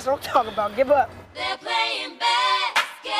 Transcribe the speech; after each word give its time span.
That's 0.00 0.08
what 0.08 0.16
I'm 0.26 0.32
talking 0.32 0.52
about. 0.54 0.74
Give 0.76 0.90
up. 0.90 1.10
They're 1.34 1.58
playing 1.58 2.16
basketball. 2.16 3.12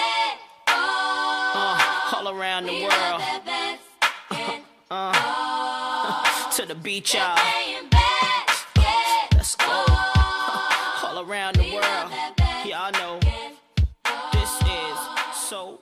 Uh, 0.67 2.11
all 2.17 2.29
around 2.31 2.65
the 2.65 2.73
We 2.73 2.81
world. 2.85 2.93
love 2.95 3.21
that 3.21 3.79
basketball. 4.31 4.65
Uh, 4.91 6.51
to 6.53 6.65
the 6.65 6.75
beach, 6.75 7.13
y'all. 7.13 7.37
Playing 7.37 7.87
basketball. 7.91 9.29
Let's 9.35 9.57
go. 9.57 9.85
all 11.05 11.23
around 11.31 11.57
the 11.57 11.71
world. 11.75 12.11
Y'all 12.65 12.93
know 12.93 13.21
this 14.33 14.63
is 14.63 14.99
so, 15.37 15.80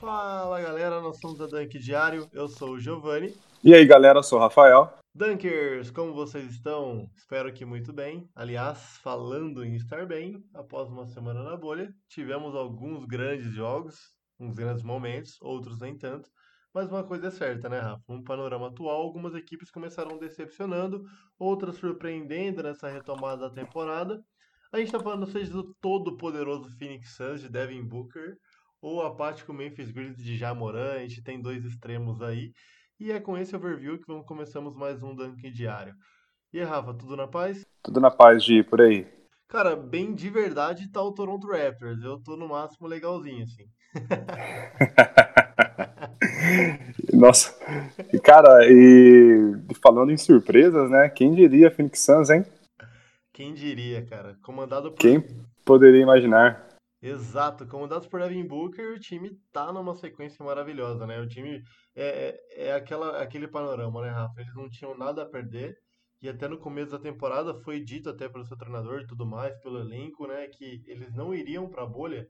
Fala 0.00 0.60
galera, 0.60 1.00
nós 1.00 1.18
somos 1.18 1.36
da 1.36 1.46
Dunk 1.46 1.76
Diário, 1.80 2.28
eu 2.32 2.46
sou 2.46 2.74
o 2.74 2.78
Giovanni. 2.78 3.34
E 3.64 3.74
aí, 3.74 3.84
galera, 3.84 4.20
eu 4.20 4.22
sou 4.22 4.38
o 4.38 4.40
Rafael. 4.40 4.96
Dunkers, 5.12 5.90
como 5.90 6.14
vocês 6.14 6.48
estão? 6.52 7.10
Espero 7.16 7.52
que 7.52 7.64
muito 7.64 7.92
bem. 7.92 8.28
Aliás, 8.36 8.98
falando 9.02 9.64
em 9.64 9.74
estar 9.74 10.06
bem, 10.06 10.44
após 10.54 10.88
uma 10.88 11.06
semana 11.06 11.42
na 11.42 11.56
bolha, 11.56 11.92
tivemos 12.08 12.54
alguns 12.54 13.04
grandes 13.04 13.52
jogos, 13.52 13.96
uns 14.38 14.54
grandes 14.54 14.84
momentos, 14.84 15.36
outros 15.40 15.80
nem 15.80 15.98
tanto. 15.98 16.30
Mas 16.72 16.88
uma 16.88 17.02
coisa 17.02 17.28
é 17.28 17.30
certa, 17.32 17.68
né, 17.68 17.80
Rafa? 17.80 18.02
No 18.08 18.22
panorama 18.22 18.68
atual, 18.68 19.02
algumas 19.02 19.34
equipes 19.34 19.72
começaram 19.72 20.18
decepcionando, 20.18 21.04
outras 21.36 21.76
surpreendendo 21.76 22.62
nessa 22.62 22.88
retomada 22.88 23.48
da 23.48 23.54
temporada. 23.54 24.22
A 24.74 24.78
gente 24.78 24.90
tá 24.90 24.98
falando 24.98 25.24
seja 25.26 25.52
do 25.52 25.72
todo 25.80 26.16
poderoso 26.16 26.68
Phoenix 26.76 27.14
Suns 27.14 27.40
de 27.40 27.48
Devin 27.48 27.84
Booker 27.84 28.34
ou 28.82 29.02
apático 29.02 29.52
Memphis 29.52 29.92
Grizzlies 29.92 30.26
de 30.26 30.36
Jamoran. 30.36 30.94
A 30.94 30.98
gente 30.98 31.22
tem 31.22 31.40
dois 31.40 31.64
extremos 31.64 32.20
aí. 32.20 32.50
E 32.98 33.12
é 33.12 33.20
com 33.20 33.38
esse 33.38 33.54
overview 33.54 34.00
que 34.00 34.06
vamos 34.08 34.26
começamos 34.26 34.74
mais 34.74 35.00
um 35.00 35.14
Dunk 35.14 35.48
Diário. 35.52 35.94
E 36.52 36.58
aí, 36.58 36.66
Rafa, 36.66 36.92
tudo 36.92 37.16
na 37.16 37.28
paz? 37.28 37.64
Tudo 37.84 38.00
na 38.00 38.10
paz 38.10 38.42
de 38.42 38.64
por 38.64 38.80
aí. 38.80 39.06
Cara, 39.46 39.76
bem 39.76 40.12
de 40.12 40.28
verdade 40.28 40.90
tá 40.90 41.00
o 41.00 41.12
Toronto 41.12 41.46
Raptors. 41.46 42.02
Eu 42.02 42.18
tô 42.18 42.36
no 42.36 42.48
máximo 42.48 42.88
legalzinho, 42.88 43.44
assim. 43.44 43.66
Nossa, 47.14 47.56
cara, 48.24 48.66
e 48.68 49.54
falando 49.80 50.10
em 50.10 50.16
surpresas, 50.16 50.90
né? 50.90 51.08
Quem 51.10 51.32
diria 51.32 51.70
Phoenix 51.70 52.00
Suns, 52.00 52.28
hein? 52.28 52.44
Quem 53.34 53.52
diria, 53.52 54.06
cara? 54.06 54.38
Comandado 54.40 54.92
por. 54.92 55.00
Quem 55.00 55.20
poderia 55.64 56.00
imaginar? 56.00 56.68
Exato, 57.02 57.66
comandado 57.66 58.08
por 58.08 58.20
Devin 58.20 58.46
Booker, 58.46 58.92
o 58.92 59.00
time 59.00 59.36
tá 59.52 59.72
numa 59.72 59.92
sequência 59.96 60.42
maravilhosa, 60.44 61.04
né? 61.04 61.20
O 61.20 61.26
time 61.26 61.60
é, 61.96 62.40
é, 62.52 62.68
é 62.68 62.72
aquela, 62.72 63.20
aquele 63.20 63.48
panorama, 63.48 64.02
né, 64.02 64.10
Rafa? 64.10 64.40
Eles 64.40 64.54
não 64.54 64.70
tinham 64.70 64.96
nada 64.96 65.22
a 65.22 65.26
perder. 65.26 65.76
E 66.22 66.28
até 66.28 66.46
no 66.46 66.58
começo 66.58 66.92
da 66.92 66.98
temporada 66.98 67.52
foi 67.62 67.80
dito 67.80 68.08
até 68.08 68.28
pelo 68.28 68.46
seu 68.46 68.56
treinador 68.56 69.00
e 69.00 69.06
tudo 69.06 69.26
mais, 69.26 69.60
pelo 69.60 69.80
elenco, 69.80 70.28
né, 70.28 70.46
que 70.46 70.82
eles 70.86 71.12
não 71.12 71.34
iriam 71.34 71.68
para 71.68 71.82
a 71.82 71.86
bolha 71.86 72.26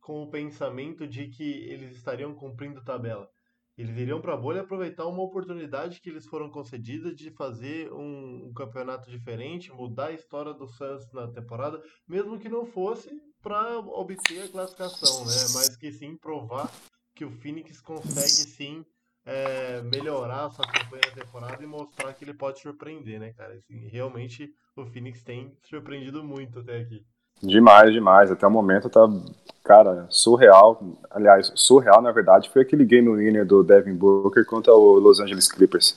com 0.00 0.22
o 0.22 0.30
pensamento 0.30 1.06
de 1.06 1.28
que 1.28 1.68
eles 1.68 1.94
estariam 1.94 2.34
cumprindo 2.34 2.82
tabela. 2.82 3.28
Eles 3.76 3.96
iriam 3.98 4.20
para 4.20 4.32
a 4.32 4.36
bolha 4.36 4.62
aproveitar 4.62 5.06
uma 5.06 5.22
oportunidade 5.22 6.00
que 6.00 6.08
eles 6.08 6.26
foram 6.26 6.48
concedidas 6.48 7.14
de 7.14 7.30
fazer 7.30 7.92
um, 7.92 8.46
um 8.46 8.52
campeonato 8.54 9.10
diferente, 9.10 9.70
mudar 9.70 10.06
a 10.06 10.12
história 10.12 10.54
do 10.54 10.66
Suns 10.66 11.10
na 11.12 11.28
temporada, 11.28 11.82
mesmo 12.08 12.38
que 12.38 12.48
não 12.48 12.64
fosse 12.64 13.10
para 13.42 13.78
obter 13.78 14.44
a 14.44 14.48
classificação, 14.48 15.26
né? 15.26 15.34
Mas 15.52 15.76
que 15.76 15.92
sim 15.92 16.16
provar 16.16 16.72
que 17.14 17.24
o 17.24 17.30
Phoenix 17.30 17.80
consegue 17.80 18.50
sim 18.50 18.84
é, 19.26 19.82
melhorar 19.82 20.46
a 20.46 20.50
sua 20.50 20.66
campanha 20.66 21.02
na 21.06 21.22
temporada 21.22 21.62
e 21.62 21.66
mostrar 21.66 22.14
que 22.14 22.24
ele 22.24 22.34
pode 22.34 22.60
surpreender, 22.60 23.20
né, 23.20 23.32
cara? 23.34 23.54
Assim, 23.54 23.88
realmente 23.88 24.48
o 24.74 24.86
Phoenix 24.86 25.22
tem 25.22 25.54
surpreendido 25.64 26.24
muito 26.24 26.60
até 26.60 26.80
aqui. 26.80 27.04
Demais, 27.42 27.92
demais. 27.92 28.30
Até 28.30 28.46
o 28.46 28.50
momento 28.50 28.88
tá, 28.88 29.06
cara, 29.62 30.06
surreal. 30.08 30.80
Aliás, 31.10 31.52
surreal, 31.54 32.00
na 32.00 32.12
verdade, 32.12 32.50
foi 32.50 32.62
aquele 32.62 32.84
game 32.84 33.08
winner 33.08 33.46
do 33.46 33.62
Devin 33.62 33.94
Booker 33.94 34.44
contra 34.44 34.72
o 34.72 34.98
Los 34.98 35.20
Angeles 35.20 35.50
Clippers. 35.50 35.94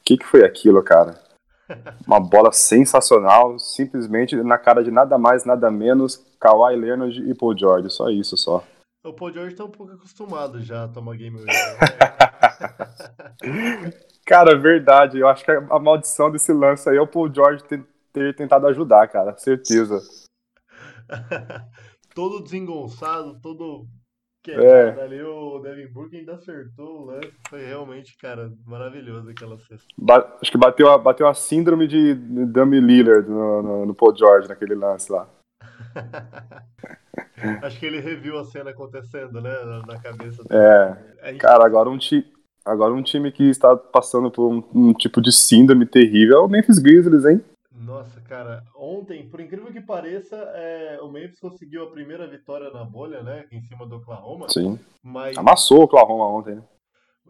O 0.00 0.04
que, 0.04 0.16
que 0.16 0.26
foi 0.26 0.44
aquilo, 0.44 0.82
cara? 0.82 1.20
Uma 2.06 2.20
bola 2.20 2.52
sensacional, 2.52 3.58
simplesmente 3.58 4.36
na 4.36 4.58
cara 4.58 4.82
de 4.82 4.90
nada 4.90 5.16
mais, 5.16 5.44
nada 5.44 5.70
menos, 5.70 6.24
Kawhi 6.40 6.76
Leonard 6.76 7.30
e 7.30 7.34
Paul 7.34 7.56
George. 7.56 7.90
Só 7.90 8.10
isso, 8.10 8.36
só. 8.36 8.64
O 9.04 9.12
Paul 9.12 9.32
George 9.32 9.54
tá 9.54 9.64
um 9.64 9.70
pouco 9.70 9.92
acostumado 9.92 10.60
já 10.60 10.84
a 10.84 10.88
tomar 10.88 11.16
game 11.16 11.36
winner. 11.36 11.54
né? 13.42 13.92
Cara, 14.24 14.56
verdade. 14.56 15.18
Eu 15.18 15.28
acho 15.28 15.44
que 15.44 15.50
a 15.50 15.78
maldição 15.78 16.30
desse 16.30 16.52
lance 16.52 16.88
aí 16.88 16.96
é 16.96 17.00
o 17.00 17.06
Paul 17.06 17.32
George 17.32 17.64
ter, 17.64 17.84
ter 18.12 18.34
tentado 18.34 18.66
ajudar, 18.68 19.08
cara. 19.08 19.36
Certeza. 19.36 20.00
todo 22.14 22.42
desengonçado, 22.42 23.38
todo 23.40 23.86
É. 24.46 24.52
quebrado 24.90 25.00
ali, 25.00 25.22
o 25.22 25.58
Devin 25.60 25.92
Booker 25.92 26.18
ainda 26.20 26.34
acertou 26.34 27.02
o 27.02 27.04
lance. 27.06 27.32
Foi 27.48 27.64
realmente, 27.64 28.16
cara, 28.18 28.52
maravilhoso 28.66 29.30
aquela 29.30 29.58
cesta. 29.58 29.86
Ba- 29.98 30.36
acho 30.40 30.50
que 30.50 30.58
bateu 30.58 30.90
a, 30.90 30.98
bateu 30.98 31.28
a 31.28 31.34
síndrome 31.34 31.86
de 31.86 32.14
Dummy 32.14 32.80
Lillard 32.80 33.28
no, 33.28 33.62
no, 33.62 33.86
no 33.86 33.94
Paul 33.94 34.16
George 34.16 34.48
naquele 34.48 34.74
lance 34.74 35.10
lá. 35.12 35.28
Acho 37.62 37.78
que 37.78 37.86
ele 37.86 38.00
reviu 38.00 38.38
a 38.38 38.44
cena 38.44 38.70
acontecendo, 38.70 39.40
né, 39.40 39.52
na, 39.86 39.98
cabeça 40.00 40.42
dele. 40.44 40.60
É, 40.60 41.30
gente- 41.32 41.40
cara, 41.40 41.64
agora 41.64 41.90
um, 41.90 41.98
ti, 41.98 42.24
agora 42.64 42.92
um 42.94 43.02
time 43.02 43.30
que 43.32 43.44
está 43.44 43.76
passando 43.76 44.30
por 44.30 44.48
um, 44.48 44.62
um 44.74 44.92
tipo 44.92 45.20
de 45.20 45.32
síndrome 45.32 45.84
terrível 45.86 46.38
é 46.38 46.40
o 46.40 46.48
Memphis 46.48 46.78
Grizzlies, 46.78 47.24
hein? 47.24 47.42
Nossa, 48.02 48.20
cara, 48.22 48.64
ontem, 48.74 49.28
por 49.30 49.40
incrível 49.40 49.72
que 49.72 49.80
pareça, 49.80 50.34
é, 50.36 51.00
o 51.00 51.08
Memphis 51.08 51.38
conseguiu 51.38 51.84
a 51.84 51.90
primeira 51.90 52.26
vitória 52.26 52.68
na 52.70 52.84
bolha, 52.84 53.22
né, 53.22 53.46
em 53.52 53.62
cima 53.62 53.86
do 53.86 53.96
Oklahoma, 53.96 54.48
Sim. 54.48 54.76
mas 55.00 55.38
Amassou 55.38 55.78
o 55.78 55.82
Oklahoma 55.84 56.26
ontem, 56.26 56.56
né? 56.56 56.68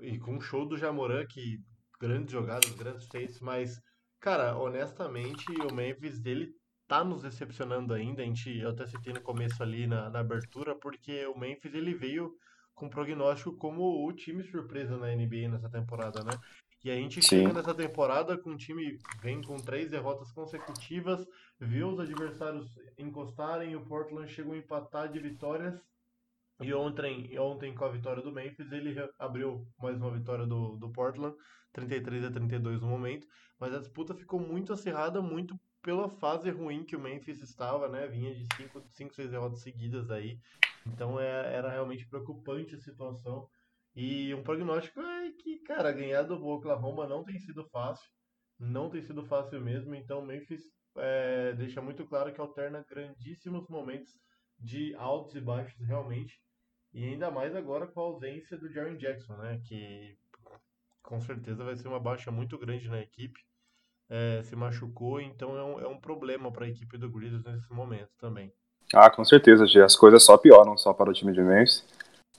e 0.00 0.18
com 0.18 0.32
um 0.32 0.40
show 0.40 0.66
do 0.66 0.78
Jamoran, 0.78 1.26
que 1.26 1.58
grandes 2.00 2.32
jogadas, 2.32 2.70
grandes 2.70 3.06
feitos, 3.08 3.38
mas, 3.40 3.78
cara, 4.18 4.56
honestamente, 4.56 5.44
o 5.70 5.74
Memphis 5.74 6.18
dele 6.18 6.54
tá 6.88 7.04
nos 7.04 7.22
decepcionando 7.22 7.92
ainda. 7.92 8.22
A 8.22 8.24
gente, 8.24 8.58
eu 8.58 8.70
até 8.70 8.86
citei 8.86 9.12
no 9.12 9.20
começo 9.20 9.62
ali 9.62 9.86
na, 9.86 10.08
na 10.08 10.20
abertura, 10.20 10.74
porque 10.74 11.26
o 11.26 11.38
Memphis 11.38 11.74
ele 11.74 11.92
veio 11.94 12.32
com 12.74 12.88
prognóstico 12.88 13.54
como 13.58 14.06
o 14.06 14.12
time 14.14 14.42
surpresa 14.42 14.96
na 14.96 15.14
NBA 15.14 15.48
nessa 15.50 15.68
temporada, 15.68 16.24
né? 16.24 16.32
E 16.84 16.90
a 16.90 16.96
gente 16.96 17.22
Sim. 17.22 17.28
chega 17.28 17.52
nessa 17.52 17.74
temporada 17.74 18.36
com 18.36 18.50
um 18.50 18.56
time 18.56 18.98
vem 19.20 19.40
com 19.42 19.56
três 19.56 19.88
derrotas 19.88 20.32
consecutivas, 20.32 21.24
viu 21.60 21.88
os 21.88 22.00
adversários 22.00 22.66
encostarem, 22.98 23.76
o 23.76 23.84
Portland 23.84 24.30
chegou 24.30 24.54
a 24.54 24.58
empatar 24.58 25.10
de 25.10 25.20
vitórias 25.20 25.80
e 26.60 26.72
ontem, 26.72 27.36
ontem 27.38 27.74
com 27.74 27.84
a 27.84 27.88
vitória 27.88 28.22
do 28.22 28.32
Memphis, 28.32 28.70
ele 28.70 28.94
abriu 29.18 29.66
mais 29.80 29.96
uma 29.96 30.10
vitória 30.10 30.46
do, 30.46 30.76
do 30.76 30.90
Portland, 30.90 31.36
33 31.72 32.24
a 32.24 32.30
32 32.30 32.80
no 32.80 32.86
momento, 32.86 33.26
mas 33.58 33.74
a 33.74 33.78
disputa 33.78 34.14
ficou 34.14 34.38
muito 34.38 34.72
acirrada, 34.72 35.20
muito 35.20 35.58
pela 35.82 36.08
fase 36.08 36.50
ruim 36.50 36.84
que 36.84 36.94
o 36.94 37.00
Memphis 37.00 37.42
estava, 37.42 37.88
né? 37.88 38.06
Vinha 38.06 38.32
de 38.32 38.46
5, 38.56 38.82
5 38.90 39.14
6 39.14 39.30
derrotas 39.30 39.60
seguidas 39.60 40.10
aí. 40.10 40.38
Então 40.86 41.18
é, 41.18 41.54
era 41.54 41.68
realmente 41.70 42.06
preocupante 42.06 42.76
a 42.76 42.80
situação. 42.80 43.48
E 43.94 44.34
um 44.34 44.42
prognóstico 44.42 45.00
é 45.00 45.32
que, 45.32 45.58
cara, 45.58 45.92
ganhar 45.92 46.22
do 46.22 46.42
Oklahoma 46.46 47.06
não 47.06 47.24
tem 47.24 47.38
sido 47.38 47.68
fácil. 47.70 48.08
Não 48.58 48.88
tem 48.88 49.02
sido 49.02 49.24
fácil 49.24 49.60
mesmo. 49.60 49.94
Então 49.94 50.24
Memphis 50.24 50.62
é, 50.96 51.52
deixa 51.52 51.82
muito 51.82 52.06
claro 52.06 52.32
que 52.32 52.40
alterna 52.40 52.84
grandíssimos 52.88 53.68
momentos 53.68 54.12
de 54.58 54.94
altos 54.96 55.34
e 55.34 55.40
baixos 55.40 55.78
realmente. 55.86 56.40
E 56.94 57.04
ainda 57.04 57.30
mais 57.30 57.54
agora 57.54 57.86
com 57.86 58.00
a 58.00 58.04
ausência 58.04 58.56
do 58.56 58.70
Jaren 58.70 58.96
Jackson, 58.96 59.36
né? 59.36 59.60
Que 59.66 60.16
com 61.02 61.20
certeza 61.20 61.64
vai 61.64 61.76
ser 61.76 61.88
uma 61.88 62.00
baixa 62.00 62.30
muito 62.30 62.58
grande 62.58 62.88
na 62.88 63.00
equipe. 63.00 63.40
É, 64.08 64.42
se 64.42 64.54
machucou, 64.54 65.20
então 65.20 65.56
é 65.56 65.64
um, 65.64 65.80
é 65.80 65.88
um 65.88 65.98
problema 65.98 66.52
para 66.52 66.66
a 66.66 66.68
equipe 66.68 66.98
do 66.98 67.10
Grizzlies 67.10 67.44
nesse 67.44 67.72
momento 67.72 68.10
também. 68.18 68.52
Ah, 68.94 69.10
com 69.10 69.24
certeza, 69.24 69.66
Gê. 69.66 69.80
As 69.80 69.96
coisas 69.96 70.22
só 70.22 70.36
pioram 70.36 70.76
só 70.76 70.92
para 70.92 71.10
o 71.10 71.14
time 71.14 71.32
de 71.32 71.40
Memphis. 71.40 71.82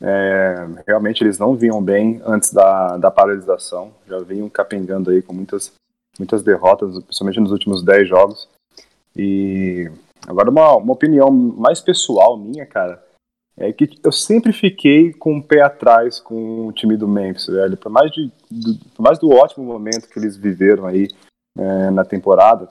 É, 0.06 0.68
realmente 0.86 1.24
eles 1.24 1.40
não 1.40 1.56
vinham 1.56 1.82
bem 1.82 2.22
antes 2.26 2.52
da, 2.52 2.98
da 2.98 3.10
paralisação. 3.10 3.94
Já 4.06 4.20
vinham 4.20 4.50
capengando 4.50 5.10
aí 5.10 5.22
com 5.22 5.32
muitas, 5.32 5.72
muitas 6.20 6.44
derrotas, 6.44 7.02
principalmente 7.04 7.40
nos 7.40 7.52
últimos 7.52 7.82
10 7.82 8.10
jogos. 8.10 8.50
E 9.16 9.90
agora 10.28 10.50
uma, 10.50 10.76
uma 10.76 10.92
opinião 10.92 11.32
mais 11.32 11.80
pessoal 11.80 12.38
minha, 12.38 12.66
cara, 12.66 13.02
é 13.56 13.72
que 13.72 13.90
eu 14.04 14.12
sempre 14.12 14.52
fiquei 14.52 15.14
com 15.14 15.38
o 15.38 15.44
pé 15.44 15.62
atrás 15.62 16.20
com 16.20 16.68
o 16.68 16.74
time 16.74 16.98
do 16.98 17.08
Memphis, 17.08 17.46
velho. 17.46 17.78
Por 17.78 17.92
mais, 17.92 18.12
de, 18.12 18.30
do, 18.52 18.78
por 18.96 19.04
mais 19.04 19.20
do 19.20 19.30
ótimo 19.30 19.64
momento 19.64 20.10
que 20.10 20.20
eles 20.20 20.36
viveram 20.36 20.86
aí 20.86 21.08
é, 21.58 21.92
na 21.92 22.04
temporada, 22.04 22.68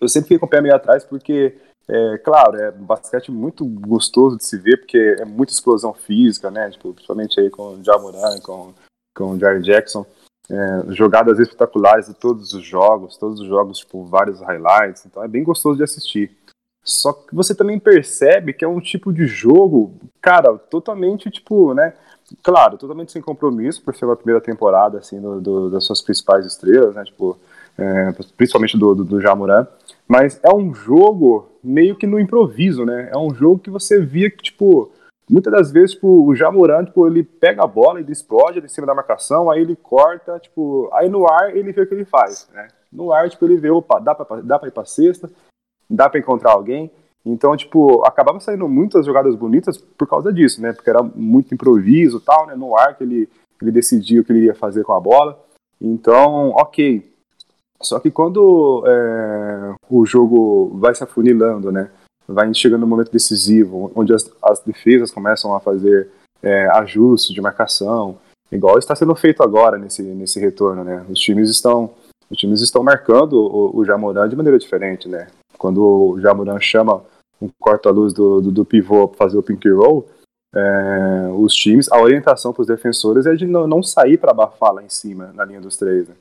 eu 0.00 0.08
sempre 0.08 0.28
fiquei 0.28 0.38
com 0.38 0.46
o 0.46 0.48
pé 0.48 0.62
meio 0.62 0.74
atrás 0.74 1.04
porque 1.04 1.58
é, 1.88 2.18
claro, 2.18 2.56
é 2.56 2.70
um 2.70 2.84
basquete 2.84 3.30
muito 3.30 3.64
gostoso 3.64 4.38
de 4.38 4.44
se 4.44 4.56
ver, 4.58 4.78
porque 4.78 5.16
é 5.20 5.24
muita 5.24 5.52
explosão 5.52 5.92
física, 5.92 6.50
né? 6.50 6.70
Tipo, 6.70 6.94
principalmente 6.94 7.38
aí 7.38 7.50
com 7.50 7.74
o 7.74 7.84
Jamoran, 7.84 8.38
com, 8.40 8.72
com 9.14 9.32
o 9.32 9.38
Jared 9.38 9.64
Jackson. 9.64 10.06
é, 10.50 10.92
jogadas 10.92 11.38
espetaculares 11.38 12.06
de 12.06 12.14
todos 12.14 12.52
os 12.52 12.64
jogos, 12.64 13.16
todos 13.16 13.40
os 13.40 13.46
jogos, 13.46 13.78
tipo, 13.78 14.04
vários 14.04 14.40
highlights, 14.40 15.06
então 15.06 15.22
é 15.22 15.28
bem 15.28 15.42
gostoso 15.42 15.76
de 15.76 15.84
assistir. 15.84 16.36
Só 16.82 17.12
que 17.14 17.34
você 17.34 17.54
também 17.54 17.78
percebe 17.78 18.52
que 18.52 18.64
é 18.64 18.68
um 18.68 18.80
tipo 18.80 19.12
de 19.12 19.26
jogo, 19.26 19.94
cara, 20.20 20.58
totalmente, 20.58 21.30
tipo, 21.30 21.72
né, 21.72 21.94
claro, 22.42 22.76
totalmente 22.76 23.12
sem 23.12 23.22
compromisso, 23.22 23.82
por 23.82 23.94
ser 23.94 24.04
a 24.10 24.16
primeira 24.16 24.40
temporada, 24.40 24.98
assim, 24.98 25.20
do, 25.20 25.40
do, 25.40 25.70
das 25.70 25.84
suas 25.84 26.02
principais 26.02 26.44
estrelas, 26.44 26.94
né, 26.94 27.04
tipo, 27.04 27.38
é, 27.78 28.12
principalmente 28.36 28.76
do, 28.76 28.94
do, 28.94 29.04
do 29.04 29.20
Jamoran, 29.20 29.66
mas 30.06 30.38
é 30.42 30.54
um 30.54 30.74
jogo 30.74 31.53
meio 31.64 31.96
que 31.96 32.06
no 32.06 32.20
improviso, 32.20 32.84
né, 32.84 33.10
é 33.12 33.18
um 33.18 33.34
jogo 33.34 33.58
que 33.58 33.70
você 33.70 34.00
via 34.00 34.30
que, 34.30 34.42
tipo, 34.42 34.92
muitas 35.28 35.52
das 35.52 35.72
vezes, 35.72 35.92
tipo, 35.92 36.26
o 36.26 36.34
Jamoran, 36.34 36.84
tipo, 36.84 37.06
ele 37.06 37.22
pega 37.22 37.64
a 37.64 37.66
bola, 37.66 38.00
ele 38.00 38.12
explode 38.12 38.58
ele 38.58 38.66
em 38.66 38.68
cima 38.68 38.86
da 38.86 38.94
marcação, 38.94 39.50
aí 39.50 39.62
ele 39.62 39.74
corta, 39.74 40.38
tipo, 40.38 40.88
aí 40.92 41.08
no 41.08 41.26
ar 41.26 41.56
ele 41.56 41.72
vê 41.72 41.82
o 41.82 41.86
que 41.86 41.94
ele 41.94 42.04
faz, 42.04 42.48
né, 42.52 42.68
no 42.92 43.12
ar, 43.12 43.28
tipo, 43.30 43.44
ele 43.44 43.56
vê, 43.56 43.70
opa, 43.70 43.98
dá 43.98 44.14
pra, 44.14 44.40
dá 44.42 44.58
pra 44.58 44.68
ir 44.68 44.72
pra 44.72 44.84
cesta, 44.84 45.30
dá 45.88 46.08
pra 46.08 46.20
encontrar 46.20 46.52
alguém, 46.52 46.90
então, 47.26 47.56
tipo, 47.56 48.04
acabava 48.04 48.38
saindo 48.38 48.68
muitas 48.68 49.06
jogadas 49.06 49.34
bonitas 49.34 49.78
por 49.78 50.06
causa 50.06 50.30
disso, 50.30 50.60
né? 50.60 50.74
Porque 50.74 50.90
era 50.90 51.02
muito 51.02 51.54
improviso 51.54 52.20
tal, 52.20 52.46
né? 52.46 52.54
No 52.54 52.76
ar 52.76 52.96
que 52.96 53.02
ele, 53.02 53.28
ele 53.62 53.72
decidia 53.72 54.20
o 54.20 54.24
que 54.24 54.30
ele 54.30 54.44
ia 54.44 54.54
fazer 54.54 54.84
com 54.84 54.92
a 54.92 55.00
bola. 55.00 55.42
Então, 55.80 56.50
ok. 56.50 57.13
Só 57.82 57.98
que 58.00 58.10
quando 58.10 58.82
é, 58.86 59.74
o 59.90 60.06
jogo 60.06 60.70
vai 60.78 60.94
se 60.94 61.04
afunilando, 61.04 61.70
né? 61.70 61.90
Vai 62.26 62.52
chegando 62.54 62.80
no 62.80 62.86
momento 62.86 63.12
decisivo, 63.12 63.92
onde 63.94 64.14
as, 64.14 64.30
as 64.42 64.60
defesas 64.60 65.10
começam 65.10 65.54
a 65.54 65.60
fazer 65.60 66.08
é, 66.42 66.66
ajustes 66.78 67.34
de 67.34 67.40
marcação, 67.40 68.16
igual 68.50 68.78
está 68.78 68.94
sendo 68.94 69.14
feito 69.14 69.42
agora 69.42 69.76
nesse, 69.76 70.02
nesse 70.02 70.40
retorno, 70.40 70.84
né? 70.84 71.04
Os 71.08 71.18
times 71.18 71.50
estão 71.50 71.90
os 72.30 72.38
times 72.38 72.62
estão 72.62 72.82
marcando 72.82 73.34
o, 73.34 73.76
o 73.76 73.84
Jamoran 73.84 74.28
de 74.28 74.36
maneira 74.36 74.58
diferente, 74.58 75.08
né? 75.08 75.28
Quando 75.58 75.82
o 75.82 76.20
Jamoran 76.20 76.58
chama 76.60 77.02
um 77.40 77.48
corta-luz 77.60 78.12
do, 78.12 78.40
do, 78.40 78.50
do, 78.50 78.64
pivô 78.64 79.08
para 79.08 79.18
fazer 79.18 79.38
o 79.38 79.42
pink 79.42 79.68
roll, 79.70 80.08
é, 80.54 81.28
os 81.36 81.54
times, 81.54 81.90
a 81.90 82.00
orientação 82.00 82.52
para 82.52 82.62
os 82.62 82.66
defensores 82.66 83.26
é 83.26 83.34
de 83.34 83.46
não, 83.46 83.66
não 83.66 83.82
sair 83.82 84.18
para 84.18 84.30
abafar 84.30 84.72
lá 84.72 84.82
em 84.82 84.88
cima, 84.88 85.32
na 85.34 85.44
linha 85.44 85.60
dos 85.60 85.76
três. 85.76 86.08
Né? 86.08 86.14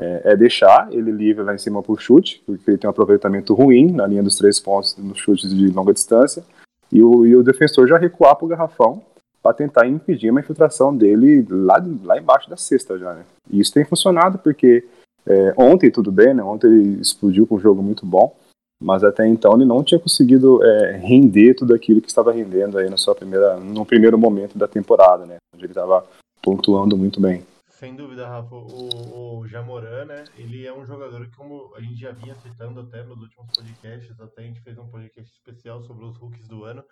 É, 0.00 0.32
é, 0.32 0.36
deixar 0.36 0.88
ele 0.92 1.10
livre 1.10 1.42
lá 1.42 1.52
em 1.52 1.58
cima 1.58 1.82
para 1.82 1.92
o 1.92 1.98
chute, 1.98 2.40
porque 2.46 2.70
ele 2.70 2.78
tem 2.78 2.86
um 2.86 2.92
aproveitamento 2.92 3.52
ruim 3.52 3.90
na 3.90 4.06
linha 4.06 4.22
dos 4.22 4.36
três 4.36 4.60
pontos 4.60 4.96
nos 4.96 5.18
chutes 5.18 5.52
de 5.52 5.66
longa 5.68 5.92
distância, 5.92 6.44
e 6.92 7.02
o, 7.02 7.26
e 7.26 7.34
o 7.34 7.42
defensor 7.42 7.88
já 7.88 7.98
recuar 7.98 8.36
para 8.36 8.44
o 8.44 8.48
garrafão 8.48 9.02
para 9.42 9.54
tentar 9.54 9.86
impedir 9.86 10.30
uma 10.30 10.40
infiltração 10.40 10.96
dele 10.96 11.46
lá, 11.48 11.84
lá 12.04 12.18
embaixo 12.18 12.48
da 12.48 12.56
cesta 12.56 12.98
já. 12.98 13.12
Né? 13.14 13.24
E 13.50 13.60
isso 13.60 13.72
tem 13.72 13.84
funcionado 13.84 14.38
porque 14.38 14.84
é, 15.26 15.54
ontem 15.56 15.90
tudo 15.90 16.12
bem, 16.12 16.32
né? 16.32 16.42
ontem 16.42 16.66
ele 16.68 17.00
explodiu 17.00 17.46
com 17.46 17.56
um 17.56 17.60
jogo 17.60 17.82
muito 17.82 18.06
bom, 18.06 18.34
mas 18.82 19.02
até 19.02 19.26
então 19.26 19.54
ele 19.54 19.64
não 19.64 19.82
tinha 19.82 19.98
conseguido 19.98 20.62
é, 20.64 20.96
render 20.96 21.54
tudo 21.54 21.74
aquilo 21.74 22.00
que 22.00 22.08
estava 22.08 22.32
rendendo 22.32 22.78
aí 22.78 22.88
na 22.88 22.96
sua 22.96 23.14
primeira, 23.14 23.56
no 23.56 23.84
primeiro 23.84 24.16
momento 24.16 24.56
da 24.56 24.68
temporada, 24.68 25.26
né, 25.26 25.36
onde 25.54 25.64
ele 25.64 25.72
estava 25.72 26.04
pontuando 26.40 26.96
muito 26.96 27.20
bem. 27.20 27.42
Sem 27.78 27.94
dúvida, 27.94 28.26
Rafa, 28.26 28.56
o, 28.56 29.38
o 29.38 29.46
Jamoran, 29.46 30.04
né, 30.04 30.24
ele 30.36 30.66
é 30.66 30.74
um 30.76 30.84
jogador 30.84 31.24
que, 31.30 31.36
como 31.36 31.72
a 31.76 31.80
gente 31.80 31.94
já 31.94 32.10
vinha 32.10 32.34
citando 32.34 32.80
até 32.80 33.04
nos 33.04 33.20
últimos 33.20 33.52
podcasts, 33.56 34.18
até 34.18 34.42
a 34.42 34.46
gente 34.46 34.60
fez 34.62 34.76
um 34.78 34.90
podcast 34.90 35.32
especial 35.32 35.80
sobre 35.82 36.04
os 36.04 36.16
rookies 36.16 36.48
do 36.48 36.64
ano, 36.64 36.84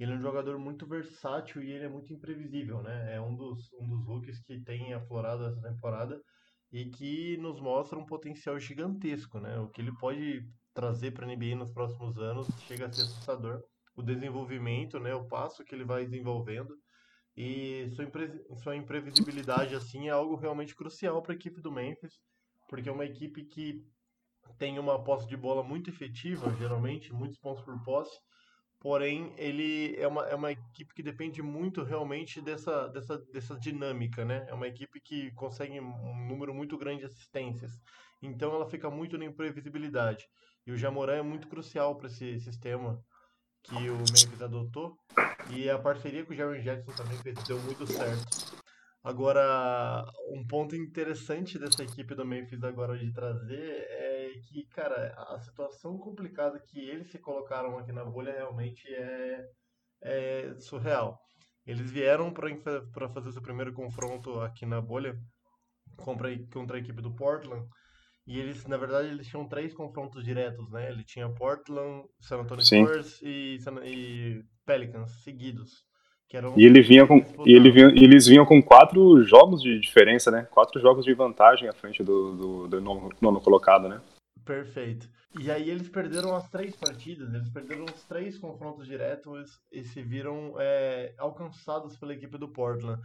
ele 0.00 0.10
é 0.10 0.16
um 0.16 0.20
jogador 0.20 0.58
muito 0.58 0.84
versátil 0.84 1.62
e 1.62 1.70
ele 1.70 1.84
é 1.84 1.88
muito 1.88 2.12
imprevisível, 2.12 2.82
né, 2.82 3.14
é 3.14 3.20
um 3.20 3.36
dos, 3.36 3.72
um 3.74 3.86
dos 3.86 4.04
rookies 4.04 4.40
que 4.40 4.58
tem 4.58 4.92
aflorado 4.92 5.46
essa 5.46 5.62
temporada 5.62 6.20
e 6.72 6.86
que 6.86 7.36
nos 7.36 7.60
mostra 7.60 7.96
um 7.96 8.04
potencial 8.04 8.58
gigantesco, 8.58 9.38
né, 9.38 9.60
o 9.60 9.68
que 9.68 9.80
ele 9.80 9.96
pode 9.96 10.44
trazer 10.74 11.12
para 11.12 11.24
a 11.24 11.28
NBA 11.28 11.54
nos 11.54 11.70
próximos 11.70 12.18
anos 12.18 12.48
chega 12.66 12.86
a 12.86 12.92
ser 12.92 13.02
assustador. 13.02 13.62
O 13.94 14.02
desenvolvimento, 14.02 14.98
né, 14.98 15.14
o 15.14 15.28
passo 15.28 15.62
que 15.62 15.72
ele 15.72 15.84
vai 15.84 16.04
desenvolvendo 16.04 16.76
e 17.36 17.88
sua, 17.90 18.04
impre 18.04 18.44
sua 18.62 18.76
imprevisibilidade 18.76 19.74
assim 19.74 20.08
é 20.08 20.10
algo 20.10 20.36
realmente 20.36 20.74
crucial 20.74 21.22
para 21.22 21.32
a 21.32 21.36
equipe 21.36 21.60
do 21.60 21.72
Memphis, 21.72 22.20
porque 22.68 22.88
é 22.88 22.92
uma 22.92 23.04
equipe 23.04 23.44
que 23.44 23.84
tem 24.58 24.78
uma 24.78 25.02
posse 25.02 25.26
de 25.26 25.36
bola 25.36 25.62
muito 25.62 25.88
efetiva, 25.88 26.54
geralmente, 26.56 27.12
muitos 27.12 27.38
pontos 27.38 27.64
por 27.64 27.82
posse, 27.82 28.18
porém 28.78 29.32
ele 29.36 29.94
é 29.96 30.06
uma, 30.06 30.26
é 30.26 30.34
uma 30.34 30.52
equipe 30.52 30.92
que 30.94 31.02
depende 31.02 31.42
muito 31.42 31.82
realmente 31.82 32.40
dessa, 32.40 32.88
dessa, 32.88 33.18
dessa 33.32 33.58
dinâmica, 33.58 34.24
né? 34.24 34.44
É 34.48 34.54
uma 34.54 34.68
equipe 34.68 35.00
que 35.00 35.30
consegue 35.32 35.80
um 35.80 36.26
número 36.26 36.52
muito 36.52 36.76
grande 36.76 37.00
de 37.00 37.06
assistências, 37.06 37.72
então 38.20 38.52
ela 38.54 38.68
fica 38.68 38.90
muito 38.90 39.16
na 39.16 39.24
imprevisibilidade. 39.24 40.26
E 40.66 40.72
o 40.72 40.76
Jamoran 40.76 41.16
é 41.16 41.22
muito 41.22 41.48
crucial 41.48 41.96
para 41.96 42.08
esse 42.08 42.38
sistema 42.40 43.02
que 43.62 43.90
o 43.90 43.96
Memphis 43.98 44.42
adotou. 44.42 44.96
E 45.50 45.68
a 45.68 45.78
parceria 45.78 46.24
com 46.24 46.32
o 46.32 46.36
Jaron 46.36 46.60
Jackson 46.60 46.92
também 46.92 47.18
fez, 47.18 47.42
deu 47.44 47.58
muito 47.60 47.86
certo. 47.86 48.62
Agora, 49.04 50.04
um 50.30 50.46
ponto 50.46 50.76
interessante 50.76 51.58
dessa 51.58 51.82
equipe 51.82 52.14
do 52.14 52.24
Memphis 52.24 52.62
agora 52.62 52.96
de 52.96 53.12
trazer 53.12 53.86
é 53.90 54.30
que, 54.48 54.64
cara, 54.66 55.12
a 55.16 55.40
situação 55.40 55.98
complicada 55.98 56.60
que 56.60 56.78
eles 56.78 57.10
se 57.10 57.18
colocaram 57.18 57.78
aqui 57.78 57.90
na 57.90 58.04
bolha 58.04 58.32
realmente 58.32 58.86
é, 58.94 59.44
é 60.02 60.54
surreal. 60.60 61.18
Eles 61.66 61.90
vieram 61.90 62.32
para 62.32 63.08
fazer 63.08 63.32
seu 63.32 63.42
primeiro 63.42 63.72
confronto 63.72 64.40
aqui 64.40 64.64
na 64.64 64.80
bolha 64.80 65.16
contra, 65.96 66.28
contra 66.52 66.76
a 66.76 66.80
equipe 66.80 67.02
do 67.02 67.14
Portland 67.14 67.66
e 68.26 68.38
eles, 68.38 68.66
na 68.66 68.76
verdade, 68.76 69.08
eles 69.08 69.26
tinham 69.26 69.48
três 69.48 69.74
confrontos 69.74 70.24
diretos, 70.24 70.70
né? 70.70 70.90
Ele 70.90 71.02
tinha 71.04 71.28
Portland, 71.28 72.04
San 72.20 72.38
Antonio 72.38 72.64
Sim. 72.64 72.86
Spurs 72.86 73.20
e, 73.22 73.58
e 73.84 74.42
Pelicans 74.64 75.22
seguidos. 75.22 75.84
Que 76.28 76.36
eram 76.36 76.56
E 76.56 76.64
ele 76.64 76.80
vinha 76.80 77.06
com, 77.06 77.18
e 77.44 77.52
ele 77.52 77.70
vinha, 77.70 77.88
eles 77.88 78.26
vinham 78.26 78.46
com 78.46 78.62
quatro 78.62 79.22
jogos 79.24 79.60
de 79.60 79.78
diferença, 79.80 80.30
né? 80.30 80.46
Quatro 80.50 80.80
jogos 80.80 81.04
de 81.04 81.12
vantagem 81.12 81.68
à 81.68 81.72
frente 81.72 82.02
do, 82.02 82.36
do, 82.36 82.68
do 82.68 82.80
nono, 82.80 83.10
nono 83.20 83.40
colocado, 83.40 83.88
né? 83.88 84.00
Perfeito. 84.44 85.08
E 85.38 85.50
aí 85.50 85.68
eles 85.68 85.88
perderam 85.88 86.34
as 86.36 86.48
três 86.48 86.76
partidas, 86.76 87.32
eles 87.34 87.50
perderam 87.50 87.84
os 87.84 88.04
três 88.04 88.38
confrontos 88.38 88.86
diretos 88.86 89.50
e 89.72 89.82
se 89.82 90.02
viram 90.02 90.54
é, 90.58 91.14
alcançados 91.18 91.96
pela 91.96 92.14
equipe 92.14 92.38
do 92.38 92.52
Portland. 92.52 93.00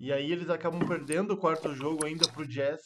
E 0.00 0.12
aí 0.12 0.30
eles 0.30 0.48
acabam 0.48 0.86
perdendo 0.86 1.34
o 1.34 1.36
quarto 1.36 1.74
jogo 1.74 2.06
ainda 2.06 2.26
pro 2.28 2.46
Jazz, 2.46 2.80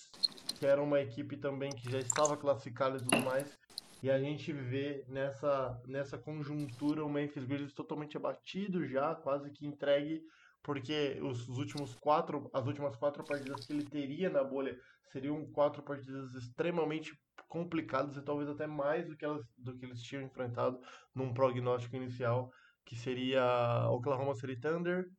que 0.63 0.67
era 0.67 0.81
uma 0.81 1.01
equipe 1.01 1.37
também 1.37 1.73
que 1.73 1.91
já 1.91 1.99
estava 1.99 2.37
classificada 2.37 2.97
e 2.97 3.01
tudo 3.01 3.19
mais. 3.23 3.59
E 4.01 4.09
a 4.09 4.17
gente 4.21 4.53
vê 4.53 5.05
nessa, 5.09 5.77
nessa 5.89 6.17
conjuntura 6.17 7.05
o 7.05 7.11
Memphis 7.11 7.45
Grizzlies 7.45 7.75
totalmente 7.75 8.17
abatido 8.17 8.87
já, 8.87 9.13
quase 9.13 9.51
que 9.51 9.67
entregue, 9.67 10.23
porque 10.63 11.19
os 11.21 11.49
últimos 11.49 11.97
quatro, 11.97 12.49
as 12.55 12.65
últimas 12.65 12.95
quatro 12.95 13.25
partidas 13.25 13.67
que 13.67 13.73
ele 13.73 13.85
teria 13.85 14.31
na 14.31 14.45
bolha 14.45 14.79
seriam 15.11 15.45
quatro 15.47 15.83
partidas 15.83 16.33
extremamente 16.37 17.13
complicadas 17.49 18.17
e 18.17 18.23
talvez 18.23 18.49
até 18.49 18.69
mais 18.69 19.09
do 19.09 19.17
que, 19.17 19.25
elas, 19.25 19.45
do 19.59 19.77
que 19.77 19.85
eles 19.85 20.01
tinham 20.01 20.23
enfrentado 20.23 20.79
num 21.13 21.35
prognóstico 21.35 21.97
inicial, 21.97 22.53
que 22.85 22.95
seria 22.95 23.89
Oklahoma 23.91 24.37
City 24.37 24.61
Thunder, 24.61 25.11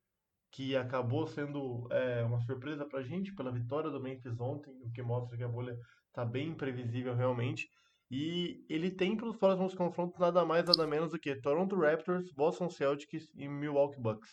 que 0.53 0.77
acabou 0.77 1.25
sendo 1.25 1.87
é, 1.91 2.23
uma 2.23 2.39
surpresa 2.41 2.85
pra 2.85 3.01
gente 3.01 3.33
pela 3.33 3.51
vitória 3.51 3.89
do 3.89 3.99
Memphis 3.99 4.39
ontem, 4.39 4.71
o 4.83 4.91
que 4.91 5.01
mostra 5.01 5.35
que 5.35 5.43
a 5.43 5.47
bolha 5.47 5.75
tá 6.13 6.23
bem 6.23 6.49
imprevisível 6.49 7.15
realmente. 7.15 7.67
E 8.09 8.63
ele 8.69 8.91
tem 8.91 9.17
para 9.17 9.27
os 9.27 9.35
próximos 9.35 9.73
confrontos 9.73 10.19
nada 10.19 10.45
mais 10.45 10.63
nada 10.65 10.85
menos 10.85 11.09
do 11.09 11.19
que 11.19 11.35
Toronto 11.41 11.75
Raptors, 11.75 12.31
Boston 12.31 12.69
Celtics 12.69 13.31
e 13.35 13.47
Milwaukee 13.47 13.99
Bucks. 13.99 14.29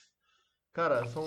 Cara, 0.74 1.06
são 1.06 1.24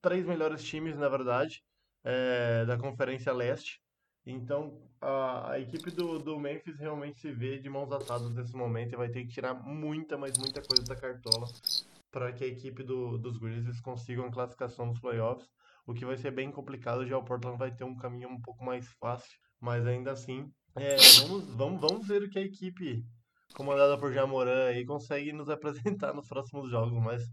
três 0.00 0.24
melhores 0.24 0.64
times, 0.64 0.96
na 0.96 1.10
verdade, 1.10 1.62
é, 2.02 2.64
da 2.64 2.78
Conferência 2.78 3.34
Leste. 3.34 3.82
Então, 4.24 4.80
a, 4.98 5.52
a 5.52 5.60
equipe 5.60 5.90
do, 5.90 6.18
do 6.18 6.38
Memphis 6.40 6.78
realmente 6.78 7.20
se 7.20 7.30
vê 7.30 7.58
de 7.58 7.68
mãos 7.68 7.92
atadas 7.92 8.32
nesse 8.34 8.56
momento 8.56 8.94
e 8.94 8.96
vai 8.96 9.10
ter 9.10 9.24
que 9.24 9.34
tirar 9.34 9.52
muita, 9.52 10.16
mas 10.16 10.38
muita 10.38 10.62
coisa 10.62 10.84
da 10.84 10.96
cartola 10.96 11.46
para 12.12 12.32
que 12.32 12.44
a 12.44 12.46
equipe 12.46 12.84
do, 12.84 13.18
dos 13.18 13.38
Grizzlies 13.38 13.80
consiga 13.80 14.22
uma 14.22 14.30
classificação 14.30 14.86
nos 14.86 15.00
playoffs, 15.00 15.48
o 15.86 15.94
que 15.94 16.04
vai 16.04 16.16
ser 16.16 16.30
bem 16.30 16.52
complicado. 16.52 17.06
Já 17.06 17.18
o 17.18 17.24
Portland 17.24 17.58
vai 17.58 17.74
ter 17.74 17.84
um 17.84 17.96
caminho 17.96 18.28
um 18.28 18.40
pouco 18.40 18.64
mais 18.64 18.86
fácil, 19.00 19.36
mas 19.60 19.86
ainda 19.86 20.12
assim, 20.12 20.48
é, 20.76 20.96
vamos, 21.20 21.54
vamos, 21.54 21.80
vamos 21.80 22.06
ver 22.06 22.22
o 22.22 22.30
que 22.30 22.38
a 22.38 22.42
equipe 22.42 23.02
comandada 23.54 23.98
por 23.98 24.12
Jamoran 24.12 24.66
aí 24.66 24.84
consegue 24.84 25.32
nos 25.32 25.48
apresentar 25.50 26.14
nos 26.14 26.28
próximos 26.28 26.70
jogos, 26.70 27.02
mas 27.02 27.24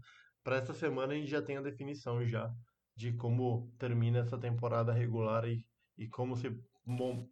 para 0.42 0.56
essa 0.56 0.74
semana 0.74 1.12
a 1.12 1.16
gente 1.16 1.30
já 1.30 1.42
tem 1.42 1.56
a 1.56 1.62
definição 1.62 2.24
já 2.26 2.50
de 2.96 3.12
como 3.12 3.70
termina 3.78 4.20
essa 4.20 4.38
temporada 4.38 4.92
regular 4.92 5.46
e, 5.46 5.64
e 5.96 6.08
como 6.08 6.36
se 6.36 6.50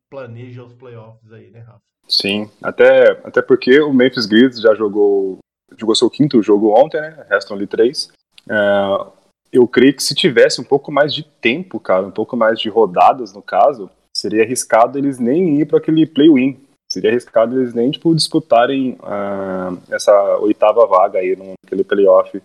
planeja 0.08 0.64
os 0.64 0.74
playoffs 0.74 1.32
aí, 1.32 1.50
né, 1.50 1.60
Rafa? 1.60 1.82
Sim, 2.08 2.50
até, 2.62 3.10
até 3.26 3.42
porque 3.42 3.80
o 3.80 3.92
Memphis 3.92 4.24
Grizzlies 4.24 4.62
já 4.62 4.74
jogou, 4.74 5.38
jogou 5.76 5.94
seu 5.94 6.08
quinto 6.08 6.42
jogo 6.42 6.72
ontem, 6.78 7.00
né? 7.00 7.26
Restam 7.28 7.56
ali 7.56 7.66
três. 7.66 8.10
É, 8.48 9.06
eu 9.52 9.66
creio 9.66 9.94
que 9.94 10.02
se 10.02 10.14
tivesse 10.14 10.60
um 10.60 10.64
pouco 10.64 10.92
mais 10.92 11.12
de 11.12 11.22
tempo, 11.22 11.80
cara, 11.80 12.06
um 12.06 12.10
pouco 12.10 12.37
mais 12.37 12.60
de 12.60 12.68
rodadas 12.68 13.32
no 13.32 13.42
caso, 13.42 13.90
seria 14.16 14.42
arriscado 14.42 14.98
eles 14.98 15.18
nem 15.18 15.60
ir 15.60 15.66
para 15.66 15.78
aquele 15.78 16.06
play-win. 16.06 16.58
Seria 16.90 17.10
arriscado 17.10 17.60
eles 17.60 17.75
nem 17.75 17.90
tipo, 17.90 18.14
disputarem 18.14 18.92
uh, 19.02 19.78
essa 19.90 20.38
oitava 20.38 20.87
vaga 20.87 21.18
aí 21.18 21.37
naquele 21.37 21.84
playoff 21.84 22.40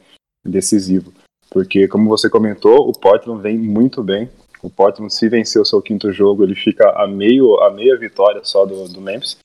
decisivo. 0.45 1.13
Porque, 1.49 1.87
como 1.87 2.09
você 2.09 2.29
comentou, 2.29 2.89
o 2.89 2.91
Portland 2.91 3.41
vem 3.41 3.57
muito 3.57 4.03
bem. 4.03 4.29
O 4.61 4.69
Portland, 4.69 5.13
se 5.13 5.29
vencer 5.29 5.61
o 5.61 5.65
seu 5.65 5.81
quinto 5.81 6.11
jogo, 6.11 6.43
ele 6.43 6.55
fica 6.55 6.89
a, 6.91 7.07
meio, 7.07 7.61
a 7.61 7.69
meia 7.69 7.97
vitória 7.97 8.41
só 8.43 8.65
do, 8.65 8.87
do 8.87 8.99
Memphis. 8.99 9.37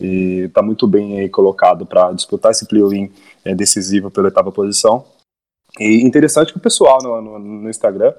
E 0.00 0.44
está 0.46 0.62
muito 0.62 0.86
bem 0.86 1.28
colocado 1.28 1.84
para 1.84 2.12
disputar 2.12 2.52
esse 2.52 2.66
play-in 2.66 3.12
é, 3.44 3.54
decisivo 3.54 4.10
pela 4.10 4.26
oitava 4.26 4.50
posição. 4.50 5.04
E 5.78 6.04
interessante 6.04 6.52
que 6.52 6.58
o 6.58 6.62
pessoal 6.62 6.98
no, 7.02 7.20
no, 7.20 7.38
no 7.38 7.70
Instagram 7.70 8.12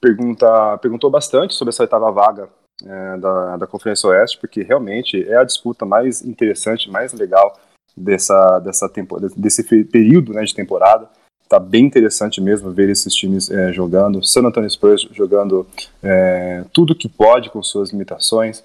pergunta, 0.00 0.78
perguntou 0.78 1.08
bastante 1.08 1.54
sobre 1.54 1.70
essa 1.70 1.84
oitava 1.84 2.10
vaga 2.10 2.48
é, 2.84 3.16
da, 3.18 3.56
da 3.58 3.66
Conferência 3.68 4.08
Oeste, 4.08 4.36
porque 4.38 4.62
realmente 4.62 5.22
é 5.28 5.36
a 5.36 5.44
disputa 5.44 5.86
mais 5.86 6.22
interessante, 6.22 6.90
mais 6.90 7.12
legal 7.12 7.56
dessa, 7.96 8.58
dessa 8.58 8.88
tempo, 8.88 9.18
desse 9.36 9.62
período 9.84 10.32
né, 10.32 10.42
de 10.42 10.54
temporada. 10.54 11.08
Tá 11.48 11.60
bem 11.60 11.84
interessante 11.84 12.40
mesmo 12.40 12.72
ver 12.72 12.88
esses 12.88 13.14
times 13.14 13.50
é, 13.50 13.72
jogando. 13.72 14.24
San 14.24 14.40
Antonio 14.40 14.70
Spurs 14.70 15.06
jogando 15.12 15.66
é, 16.02 16.64
tudo 16.72 16.94
que 16.94 17.08
pode 17.08 17.50
com 17.50 17.62
suas 17.62 17.90
limitações. 17.90 18.64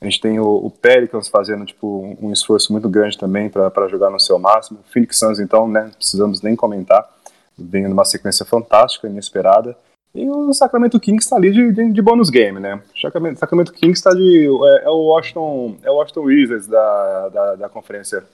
A 0.00 0.04
gente 0.04 0.20
tem 0.20 0.38
o, 0.38 0.46
o 0.46 0.70
Pelicans 0.70 1.28
fazendo 1.28 1.64
tipo, 1.64 2.16
um 2.20 2.32
esforço 2.32 2.72
muito 2.72 2.88
grande 2.88 3.16
também 3.16 3.48
para 3.48 3.88
jogar 3.88 4.10
no 4.10 4.20
seu 4.20 4.38
máximo. 4.38 4.80
Phoenix 4.92 5.18
Suns, 5.18 5.40
então, 5.40 5.66
né, 5.68 5.90
precisamos 5.96 6.42
nem 6.42 6.54
comentar. 6.54 7.08
Vem 7.56 7.88
numa 7.88 8.04
sequência 8.04 8.44
fantástica, 8.44 9.08
inesperada. 9.08 9.76
E 10.14 10.28
o 10.30 10.52
Sacramento 10.52 10.98
Kings 10.98 11.24
está 11.24 11.36
ali 11.36 11.50
de, 11.50 11.72
de, 11.72 11.92
de, 11.92 12.02
bônus 12.02 12.30
game, 12.30 12.58
né? 12.58 12.82
O 12.94 13.00
Sacramento, 13.00 13.38
Sacramento 13.38 13.72
Kings 13.72 13.98
está 13.98 14.10
de. 14.10 14.46
É, 14.46 14.84
é, 14.84 14.88
o 14.88 15.08
Washington, 15.08 15.76
é 15.82 15.90
o 15.90 15.96
Washington 15.96 16.20
Wizards 16.22 16.66
da, 16.66 17.28
da, 17.28 17.54
da, 17.56 17.68
conferência 17.68 18.24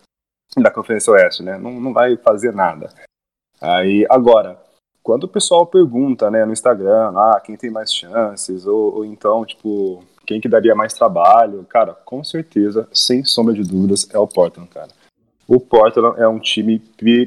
da 0.57 0.71
Conferência 0.71 1.12
Oeste, 1.12 1.42
né? 1.42 1.59
Não, 1.59 1.73
não 1.81 1.92
vai 1.92 2.16
fazer 2.16 2.52
nada. 2.52 2.88
Aí, 3.61 4.07
agora, 4.09 4.57
quando 5.02 5.25
o 5.25 5.28
pessoal 5.28 5.66
pergunta, 5.66 6.31
né, 6.31 6.45
no 6.45 6.52
Instagram, 6.52 7.12
ah, 7.16 7.40
quem 7.45 7.57
tem 7.57 7.71
mais 7.71 7.92
chances, 7.92 8.64
ou, 8.64 8.99
ou 8.99 9.04
então, 9.04 9.45
tipo, 9.45 10.04
quem 10.26 10.40
que 10.40 10.48
daria 10.48 10.74
mais 10.74 10.92
trabalho, 10.92 11.64
cara, 11.68 11.92
com 11.92 12.22
certeza, 12.22 12.88
sem 12.92 13.24
sombra 13.24 13.54
de 13.54 13.62
dúvidas, 13.62 14.08
é 14.12 14.18
o 14.18 14.26
Portland, 14.26 14.68
cara. 14.68 14.90
O 15.46 15.60
Portland 15.60 16.20
é 16.20 16.26
um 16.26 16.38
time 16.38 16.78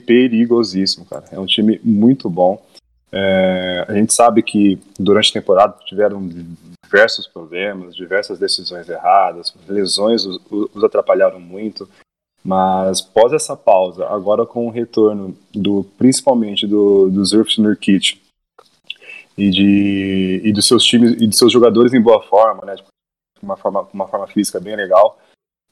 perigosíssimo, 0.06 1.06
cara. 1.06 1.26
É 1.32 1.40
um 1.40 1.46
time 1.46 1.80
muito 1.84 2.30
bom. 2.30 2.64
É, 3.12 3.86
a 3.88 3.94
gente 3.94 4.14
sabe 4.14 4.42
que 4.42 4.80
durante 5.00 5.30
a 5.30 5.42
temporada 5.42 5.76
tiveram 5.86 6.28
diversos 6.84 7.28
problemas, 7.28 7.96
diversas 7.96 8.40
decisões 8.40 8.90
erradas, 8.90 9.54
lesões 9.68 10.26
os, 10.26 10.40
os 10.74 10.84
atrapalharam 10.84 11.40
muito. 11.40 11.88
Mas 12.44 13.02
pós 13.02 13.34
essa 13.34 13.56
pausa, 13.56 14.06
agora 14.08 14.46
com 14.46 14.68
o 14.68 14.72
retorno 14.72 15.36
do 15.54 15.84
principalmente 15.98 16.68
do, 16.68 17.10
do 17.10 17.26
Zurf 17.26 17.60
Nurkic 17.60 18.20
e 19.38 19.50
de 19.50 20.42
e 20.44 20.54
dos 20.54 20.68
seus 20.68 20.84
times 20.84 21.12
e 21.22 21.28
de 21.28 21.36
seus 21.36 21.52
jogadores 21.52 21.94
em 21.94 22.02
boa 22.02 22.22
forma, 22.24 22.66
né, 22.66 22.76
uma 23.42 23.58
forma 23.58 23.88
uma 23.94 24.08
forma 24.08 24.28
física 24.28 24.60
bem 24.60 24.76
legal, 24.76 25.20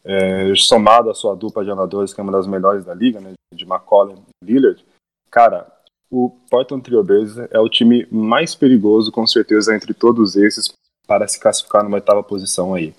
é, 0.03 0.53
somado 0.55 1.09
à 1.09 1.13
sua 1.13 1.35
dupla 1.35 1.63
de 1.63 1.69
jogadores 1.69 2.13
que 2.13 2.19
é 2.19 2.23
uma 2.23 2.31
das 2.31 2.47
melhores 2.47 2.83
da 2.83 2.93
liga, 2.93 3.19
né, 3.19 3.33
de 3.53 3.63
McCollum 3.63 4.15
e 4.43 4.45
Lillard, 4.45 4.83
cara, 5.29 5.67
o 6.13 6.29
Portland 6.47 6.83
Trailblazers 6.83 7.49
é 7.51 7.59
o 7.59 7.67
time 7.67 8.07
mais 8.11 8.53
perigoso, 8.53 9.11
com 9.11 9.25
certeza, 9.25 9.75
entre 9.75 9.95
todos 9.95 10.35
esses, 10.35 10.71
para 11.07 11.27
se 11.27 11.39
classificar 11.39 11.83
numa 11.83 11.95
oitava 11.95 12.21
posição 12.21 12.75
aí. 12.75 12.93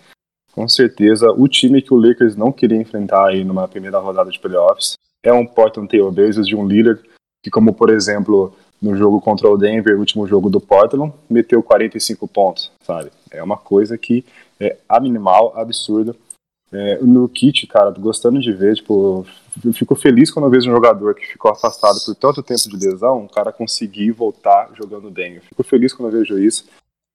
Com 0.51 0.69
certeza, 0.69 1.31
o 1.31 1.47
time 1.47 1.81
que 1.81 1.95
o 1.95 1.97
Lakers 1.97 2.35
não 2.35 2.51
queria 2.51 2.77
enfrentar 2.77 3.29
aí 3.29 3.45
numa 3.45 3.69
primeira 3.69 4.01
rodada 4.01 4.33
de 4.33 4.41
playoffs 4.41 4.95
é 5.23 5.33
um 5.33 5.47
Portland 5.47 5.89
Trailblazers 5.89 6.47
de 6.47 6.57
um 6.57 6.67
Lillard, 6.67 7.03
que 7.41 7.51
como, 7.51 7.73
por 7.73 7.89
exemplo, 7.89 8.53
no 8.85 8.95
jogo 8.95 9.19
contra 9.19 9.49
o 9.49 9.57
Denver, 9.57 9.99
último 9.99 10.27
jogo 10.27 10.51
do 10.51 10.61
Portland, 10.61 11.11
meteu 11.29 11.63
45 11.63 12.29
pontos, 12.29 12.71
sabe? 12.83 13.11
É 13.31 13.43
uma 13.43 13.57
coisa 13.57 13.97
que 13.97 14.23
é 14.61 14.77
animal, 14.87 15.55
absurda. 15.57 16.15
É, 16.71 16.99
no 16.99 17.27
kit, 17.29 17.67
cara, 17.67 17.91
gostando 17.93 18.39
de 18.41 18.53
ver, 18.53 18.75
tipo, 18.75 19.27
eu 19.65 19.73
fico 19.73 19.95
feliz 19.95 20.31
quando 20.31 20.47
eu 20.47 20.51
vejo 20.51 20.69
um 20.69 20.75
jogador 20.75 21.15
que 21.15 21.25
ficou 21.25 21.51
afastado 21.51 21.97
por 22.05 22.15
tanto 22.15 22.43
tempo 22.43 22.69
de 22.69 22.87
lesão, 22.87 23.23
um 23.23 23.29
cara 23.29 23.53
conseguir 23.53 24.11
voltar 24.11 24.71
jogando 24.75 25.11
bem. 25.11 25.37
Eu 25.37 25.43
fico 25.43 25.63
feliz 25.63 25.95
quando 25.95 26.13
eu 26.13 26.19
vejo 26.21 26.39
isso, 26.39 26.67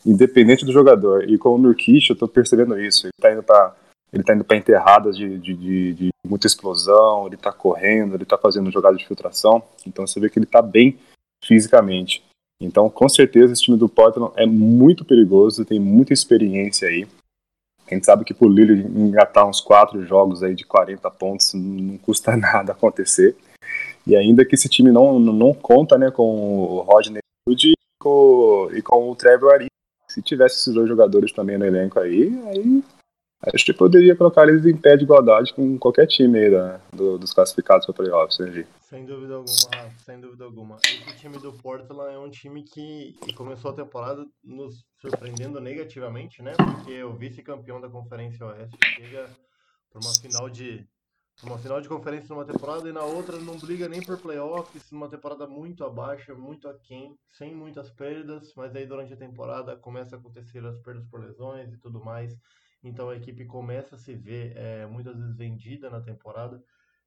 independente 0.04 0.66
do 0.66 0.72
jogador. 0.72 1.30
E 1.30 1.38
com 1.38 1.50
o 1.50 1.58
Nurkic, 1.58 2.10
eu 2.10 2.16
tô 2.16 2.28
percebendo 2.28 2.80
isso. 2.80 3.06
Ele 3.06 3.14
tá 3.22 3.32
indo 3.32 3.44
pra, 3.44 3.76
ele 4.12 4.24
tá 4.24 4.34
indo 4.34 4.44
pra 4.44 4.58
enterradas 4.58 5.16
de, 5.16 5.38
de, 5.38 5.54
de, 5.54 5.94
de 5.94 6.10
muita 6.26 6.48
explosão, 6.48 7.28
ele 7.28 7.38
tá 7.38 7.52
correndo, 7.52 8.16
ele 8.16 8.26
tá 8.26 8.38
fazendo 8.38 8.72
jogada 8.72 8.98
de 8.98 9.06
filtração. 9.06 9.62
Então 9.86 10.08
você 10.08 10.20
vê 10.20 10.30
que 10.30 10.40
ele 10.40 10.48
tá 10.48 10.62
bem 10.62 10.98
fisicamente. 11.50 12.24
Então, 12.62 12.88
com 12.92 13.10
certeza, 13.10 13.54
esse 13.54 13.64
time 13.64 13.76
do 13.76 13.90
Portland 13.90 14.32
é 14.38 14.46
muito 14.46 15.04
perigoso, 15.04 15.66
tem 15.66 15.80
muita 15.80 16.14
experiência 16.14 16.88
aí. 16.88 17.08
A 17.90 17.96
gente 17.96 18.06
sabe 18.06 18.24
que 18.24 18.36
pro 18.36 18.48
Lillard 18.48 18.86
engatar 18.86 19.50
uns 19.50 19.60
quatro 19.60 20.06
jogos 20.06 20.44
aí 20.44 20.54
de 20.54 20.64
40 20.64 21.10
pontos 21.10 21.54
não 21.56 21.98
custa 21.98 22.38
nada 22.38 22.74
acontecer. 22.74 23.36
E 24.06 24.16
ainda 24.16 24.46
que 24.46 24.54
esse 24.54 24.70
time 24.70 24.92
não, 24.92 25.20
não 25.20 25.54
conta 25.56 25.98
né, 25.98 26.12
com 26.12 26.24
o 26.24 26.82
Rodney 26.82 27.22
Hood 27.48 27.72
e 27.72 27.74
com, 28.00 28.70
e 28.72 28.82
com 28.84 29.10
o 29.10 29.16
Trevor 29.16 29.54
Ariza. 29.54 29.70
Se 30.08 30.22
tivesse 30.22 30.58
esses 30.58 30.74
dois 30.74 30.88
jogadores 30.88 31.32
também 31.32 31.58
no 31.58 31.66
elenco 31.66 32.00
aí, 32.00 32.32
aí 32.48 32.84
acho 33.42 33.66
que 33.66 33.74
poderia 33.74 34.16
colocar 34.16 34.48
eles 34.48 34.66
em 34.66 34.76
pé 34.76 34.98
de 34.98 35.04
igualdade 35.04 35.54
com 35.54 35.78
qualquer 35.78 36.08
time 36.08 36.40
aí 36.40 36.52
da, 36.52 36.80
do, 36.94 37.18
dos 37.18 37.34
classificados 37.34 37.86
para 37.86 37.96
playoffs, 37.96 38.40
né, 38.40 38.66
Sem 38.82 39.06
dúvida 39.06 39.36
alguma, 39.36 39.92
sem 40.06 40.20
dúvida 40.20 40.44
alguma. 40.44 40.78
Esse 40.84 41.18
time 41.18 41.38
do 41.38 41.54
Portland 41.54 42.14
é 42.14 42.20
um 42.20 42.30
time 42.30 42.64
que 42.64 43.16
começou 43.36 43.72
a 43.72 43.76
temporada 43.76 44.26
nos 44.44 44.86
surpreendendo 45.00 45.60
negativamente, 45.62 46.42
né? 46.42 46.54
Porque 46.56 47.04
o 47.04 47.14
vice-campeão 47.14 47.80
da 47.80 47.90
Conferência 47.90 48.46
Oeste 48.46 48.78
chega 48.96 49.30
para 49.90 50.02
uma 50.02 50.14
final 50.14 50.50
de 50.50 50.88
uma 51.42 51.58
final 51.58 51.80
de 51.80 51.88
conferência 51.88 52.28
numa 52.36 52.44
temporada 52.44 52.90
e 52.90 52.92
na 52.92 53.04
outra 53.04 53.38
não 53.38 53.58
briga 53.58 53.88
nem 53.88 54.02
por 54.02 54.18
playoffs, 54.18 54.92
numa 54.92 55.08
temporada 55.08 55.48
muito 55.48 55.86
abaixo, 55.86 56.36
muito 56.36 56.68
aquém, 56.68 57.18
sem 57.30 57.56
muitas 57.56 57.90
perdas, 57.90 58.54
mas 58.58 58.76
aí 58.76 58.86
durante 58.86 59.14
a 59.14 59.18
temporada 59.18 59.78
começa 59.78 60.18
a 60.18 60.20
acontecer 60.20 60.66
as 60.66 60.78
perdas 60.80 61.08
por 61.08 61.22
lesões 61.22 61.72
e 61.72 61.78
tudo 61.78 62.04
mais, 62.04 62.36
então 62.84 63.10
a 63.10 63.16
equipe 63.16 63.46
começa 63.46 63.96
a 63.96 63.98
se 63.98 64.16
ver 64.16 64.56
é, 64.56 64.86
muitas 64.86 65.18
vezes 65.18 65.36
vendida 65.36 65.90
na 65.90 66.02
temporada 66.02 66.64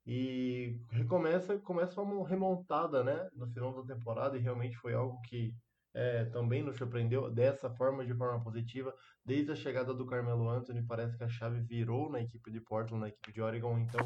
e 0.06 0.80
recomeça 0.90 1.58
começa 1.58 2.00
uma 2.00 2.26
remontada, 2.26 3.04
né, 3.04 3.28
no 3.34 3.46
final 3.48 3.82
da 3.82 3.94
temporada 3.94 4.36
e 4.36 4.40
realmente 4.40 4.76
foi 4.76 4.94
algo 4.94 5.20
que 5.22 5.54
é, 5.94 6.24
também 6.26 6.62
nos 6.62 6.76
surpreendeu 6.76 7.30
dessa 7.30 7.70
forma, 7.70 8.04
de 8.04 8.14
forma 8.14 8.42
positiva. 8.42 8.94
Desde 9.24 9.52
a 9.52 9.56
chegada 9.56 9.92
do 9.92 10.06
Carmelo 10.06 10.48
Anthony, 10.48 10.82
parece 10.82 11.16
que 11.16 11.24
a 11.24 11.28
chave 11.28 11.60
virou 11.60 12.10
na 12.10 12.20
equipe 12.20 12.50
de 12.50 12.60
Portland, 12.60 13.00
na 13.00 13.08
equipe 13.08 13.32
de 13.32 13.42
Oregon. 13.42 13.78
Então, 13.78 14.00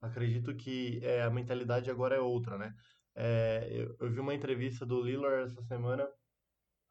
acredito 0.00 0.54
que 0.54 1.00
é, 1.02 1.22
a 1.22 1.30
mentalidade 1.30 1.90
agora 1.90 2.16
é 2.16 2.20
outra, 2.20 2.56
né? 2.56 2.74
É, 3.14 3.68
eu, 3.70 3.96
eu, 3.98 4.10
vi 4.10 4.20
uma 4.20 4.34
entrevista 4.34 4.84
do 4.84 5.00
Lillard 5.02 5.50
essa 5.50 5.62
semana 5.62 6.06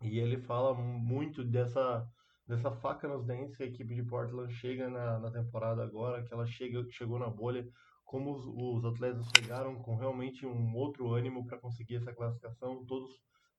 e 0.01 0.20
ele 0.20 0.38
fala 0.38 0.74
muito 0.74 1.44
dessa, 1.44 2.08
dessa 2.48 2.72
faca 2.72 3.08
nos 3.08 3.25
dentes 3.25 3.56
que 3.58 3.64
a 3.64 3.68
equipe 3.68 3.96
de 3.96 4.04
Portland 4.04 4.54
chega 4.54 4.90
na, 4.90 5.20
na 5.20 5.32
temporada 5.32 5.84
agora, 5.84 6.24
que 6.24 6.34
ela 6.34 6.46
chega, 6.46 6.86
chegou 6.92 7.18
na 7.18 7.30
bolha, 7.30 7.68
como 8.04 8.32
os, 8.32 8.46
os 8.46 8.86
atletas 8.86 9.28
chegaram 9.36 9.75
com 9.75 9.96
realmente 9.96 10.46
um 10.46 10.75
outro 10.75 11.12
ânimo 11.12 11.46
para 11.46 11.58
conseguir 11.58 11.96
essa 11.96 12.14
classificação, 12.14 12.86
todos 12.86 13.12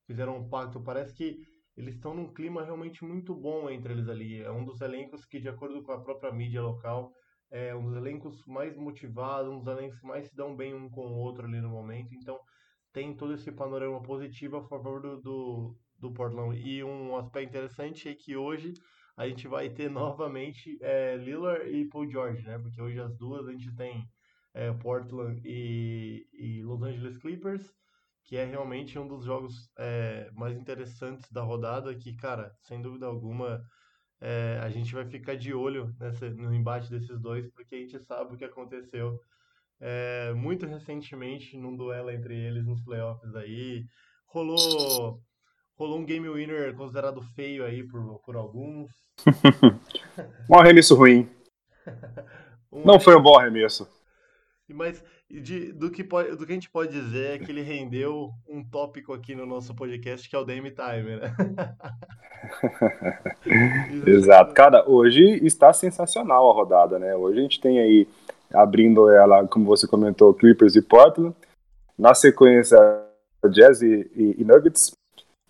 fizeram 0.07 0.37
um 0.39 0.49
pacto. 0.49 0.81
Parece 0.81 1.13
que 1.13 1.37
eles 1.77 1.97
estão 1.97 2.15
num 2.15 2.33
clima 2.33 2.65
realmente 2.65 3.05
muito 3.05 3.35
bom 3.35 3.69
entre 3.69 3.93
eles 3.93 4.09
ali. 4.09 4.41
É 4.41 4.51
um 4.51 4.65
dos 4.65 4.81
elencos 4.81 5.27
que, 5.27 5.41
de 5.41 5.49
acordo 5.49 5.83
com 5.83 5.93
a 5.93 6.01
própria 6.01 6.33
mídia 6.33 6.63
local, 6.63 7.13
é 7.51 7.75
um 7.75 7.85
dos 7.85 7.97
elencos 7.97 8.45
mais 8.47 8.77
motivados, 8.77 9.53
um 9.53 9.59
dos 9.59 9.67
elencos 9.67 9.99
que 9.99 10.07
mais 10.07 10.29
se 10.29 10.35
dão 10.35 10.57
bem 10.57 10.75
um 10.75 10.89
com 10.89 11.07
o 11.07 11.19
outro 11.19 11.45
ali 11.45 11.61
no 11.61 11.69
momento. 11.69 12.15
Então, 12.15 12.39
tem 12.93 13.15
todo 13.15 13.35
esse 13.35 13.53
panorama 13.53 14.03
positivo 14.03 14.57
a 14.57 14.69
favor 14.69 15.03
do, 15.03 15.21
do, 15.21 15.77
do 15.99 16.13
Portland. 16.13 16.59
E 16.59 16.83
um 16.85 17.17
aspecto 17.17 17.51
interessante 17.51 18.09
é 18.09 18.15
que 18.15 18.37
hoje 18.37 18.75
a 19.17 19.27
gente 19.29 19.49
vai 19.49 19.71
ter 19.71 19.89
novamente 19.91 20.79
é, 20.81 21.17
Lillard 21.17 21.69
e 21.69 21.89
Paul 21.89 22.11
George, 22.11 22.47
né? 22.47 22.59
Porque 22.59 22.81
hoje 22.81 23.01
as 23.01 23.17
duas 23.17 23.47
a 23.47 23.53
gente 23.53 23.75
tem 23.75 24.05
é, 24.55 24.73
Portland 24.73 25.41
e, 25.45 26.27
e 26.33 26.63
Los 26.63 26.83
Angeles 26.83 27.19
Clippers 27.19 27.75
que 28.27 28.37
é 28.37 28.45
realmente 28.45 28.99
um 28.99 29.07
dos 29.07 29.25
jogos 29.25 29.71
é, 29.79 30.29
mais 30.35 30.57
interessantes 30.57 31.31
da 31.31 31.43
rodada, 31.43 31.95
que, 31.95 32.15
cara, 32.17 32.53
sem 32.63 32.83
dúvida 32.83 33.07
alguma, 33.07 33.65
é, 34.21 34.59
a 34.63 34.69
gente 34.69 34.93
vai 34.93 35.07
ficar 35.07 35.37
de 35.37 35.55
olho 35.55 35.95
nessa, 35.99 36.29
no 36.31 36.53
embate 36.53 36.91
desses 36.91 37.21
dois, 37.21 37.49
porque 37.53 37.77
a 37.77 37.79
gente 37.79 37.99
sabe 38.01 38.35
o 38.35 38.37
que 38.37 38.45
aconteceu 38.45 39.21
é, 39.79 40.33
muito 40.35 40.67
recentemente 40.67 41.57
num 41.57 41.77
duelo 41.77 42.11
entre 42.11 42.35
eles 42.35 42.67
nos 42.67 42.83
playoffs 42.83 43.33
aí. 43.37 43.85
Rolou 44.27 45.23
rolou 45.77 45.99
um 45.99 46.05
game 46.05 46.29
winner 46.29 46.75
considerado 46.75 47.21
feio 47.35 47.65
aí 47.65 47.83
por, 47.83 48.21
por 48.25 48.37
alguns. 48.37 48.91
Um 50.49 50.57
arremesso 50.59 50.95
ruim. 50.95 51.29
Um 52.73 52.85
Não 52.85 53.01
foi 53.01 53.17
um 53.17 53.23
bom 53.23 53.39
arremesso. 53.39 53.89
Mas 54.69 55.03
de- 55.31 55.73
do, 55.73 55.91
que 55.91 56.03
pode, 56.05 56.37
do 56.37 56.45
que 56.45 56.53
a 56.53 56.55
gente 56.55 56.69
pode 56.69 56.93
dizer 56.93 57.31
é 57.31 57.39
que 57.39 57.51
ele 57.51 57.63
rendeu 57.63 58.31
um 58.49 58.63
tópico 58.63 59.13
aqui 59.13 59.35
no 59.35 59.47
nosso 59.47 59.75
podcast, 59.75 60.29
que 60.29 60.35
é 60.35 60.39
o 60.39 60.45
Dame 60.45 60.71
Time, 60.73 61.17
né? 61.17 61.35
Exato. 64.07 64.53
Cara, 64.53 64.89
hoje 64.89 65.23
está 65.45 65.73
sensacional 65.73 66.51
a 66.51 66.55
rodada, 66.55 66.99
né? 66.99 67.15
Hoje 67.15 67.39
a 67.39 67.43
gente 67.43 67.61
tem 67.61 67.79
aí, 67.79 68.09
abrindo 68.53 69.09
ela, 69.11 69.47
como 69.47 69.65
você 69.65 69.87
comentou, 69.87 70.35
Clippers 70.35 70.77
e 70.77 70.83
Portland. 70.83 71.35
Na 71.99 72.15
sequência, 72.15 72.77
Jazz 73.51 73.81
e, 73.81 74.11
e- 74.15 74.35
e 74.39 74.45
Nuggets. 74.45 74.93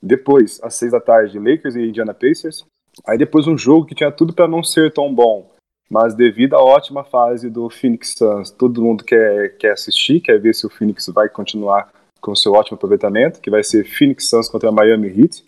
Depois, 0.03 0.61
às 0.63 0.75
seis 0.75 0.93
da 0.93 1.01
tarde, 1.01 1.39
Lakers 1.39 1.75
e 1.77 1.89
Indiana 1.89 2.15
Pacers. 2.15 2.65
Aí 3.07 3.19
depois 3.19 3.47
um 3.47 3.57
jogo 3.57 3.87
que 3.87 3.95
tinha 3.95 4.11
tudo 4.11 4.33
para 4.33 4.49
não 4.49 4.63
ser 4.63 4.93
tão 4.93 5.15
bom. 5.15 5.51
Mas 5.89 6.15
devido 6.15 6.55
à 6.55 6.61
ótima 6.63 7.05
fase 7.05 7.49
do 7.49 7.71
Phoenix 7.71 8.15
Suns, 8.17 8.51
todo 8.51 8.83
mundo 8.83 9.05
quer, 9.05 9.57
quer 9.57 9.73
assistir, 9.73 10.21
quer 10.21 10.41
ver 10.41 10.55
se 10.55 10.67
o 10.67 10.71
Phoenix 10.71 11.07
vai 11.09 11.29
continuar 11.29 11.93
com 12.21 12.35
seu 12.35 12.53
ótimo 12.53 12.75
aproveitamento, 12.75 13.41
que 13.41 13.51
vai 13.51 13.63
ser 13.63 13.85
Phoenix 13.85 14.29
Suns 14.29 14.49
contra 14.49 14.73
Miami 14.73 15.09
Heat. 15.09 15.45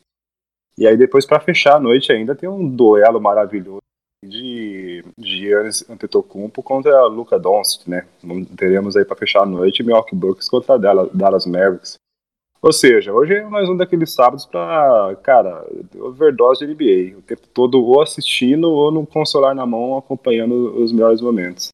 E 0.76 0.86
aí 0.86 0.96
depois 0.96 1.26
para 1.26 1.40
fechar 1.40 1.76
a 1.76 1.80
noite 1.80 2.12
ainda 2.12 2.36
tem 2.36 2.48
um 2.48 2.68
duelo 2.68 3.20
maravilhoso 3.20 3.82
de 4.24 5.04
Giannis 5.18 5.88
Antetokounmpo 5.88 6.62
contra 6.62 7.04
Luka 7.06 7.38
Doncic, 7.38 7.88
né? 7.88 8.06
Teremos 8.56 8.96
aí 8.96 9.04
para 9.04 9.16
fechar 9.16 9.42
a 9.42 9.46
noite 9.46 9.82
Milwaukee 9.82 10.14
Bucks 10.14 10.48
contra 10.48 10.78
Dallas 10.78 11.46
Mavericks. 11.46 11.96
Ou 12.60 12.72
seja, 12.72 13.12
hoje 13.12 13.34
é 13.34 13.44
mais 13.44 13.68
um 13.68 13.76
daqueles 13.76 14.12
sábados 14.12 14.44
para, 14.44 15.14
cara, 15.22 15.64
overdose 16.00 16.66
de 16.66 16.72
NBA, 16.74 17.18
o 17.18 17.22
tempo 17.22 17.46
todo 17.54 17.80
ou 17.80 18.02
assistindo 18.02 18.68
ou 18.70 18.90
no 18.90 19.06
consolar 19.06 19.54
na 19.54 19.64
mão 19.64 19.96
acompanhando 19.96 20.74
os 20.82 20.92
melhores 20.92 21.20
momentos. 21.20 21.68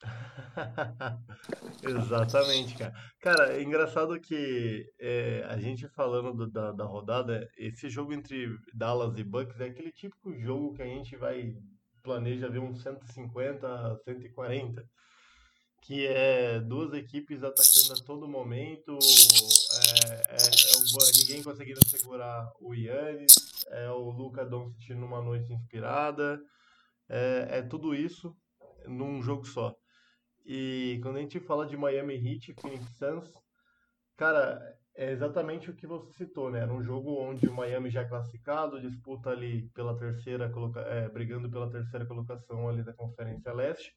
Exatamente, 1.82 2.76
cara. 2.76 2.92
Cara, 3.20 3.52
é 3.54 3.62
engraçado 3.62 4.20
que 4.20 4.84
é, 5.00 5.44
a 5.48 5.58
gente 5.58 5.88
falando 5.88 6.32
do- 6.34 6.50
da, 6.50 6.72
da 6.72 6.84
rodada, 6.84 7.48
esse 7.56 7.88
jogo 7.88 8.12
entre 8.12 8.48
Dallas 8.74 9.16
e 9.18 9.24
Bucks 9.24 9.58
é 9.60 9.64
aquele 9.66 9.90
típico 9.90 10.32
jogo 10.38 10.74
que 10.74 10.82
a 10.82 10.86
gente 10.86 11.16
vai 11.16 11.54
planeja 12.02 12.48
ver 12.48 12.58
uns 12.58 12.82
150, 12.82 14.00
140, 14.04 14.84
que 15.84 16.06
é 16.06 16.60
duas 16.60 16.94
equipes 16.94 17.42
atacando 17.42 17.92
a 17.92 18.04
todo 18.06 18.26
momento, 18.26 18.92
é, 18.92 20.34
é- 20.34 20.36
é 20.36 20.76
o 20.78 21.18
ninguém 21.18 21.42
conseguindo 21.42 21.86
segurar 21.86 22.50
o 22.58 22.74
Yannis, 22.74 23.34
é 23.68 23.90
o 23.90 24.10
Luka 24.10 24.46
Doncic 24.46 24.94
numa 24.94 25.20
noite 25.20 25.52
inspirada, 25.52 26.40
é, 27.08 27.58
é 27.58 27.62
tudo 27.62 27.94
isso 27.94 28.34
num 28.86 29.22
jogo 29.22 29.44
só. 29.44 29.74
E 30.46 30.98
quando 31.02 31.16
a 31.16 31.20
gente 31.20 31.38
fala 31.38 31.66
de 31.66 31.76
Miami 31.76 32.14
Heat 32.14 32.52
e 32.52 32.60
Phoenix 32.60 32.96
Suns, 32.96 33.30
cara, 34.16 34.60
é 34.96 35.10
exatamente 35.12 35.70
o 35.70 35.76
que 35.76 35.86
você 35.86 36.10
citou, 36.14 36.50
né? 36.50 36.60
Era 36.60 36.72
um 36.72 36.82
jogo 36.82 37.20
onde 37.20 37.46
o 37.46 37.54
Miami 37.54 37.90
já 37.90 38.02
é 38.02 38.08
classificado, 38.08 38.80
disputa 38.80 39.30
ali 39.30 39.68
pela 39.74 39.98
terceira, 39.98 40.50
é, 40.86 41.08
brigando 41.10 41.50
pela 41.50 41.70
terceira 41.70 42.06
colocação 42.06 42.68
ali 42.68 42.82
da 42.82 42.94
Conferência 42.94 43.52
Leste, 43.52 43.92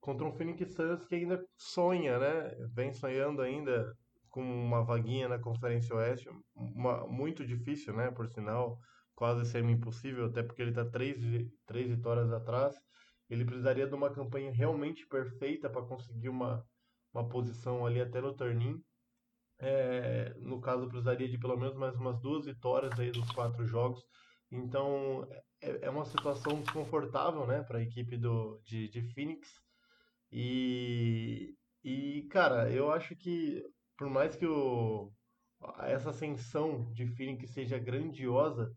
contra 0.00 0.26
um 0.26 0.32
Phoenix 0.32 0.74
Suns 0.74 1.04
que 1.04 1.14
ainda 1.14 1.44
sonha, 1.56 2.18
né? 2.18 2.54
Vem 2.74 2.92
sonhando 2.92 3.42
ainda 3.42 3.94
com 4.28 4.42
uma 4.42 4.82
vaguinha 4.82 5.28
na 5.28 5.38
Conferência 5.38 5.94
Oeste, 5.94 6.28
uma... 6.54 7.06
muito 7.06 7.46
difícil, 7.46 7.94
né? 7.94 8.10
Por 8.10 8.28
sinal, 8.28 8.78
quase 9.14 9.44
semi-impossível, 9.50 10.26
até 10.26 10.42
porque 10.42 10.62
ele 10.62 10.70
está 10.70 10.84
três, 10.84 11.18
três 11.66 11.88
vitórias 11.90 12.32
atrás. 12.32 12.74
Ele 13.28 13.44
precisaria 13.44 13.86
de 13.86 13.94
uma 13.94 14.10
campanha 14.10 14.50
realmente 14.50 15.06
perfeita 15.06 15.68
para 15.68 15.82
conseguir 15.82 16.28
uma, 16.28 16.64
uma 17.12 17.28
posição 17.28 17.86
ali 17.86 18.00
até 18.00 18.20
no 18.20 18.34
turn-in. 18.34 18.82
É, 19.58 20.32
no 20.38 20.60
caso, 20.60 20.88
precisaria 20.88 21.28
de 21.28 21.38
pelo 21.38 21.56
menos 21.56 21.76
mais 21.76 21.94
umas 21.96 22.18
duas 22.20 22.46
vitórias 22.46 22.98
aí 22.98 23.10
dos 23.10 23.30
quatro 23.32 23.66
jogos. 23.66 24.02
Então, 24.50 25.28
é, 25.60 25.86
é 25.86 25.90
uma 25.90 26.04
situação 26.04 26.60
desconfortável, 26.60 27.46
né, 27.46 27.62
para 27.62 27.78
a 27.78 27.82
equipe 27.82 28.16
do, 28.16 28.60
de, 28.64 28.88
de 28.88 29.02
Phoenix. 29.12 29.48
E, 30.32 31.54
e, 31.84 32.22
cara, 32.30 32.70
eu 32.70 32.92
acho 32.92 33.16
que, 33.16 33.64
por 33.96 34.08
mais 34.08 34.36
que 34.36 34.46
o, 34.46 35.12
essa 35.80 36.10
ascensão 36.10 36.92
de 36.92 37.06
Phoenix 37.06 37.50
seja 37.50 37.78
grandiosa, 37.78 38.74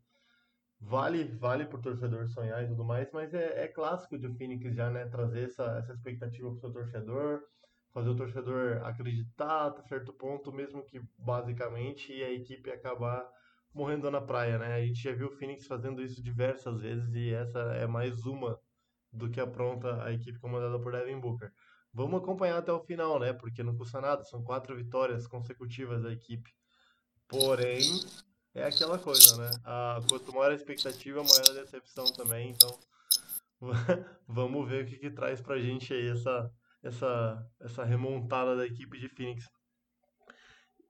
Vale, 0.86 1.24
vale 1.40 1.66
pro 1.66 1.82
torcedor 1.82 2.28
sonhar 2.28 2.64
e 2.64 2.68
tudo 2.68 2.84
mais, 2.84 3.10
mas 3.14 3.34
é, 3.34 3.64
é 3.64 3.68
clássico 3.68 4.18
do 4.18 4.34
Phoenix 4.36 4.76
já, 4.76 4.90
né? 4.92 5.06
Trazer 5.06 5.46
essa, 5.46 5.64
essa 5.78 5.94
expectativa 5.94 6.50
pro 6.50 6.60
seu 6.60 6.72
torcedor, 6.74 7.42
fazer 7.94 8.10
o 8.10 8.16
torcedor 8.16 8.82
acreditar 8.84 9.68
até 9.68 9.82
certo 9.84 10.12
ponto, 10.14 10.52
mesmo 10.52 10.84
que 10.86 11.02
basicamente 11.18 12.12
a 12.22 12.32
equipe 12.32 12.70
acabar 12.70 13.26
morrendo 13.74 14.12
na 14.12 14.22
praia, 14.22 14.58
né? 14.58 14.76
A 14.76 14.86
gente 14.86 15.02
já 15.02 15.14
viu 15.14 15.28
o 15.28 15.38
Phoenix 15.38 15.66
fazendo 15.66 16.02
isso 16.02 16.22
diversas 16.22 16.82
vezes 16.82 17.14
e 17.16 17.34
essa 17.34 17.60
é 17.76 17.88
mais 17.88 18.26
uma 18.26 18.60
do 19.14 19.30
que 19.30 19.40
apronta 19.40 20.04
a 20.04 20.12
equipe 20.12 20.40
comandada 20.40 20.80
por 20.80 20.92
Devin 20.92 21.20
Booker. 21.20 21.52
Vamos 21.94 22.22
acompanhar 22.22 22.58
até 22.58 22.72
o 22.72 22.84
final, 22.84 23.20
né? 23.20 23.32
Porque 23.34 23.62
não 23.62 23.78
custa 23.78 24.02
nada, 24.02 24.24
são 24.24 24.44
quatro 24.44 24.76
vitórias 24.76 25.28
consecutivas 25.28 26.02
da 26.02 26.12
equipe. 26.12 26.50
Porém, 27.28 27.84
é 28.56 28.64
aquela 28.64 28.98
coisa, 28.98 29.38
né? 29.38 29.52
A, 29.64 30.00
quanto 30.10 30.34
maior 30.34 30.52
a 30.52 30.56
expectativa, 30.56 31.24
maior 31.24 31.50
a 31.52 31.62
decepção 31.62 32.06
também. 32.14 32.50
Então, 32.50 32.80
vamos 34.28 34.68
ver 34.68 34.84
o 34.84 34.88
que, 34.88 34.98
que 34.98 35.12
traz 35.12 35.40
pra 35.40 35.60
gente 35.60 35.94
aí 35.94 36.10
essa, 36.10 36.52
essa, 36.82 37.48
essa 37.62 37.84
remontada 37.84 38.56
da 38.56 38.66
equipe 38.66 39.00
de 39.00 39.08
Phoenix. 39.10 39.46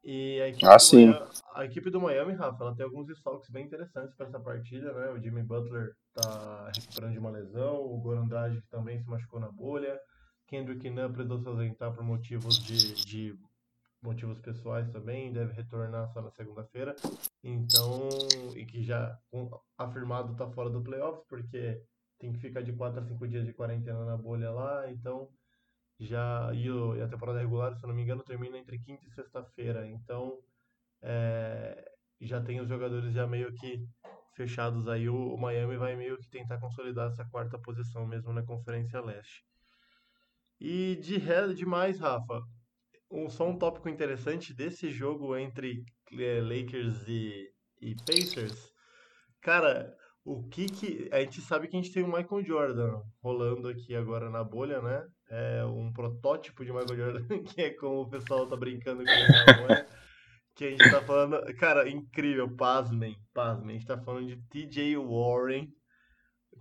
E 0.02 0.42
a 0.42 0.48
equipe, 0.48 0.66
Ah, 0.66 0.80
sim. 0.80 1.14
A 1.56 1.66
equipe 1.66 1.90
do 1.90 2.02
Miami, 2.02 2.34
Rafa, 2.34 2.64
ela 2.64 2.76
tem 2.76 2.86
alguns 2.86 3.08
desfalques 3.08 3.50
bem 3.50 3.66
interessantes 3.66 4.16
para 4.16 4.28
essa 4.28 4.40
partida, 4.40 4.94
né? 4.94 5.12
O 5.12 5.22
Jimmy 5.22 5.44
Butler 5.44 5.96
tá 6.14 6.72
recuperando 6.76 7.14
de 7.14 7.20
uma 7.20 7.30
lesão, 7.30 7.76
o 7.76 7.98
Goran 8.00 8.28
Dragic 8.28 8.68
também 8.70 9.00
se 9.00 9.08
machucou 9.08 9.40
na 9.40 9.52
bolha, 9.52 10.00
Kendrick 10.48 10.90
Nunn 10.90 11.12
precisou 11.12 11.40
se 11.40 11.48
ausentar 11.48 11.94
por 11.94 12.04
motivos 12.04 12.60
de, 12.60 12.94
de 13.06 13.40
motivos 14.02 14.40
pessoais 14.40 14.90
também, 14.90 15.32
deve 15.32 15.54
retornar 15.54 16.12
só 16.12 16.22
na 16.22 16.30
segunda-feira. 16.32 16.96
Então, 17.44 18.10
e 18.56 18.66
que 18.66 18.84
já 18.84 19.18
afirmado 19.78 20.36
tá 20.36 20.50
fora 20.52 20.70
do 20.70 20.84
playoffs, 20.84 21.26
porque 21.28 21.82
tem 22.20 22.32
que 22.32 22.40
ficar 22.40 22.62
de 22.62 22.74
4 22.74 23.00
a 23.00 23.04
5 23.04 23.28
dias 23.28 23.46
de 23.46 23.54
quarentena 23.54 24.06
na 24.06 24.18
bolha 24.18 24.52
lá, 24.52 24.90
então 24.92 25.30
já 26.00 26.52
e, 26.54 26.68
e 26.68 27.02
a 27.02 27.08
temporada 27.08 27.40
regular, 27.40 27.76
se 27.76 27.84
eu 27.84 27.88
não 27.88 27.96
me 27.96 28.04
engano, 28.04 28.24
termina 28.24 28.58
entre 28.58 28.80
quinta 28.80 29.06
e 29.06 29.12
sexta-feira. 29.12 29.88
Então, 29.88 30.40
é, 31.04 31.84
já 32.22 32.42
tem 32.42 32.60
os 32.62 32.70
jogadores 32.70 33.14
já 33.14 33.28
meio 33.28 33.54
que 33.54 33.78
fechados 34.36 34.88
aí. 34.88 35.10
O, 35.10 35.34
o 35.36 35.38
Miami 35.40 35.78
vai 35.78 35.96
meio 35.96 36.18
que 36.18 36.30
tentar 36.30 36.60
consolidar 36.60 37.08
essa 37.10 37.26
quarta 37.30 37.60
posição 37.60 38.08
mesmo 38.08 38.34
na 38.34 38.44
Conferência 38.44 39.02
Leste. 39.02 39.44
E 40.60 40.96
de 40.98 41.18
re- 41.18 41.54
demais, 41.54 42.00
Rafa, 42.00 42.42
um, 43.12 43.30
só 43.30 43.48
um 43.48 43.58
tópico 43.58 43.90
interessante 43.90 44.54
desse 44.54 44.90
jogo 44.90 45.36
entre 45.36 45.84
eh, 46.18 46.42
Lakers 46.42 47.08
e, 47.08 47.50
e 47.82 47.96
Pacers. 48.06 48.72
Cara, 49.42 49.94
o 50.24 50.48
que 50.48 50.68
que. 50.68 51.10
A 51.12 51.20
gente 51.20 51.42
sabe 51.42 51.68
que 51.68 51.76
a 51.76 51.82
gente 51.82 51.92
tem 51.94 52.02
o 52.02 52.08
Michael 52.08 52.44
Jordan 52.46 53.02
rolando 53.22 53.68
aqui 53.68 53.94
agora 53.94 54.30
na 54.30 54.44
bolha, 54.44 54.82
né? 54.82 55.06
É 55.30 55.66
um 55.66 55.92
protótipo 55.92 56.64
de 56.64 56.72
Michael 56.72 56.96
Jordan, 56.96 57.28
que 57.44 57.62
é 57.62 57.70
como 57.72 58.02
o 58.02 58.10
pessoal 58.10 58.48
tá 58.48 58.56
brincando 58.56 59.04
com 59.04 59.10
ele. 59.10 59.86
Que 60.56 60.66
a 60.66 60.70
gente 60.70 60.92
tá 60.92 61.02
falando. 61.02 61.42
Cara, 61.56 61.90
incrível, 61.90 62.50
pasmem, 62.50 63.18
pasmem. 63.34 63.76
A 63.76 63.80
gente 63.80 63.88
tá 63.88 63.98
falando 63.98 64.28
de 64.28 64.38
TJ 64.50 64.98
Warren. 64.98 65.74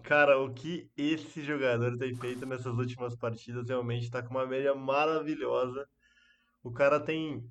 Cara, 0.03 0.39
o 0.39 0.53
que 0.53 0.91
esse 0.97 1.43
jogador 1.43 1.97
tem 1.99 2.15
feito 2.15 2.47
nessas 2.47 2.77
últimas 2.77 3.15
partidas 3.15 3.69
realmente 3.69 4.11
tá 4.11 4.23
com 4.23 4.31
uma 4.31 4.47
média 4.47 4.75
maravilhosa. 4.75 5.87
O 6.63 6.73
cara 6.73 6.99
tem 6.99 7.45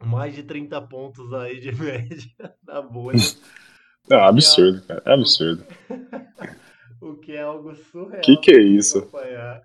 mais 0.00 0.34
de 0.34 0.42
30 0.42 0.80
pontos 0.82 1.32
aí 1.32 1.60
de 1.60 1.72
média 1.76 2.56
na 2.62 2.80
bolha, 2.80 3.18
É 4.08 4.14
absurdo, 4.14 4.82
cara. 4.82 5.02
É 5.04 5.12
absurdo. 5.12 5.66
o 7.00 7.16
que 7.16 7.32
é 7.32 7.42
algo 7.42 7.74
surreal. 7.74 8.22
Que 8.22 8.36
que 8.36 8.52
é 8.52 8.60
isso? 8.60 8.98
acompanhar. 8.98 9.62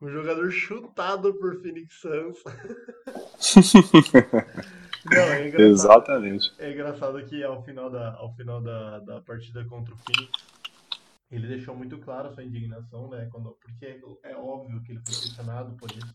Um 0.00 0.08
jogador 0.08 0.50
chutado 0.50 1.32
por 1.34 1.60
Phoenix 1.62 2.00
Suns. 2.00 2.38
Não, 5.06 5.22
é. 5.22 5.48
Exatamente. 5.48 6.52
É 6.58 6.72
engraçado 6.72 7.24
que 7.24 7.42
ao 7.42 7.62
final 7.62 7.90
da, 7.90 8.14
ao 8.14 8.34
final 8.34 8.60
da, 8.60 9.00
da 9.00 9.20
partida 9.20 9.64
contra 9.64 9.94
o 9.94 9.98
Phoenix, 9.98 10.32
ele 11.30 11.48
deixou 11.48 11.74
muito 11.74 11.98
claro 11.98 12.32
sua 12.32 12.44
indignação, 12.44 13.08
né? 13.08 13.28
Quando, 13.32 13.56
porque 13.60 14.00
é 14.22 14.36
óbvio 14.36 14.82
que 14.82 14.92
ele 14.92 15.00
foi 15.00 15.14
questionado 15.14 15.74
por 15.76 15.90
isso. 15.90 16.14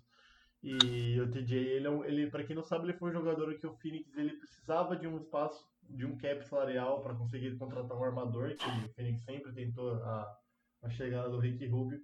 E 0.64 1.20
o 1.20 1.30
TJ, 1.30 1.56
ele, 1.56 1.88
é 1.88 1.92
ele 2.08 2.30
para 2.30 2.44
quem 2.44 2.56
não 2.56 2.64
sabe, 2.64 2.86
ele 2.86 2.98
foi 2.98 3.10
um 3.10 3.14
jogador 3.14 3.54
que 3.58 3.68
o 3.68 3.76
Phoenix 3.78 4.16
ele 4.16 4.38
precisava 4.38 4.96
de 4.96 5.08
um 5.08 5.18
espaço, 5.18 5.66
de 5.90 6.06
um 6.06 6.18
cap 6.18 6.46
salarial 6.48 7.02
para 7.02 7.16
conseguir 7.16 7.56
contratar 7.58 7.98
um 7.98 8.04
armador, 8.04 8.56
que 8.56 8.70
o 8.70 8.94
Phoenix 8.94 9.22
sempre 9.24 9.52
tentou 9.54 9.94
a, 10.04 10.38
a 10.84 10.90
chegada 10.90 11.30
do 11.30 11.40
Rick 11.40 11.66
Rubio. 11.68 12.00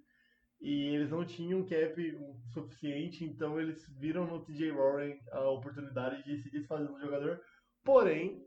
E 0.66 0.94
eles 0.94 1.10
não 1.10 1.26
tinham 1.26 1.62
cap 1.62 2.18
suficiente, 2.54 3.22
então 3.22 3.60
eles 3.60 3.86
viram 3.98 4.26
no 4.26 4.42
TJ 4.42 4.72
Warren 4.72 5.20
a 5.30 5.50
oportunidade 5.50 6.24
de 6.24 6.38
se 6.38 6.50
desfazer 6.50 6.88
do 6.88 6.98
jogador. 6.98 7.38
Porém, 7.84 8.42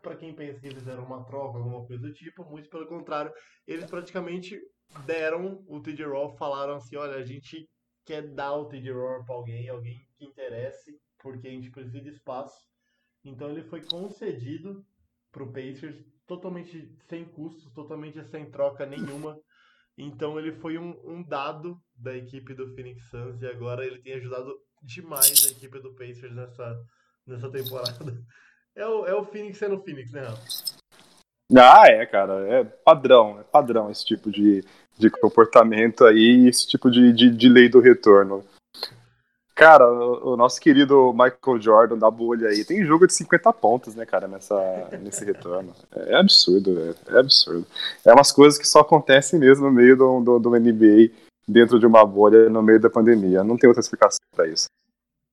para 0.00 0.16
quem 0.16 0.34
pensa 0.34 0.58
que 0.58 0.70
fizeram 0.70 1.04
uma 1.04 1.22
troca, 1.26 1.58
alguma 1.58 1.86
coisa 1.86 2.02
do 2.02 2.14
tipo, 2.14 2.46
muito 2.46 2.70
pelo 2.70 2.86
contrário, 2.86 3.30
eles 3.66 3.84
praticamente 3.84 4.58
deram 5.04 5.62
o 5.68 5.82
TJ 5.82 6.06
Warren, 6.06 6.34
falaram 6.38 6.76
assim, 6.76 6.96
olha, 6.96 7.16
a 7.16 7.22
gente 7.22 7.68
quer 8.06 8.22
dar 8.22 8.54
o 8.54 8.64
TJ 8.64 8.90
Warren 8.94 9.26
para 9.26 9.34
alguém, 9.34 9.68
alguém 9.68 10.00
que 10.16 10.24
interesse, 10.24 10.98
porque 11.18 11.46
a 11.46 11.50
gente 11.50 11.70
precisa 11.70 12.00
de 12.00 12.08
espaço. 12.08 12.58
Então 13.22 13.50
ele 13.50 13.64
foi 13.64 13.84
concedido 13.84 14.82
para 15.30 15.42
o 15.42 15.52
Pacers 15.52 16.02
totalmente 16.26 16.90
sem 17.06 17.26
custos, 17.26 17.70
totalmente 17.74 18.24
sem 18.30 18.50
troca 18.50 18.86
nenhuma. 18.86 19.38
Então 20.00 20.38
ele 20.38 20.52
foi 20.52 20.78
um, 20.78 20.98
um 21.04 21.22
dado 21.22 21.78
da 21.94 22.16
equipe 22.16 22.54
do 22.54 22.74
Phoenix 22.74 23.04
Suns 23.10 23.42
e 23.42 23.46
agora 23.46 23.84
ele 23.84 24.00
tem 24.00 24.14
ajudado 24.14 24.56
demais 24.82 25.46
a 25.46 25.50
equipe 25.50 25.78
do 25.80 25.94
Pacers 25.94 26.34
nessa, 26.34 26.80
nessa 27.26 27.50
temporada. 27.50 27.94
É 28.72 28.86
o, 28.86 29.04
é 29.04 29.12
o 29.12 29.24
Phoenix 29.24 29.58
sendo 29.58 29.74
o 29.74 29.82
Phoenix, 29.82 30.12
né? 30.12 30.22
Ah, 31.58 31.88
é, 31.88 32.06
cara. 32.06 32.46
É 32.48 32.64
padrão, 32.64 33.40
é 33.40 33.42
padrão 33.42 33.90
esse 33.90 34.06
tipo 34.06 34.30
de, 34.30 34.64
de 34.96 35.10
comportamento 35.10 36.04
aí, 36.04 36.46
esse 36.46 36.68
tipo 36.68 36.88
de, 36.88 37.12
de, 37.12 37.30
de 37.30 37.48
lei 37.48 37.68
do 37.68 37.80
retorno. 37.80 38.44
Cara, 39.60 39.86
o, 39.86 40.32
o 40.32 40.36
nosso 40.38 40.58
querido 40.58 41.12
Michael 41.12 41.60
Jordan 41.60 41.98
da 41.98 42.10
bolha 42.10 42.48
aí 42.48 42.64
tem 42.64 42.82
jogo 42.82 43.06
de 43.06 43.12
50 43.12 43.52
pontos, 43.52 43.94
né, 43.94 44.06
cara, 44.06 44.26
nessa, 44.26 44.56
nesse 45.02 45.22
retorno. 45.22 45.74
É 45.94 46.16
absurdo, 46.16 46.74
velho. 46.74 46.96
É 47.08 47.18
absurdo. 47.18 47.66
É 48.02 48.10
umas 48.10 48.32
coisas 48.32 48.58
que 48.58 48.66
só 48.66 48.80
acontecem 48.80 49.38
mesmo 49.38 49.66
no 49.66 49.70
meio 49.70 49.94
do, 49.98 50.20
do, 50.22 50.38
do 50.38 50.50
NBA, 50.58 51.12
dentro 51.46 51.78
de 51.78 51.84
uma 51.84 52.06
bolha, 52.06 52.48
no 52.48 52.62
meio 52.62 52.80
da 52.80 52.88
pandemia. 52.88 53.44
Não 53.44 53.58
tem 53.58 53.68
outra 53.68 53.82
explicação 53.82 54.18
pra 54.34 54.48
isso. 54.48 54.64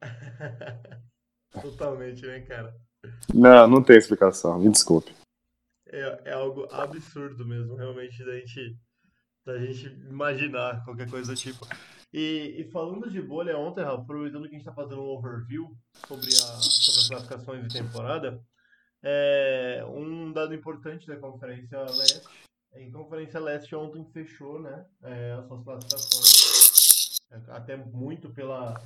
Totalmente, 1.62 2.26
né, 2.26 2.42
cara? 2.42 2.76
Não, 3.34 3.66
não 3.66 3.82
tem 3.82 3.96
explicação, 3.96 4.60
me 4.60 4.70
desculpe. 4.70 5.16
É, 5.88 6.24
é 6.26 6.34
algo 6.34 6.68
absurdo 6.70 7.46
mesmo, 7.46 7.76
realmente, 7.76 8.26
da 8.26 8.34
gente, 8.34 8.78
da 9.46 9.58
gente 9.58 9.86
imaginar 10.10 10.84
qualquer 10.84 11.10
coisa 11.10 11.32
do 11.32 11.38
tipo. 11.38 11.66
E, 12.13 12.56
e 12.60 12.72
falando 12.72 13.10
de 13.10 13.22
bolha 13.22 13.58
ontem, 13.58 13.84
Rafa, 13.84 14.02
aproveitando 14.02 14.43
que 14.43 14.56
a 14.56 14.58
gente 14.58 14.67
está 14.67 14.74
fazendo 14.74 15.02
um 15.02 15.10
overview 15.10 15.76
sobre, 16.08 16.28
a, 16.28 16.58
sobre 16.62 17.02
as 17.02 17.08
classificações 17.10 17.67
de 17.67 17.74
temporada, 17.74 18.41
é, 19.04 19.86
um 19.88 20.32
dado 20.32 20.54
importante 20.54 21.08
da 21.08 21.17
Conferência 21.17 21.80
Leste. 21.80 22.28
Em 22.74 22.91
Conferência 22.91 23.39
Leste 23.39 23.76
ontem 23.76 24.06
fechou 24.12 24.62
né, 24.62 24.86
é, 25.04 25.34
as 25.34 25.48
suas 25.48 25.63
classificações. 25.63 26.48
Até 27.50 27.76
muito 27.76 28.30
pela 28.30 28.82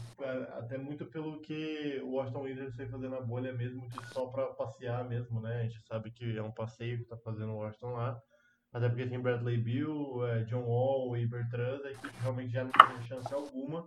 até 0.57 0.75
muito 0.75 1.05
pelo 1.05 1.39
que 1.41 2.01
o 2.03 2.13
Washington 2.13 2.41
Wizards 2.41 2.75
foi 2.75 2.87
fazer 2.87 3.07
na 3.07 3.21
bolha 3.21 3.53
mesmo, 3.53 3.87
que 3.87 4.07
só 4.07 4.25
para 4.27 4.47
passear 4.47 5.07
mesmo, 5.07 5.39
né? 5.39 5.59
A 5.59 5.63
gente 5.63 5.79
sabe 5.85 6.09
que 6.09 6.37
é 6.37 6.41
um 6.41 6.51
passeio 6.51 6.97
que 6.97 7.05
tá 7.05 7.15
fazendo 7.17 7.51
o 7.51 7.57
Washington 7.57 7.91
lá. 7.91 8.19
Até 8.73 8.87
porque 8.87 9.07
tem 9.07 9.21
Bradley 9.21 9.57
Bill, 9.57 10.25
eh, 10.25 10.43
John 10.45 10.63
Wall 10.63 11.17
e 11.17 11.27
Bertrand, 11.27 11.83
a 11.83 11.91
equipe 11.91 12.21
realmente 12.21 12.53
já 12.53 12.63
não 12.63 12.71
tem 12.71 13.03
chance 13.07 13.33
alguma. 13.33 13.85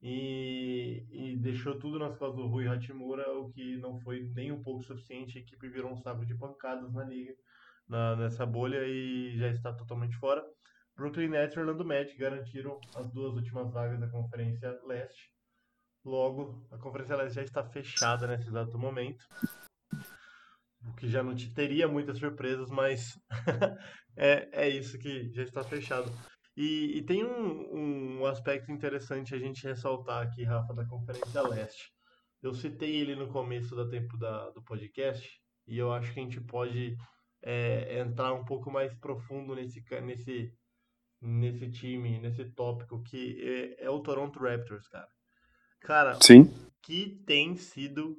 E, 0.00 1.06
e 1.10 1.36
deixou 1.38 1.78
tudo 1.78 1.98
nas 1.98 2.16
costas 2.16 2.36
do 2.36 2.46
Rui 2.46 2.68
Hachimura, 2.68 3.28
o 3.32 3.50
que 3.50 3.78
não 3.78 3.98
foi 4.00 4.30
nem 4.34 4.52
um 4.52 4.62
pouco 4.62 4.82
suficiente. 4.82 5.38
A 5.38 5.40
equipe 5.40 5.68
virou 5.68 5.92
um 5.92 5.96
saco 5.96 6.26
de 6.26 6.36
pancadas 6.36 6.92
na 6.92 7.04
liga, 7.04 7.34
na, 7.88 8.16
nessa 8.16 8.44
bolha, 8.44 8.86
e 8.86 9.36
já 9.38 9.48
está 9.48 9.72
totalmente 9.72 10.16
fora. 10.16 10.44
Brooklyn 10.94 11.28
Nets 11.28 11.56
e 11.56 11.60
Orlando 11.60 11.84
Magic 11.84 12.18
garantiram 12.18 12.78
as 12.96 13.10
duas 13.12 13.34
últimas 13.34 13.72
vagas 13.72 13.98
da 13.98 14.08
Conferência 14.08 14.78
Leste. 14.84 15.32
Logo, 16.04 16.66
a 16.70 16.78
Conferência 16.78 17.16
Leste 17.16 17.36
já 17.36 17.42
está 17.42 17.64
fechada 17.64 18.26
nesse 18.26 18.48
exato 18.48 18.78
momento. 18.78 19.24
O 20.86 20.92
que 20.94 21.08
já 21.08 21.22
não 21.22 21.34
te 21.34 21.52
teria 21.52 21.88
muitas 21.88 22.18
surpresas, 22.18 22.70
mas 22.70 23.18
é, 24.16 24.48
é 24.52 24.68
isso 24.68 24.98
que 24.98 25.30
já 25.32 25.42
está 25.42 25.62
fechado. 25.62 26.10
E, 26.56 26.98
e 26.98 27.02
tem 27.02 27.24
um, 27.24 28.18
um 28.20 28.26
aspecto 28.26 28.72
interessante 28.72 29.34
a 29.34 29.38
gente 29.38 29.64
ressaltar 29.64 30.26
aqui, 30.26 30.44
Rafa, 30.44 30.74
da 30.74 30.84
Conferência 30.86 31.42
Leste. 31.42 31.92
Eu 32.42 32.54
citei 32.54 32.96
ele 32.96 33.16
no 33.16 33.28
começo 33.28 33.74
da 33.74 33.88
tempo 33.88 34.16
da, 34.16 34.50
do 34.50 34.62
podcast 34.62 35.28
e 35.66 35.78
eu 35.78 35.92
acho 35.92 36.12
que 36.12 36.20
a 36.20 36.22
gente 36.22 36.40
pode 36.40 36.96
é, 37.42 38.00
entrar 38.00 38.32
um 38.32 38.44
pouco 38.44 38.70
mais 38.70 38.94
profundo 38.94 39.54
nesse, 39.54 39.84
nesse, 40.02 40.52
nesse 41.20 41.70
time, 41.70 42.18
nesse 42.20 42.44
tópico, 42.52 43.02
que 43.02 43.76
é, 43.78 43.84
é 43.84 43.90
o 43.90 44.00
Toronto 44.00 44.38
Raptors, 44.38 44.88
cara. 44.88 45.08
Cara, 45.80 46.18
Sim, 46.20 46.52
que 46.82 47.22
tem 47.26 47.56
sido 47.56 48.16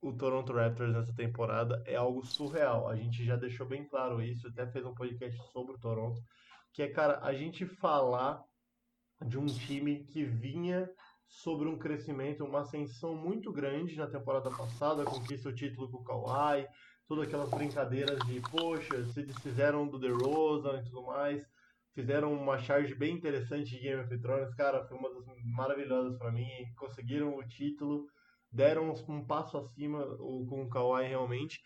o 0.00 0.12
Toronto 0.12 0.52
Raptors 0.52 0.92
nessa 0.92 1.14
temporada 1.14 1.82
é 1.86 1.96
algo 1.96 2.24
surreal. 2.24 2.88
A 2.88 2.96
gente 2.96 3.24
já 3.24 3.36
deixou 3.36 3.66
bem 3.66 3.84
claro 3.88 4.22
isso, 4.22 4.48
até 4.48 4.66
fez 4.66 4.84
um 4.84 4.94
podcast 4.94 5.40
sobre 5.52 5.74
o 5.74 5.78
Toronto, 5.78 6.20
que 6.72 6.82
é, 6.82 6.88
cara, 6.88 7.18
a 7.22 7.32
gente 7.32 7.64
falar 7.66 8.42
de 9.24 9.38
um 9.38 9.46
time 9.46 10.04
que 10.04 10.24
vinha 10.24 10.88
sobre 11.26 11.68
um 11.68 11.78
crescimento, 11.78 12.44
uma 12.44 12.60
ascensão 12.60 13.16
muito 13.16 13.52
grande 13.52 13.96
na 13.96 14.06
temporada 14.06 14.50
passada, 14.50 15.04
conquista 15.04 15.48
o 15.48 15.54
título 15.54 15.90
com 15.90 15.98
o 15.98 16.04
Kawhi, 16.04 16.66
todas 17.08 17.26
aquelas 17.26 17.50
brincadeiras 17.50 18.18
de, 18.26 18.40
poxa, 18.40 19.04
se 19.06 19.22
desfizeram 19.22 19.88
do 19.88 19.98
DeRozan 19.98 20.80
e 20.80 20.84
tudo 20.84 21.02
mais, 21.06 21.44
fizeram 21.94 22.32
uma 22.32 22.58
charge 22.58 22.94
bem 22.94 23.14
interessante 23.14 23.70
de 23.70 23.80
Game 23.80 24.02
of 24.02 24.18
Thrones, 24.18 24.54
cara, 24.54 24.86
foi 24.86 24.98
uma 24.98 25.12
das 25.12 25.24
maravilhosas 25.44 26.16
pra 26.18 26.30
mim, 26.30 26.48
conseguiram 26.76 27.36
o 27.36 27.48
título, 27.48 28.06
deram 28.56 28.94
um 29.08 29.24
passo 29.24 29.58
acima 29.58 30.04
com 30.16 30.62
o 30.64 30.68
Kawhi 30.68 31.06
realmente. 31.06 31.60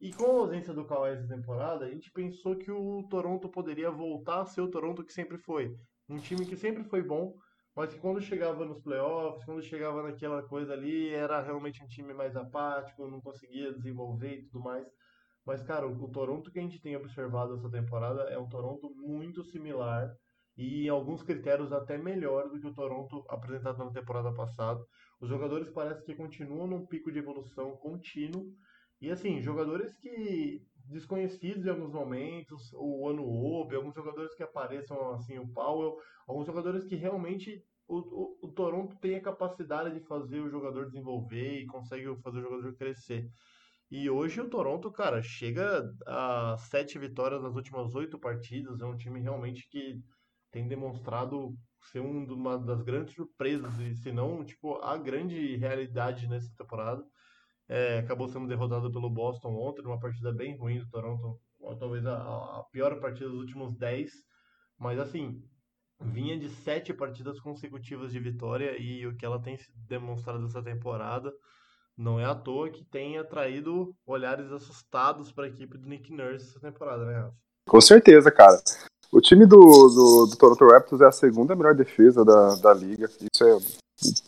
E 0.00 0.12
com 0.12 0.24
a 0.26 0.40
ausência 0.40 0.72
do 0.72 0.84
Kawhi 0.84 1.10
essa 1.12 1.26
temporada, 1.26 1.84
a 1.84 1.90
gente 1.90 2.10
pensou 2.12 2.56
que 2.56 2.70
o 2.70 3.06
Toronto 3.10 3.48
poderia 3.48 3.90
voltar 3.90 4.42
a 4.42 4.46
ser 4.46 4.60
o 4.60 4.70
Toronto 4.70 5.04
que 5.04 5.12
sempre 5.12 5.38
foi. 5.38 5.74
Um 6.08 6.18
time 6.18 6.46
que 6.46 6.56
sempre 6.56 6.84
foi 6.84 7.02
bom, 7.02 7.34
mas 7.74 7.92
que 7.92 7.98
quando 7.98 8.20
chegava 8.20 8.64
nos 8.64 8.80
playoffs, 8.80 9.44
quando 9.44 9.62
chegava 9.62 10.02
naquela 10.02 10.42
coisa 10.42 10.72
ali, 10.72 11.10
era 11.10 11.42
realmente 11.42 11.82
um 11.82 11.88
time 11.88 12.14
mais 12.14 12.36
apático, 12.36 13.08
não 13.08 13.20
conseguia 13.20 13.72
desenvolver 13.72 14.38
e 14.38 14.42
tudo 14.44 14.60
mais. 14.60 14.86
Mas, 15.44 15.62
cara, 15.62 15.86
o 15.86 16.08
Toronto 16.10 16.50
que 16.50 16.58
a 16.58 16.62
gente 16.62 16.80
tem 16.80 16.96
observado 16.96 17.54
essa 17.54 17.70
temporada 17.70 18.22
é 18.24 18.38
um 18.38 18.48
Toronto 18.48 18.90
muito 18.94 19.42
similar 19.44 20.14
e 20.56 20.86
em 20.86 20.88
alguns 20.88 21.22
critérios 21.22 21.72
até 21.72 21.98
melhor 21.98 22.48
do 22.48 22.58
que 22.58 22.66
o 22.66 22.74
Toronto 22.74 23.24
apresentado 23.28 23.78
na 23.84 23.90
temporada 23.90 24.32
passada. 24.32 24.84
Os 25.20 25.28
jogadores 25.28 25.70
parece 25.70 26.04
que 26.04 26.14
continuam 26.14 26.66
num 26.66 26.86
pico 26.86 27.10
de 27.10 27.18
evolução 27.18 27.76
contínuo. 27.76 28.52
E 29.00 29.10
assim, 29.10 29.40
jogadores 29.40 29.94
que 29.96 30.62
desconhecidos 30.88 31.66
em 31.66 31.70
alguns 31.70 31.92
momentos, 31.92 32.70
o 32.74 33.08
Anuobi, 33.08 33.74
alguns 33.74 33.94
jogadores 33.94 34.34
que 34.34 34.42
apareçam 34.42 35.14
assim, 35.14 35.38
o 35.38 35.48
Powell, 35.48 35.96
alguns 36.26 36.46
jogadores 36.46 36.84
que 36.84 36.94
realmente 36.94 37.62
o, 37.88 37.98
o, 37.98 38.38
o 38.42 38.52
Toronto 38.52 38.96
tem 39.00 39.16
a 39.16 39.22
capacidade 39.22 39.92
de 39.92 40.06
fazer 40.06 40.40
o 40.40 40.50
jogador 40.50 40.86
desenvolver 40.86 41.60
e 41.60 41.66
consegue 41.66 42.04
fazer 42.22 42.38
o 42.38 42.42
jogador 42.42 42.74
crescer. 42.76 43.28
E 43.90 44.10
hoje 44.10 44.40
o 44.40 44.48
Toronto, 44.48 44.90
cara, 44.90 45.22
chega 45.22 45.88
a 46.06 46.56
sete 46.58 46.98
vitórias 46.98 47.42
nas 47.42 47.54
últimas 47.54 47.94
oito 47.94 48.18
partidas. 48.18 48.80
É 48.80 48.84
um 48.84 48.96
time 48.96 49.20
realmente 49.20 49.68
que 49.70 50.00
tem 50.50 50.66
demonstrado 50.66 51.54
ser 51.88 52.00
um, 52.00 52.24
uma 52.24 52.58
das 52.58 52.82
grandes 52.82 53.14
surpresas, 53.14 53.78
e 53.78 53.94
se 53.94 54.12
não, 54.12 54.44
tipo, 54.44 54.76
a 54.82 54.96
grande 54.96 55.56
realidade 55.56 56.28
nessa 56.28 56.50
temporada. 56.56 57.04
É, 57.68 57.98
acabou 57.98 58.28
sendo 58.28 58.46
derrotado 58.46 58.92
pelo 58.92 59.10
Boston 59.10 59.48
ontem, 59.56 59.82
numa 59.82 59.98
partida 59.98 60.32
bem 60.32 60.56
ruim 60.56 60.78
do 60.78 60.88
Toronto, 60.88 61.40
talvez 61.80 62.06
a, 62.06 62.14
a 62.14 62.64
pior 62.70 63.00
partida 63.00 63.28
dos 63.28 63.40
últimos 63.40 63.76
10. 63.76 64.12
Mas 64.78 65.00
assim, 65.00 65.42
vinha 66.00 66.38
de 66.38 66.48
sete 66.48 66.92
partidas 66.94 67.40
consecutivas 67.40 68.12
de 68.12 68.20
vitória 68.20 68.76
e 68.78 69.06
o 69.06 69.16
que 69.16 69.26
ela 69.26 69.42
tem 69.42 69.58
demonstrado 69.74 70.44
essa 70.46 70.62
temporada 70.62 71.32
não 71.96 72.20
é 72.20 72.24
à 72.24 72.34
toa 72.34 72.70
que 72.70 72.84
tem 72.84 73.18
atraído 73.18 73.96
olhares 74.06 74.52
assustados 74.52 75.32
para 75.32 75.46
a 75.46 75.48
equipe 75.48 75.78
do 75.78 75.88
Nick 75.88 76.12
Nurse 76.12 76.50
essa 76.50 76.60
temporada, 76.60 77.04
né, 77.06 77.14
Rafa? 77.14 77.36
com 77.66 77.80
certeza, 77.80 78.30
cara. 78.30 78.62
O 79.12 79.20
time 79.20 79.46
do, 79.46 79.58
do, 79.58 80.26
do 80.26 80.36
Toronto 80.36 80.66
Raptors 80.66 81.00
é 81.00 81.06
a 81.06 81.12
segunda 81.12 81.54
melhor 81.54 81.74
defesa 81.74 82.24
da, 82.24 82.54
da 82.56 82.74
liga. 82.74 83.08
Isso 83.32 83.44
é 83.44 83.54
o 83.54 83.60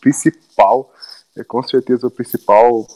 principal, 0.01 0.93
é 1.37 1.45
com 1.45 1.63
certeza 1.63 2.07
o 2.07 2.11
principal 2.11 2.87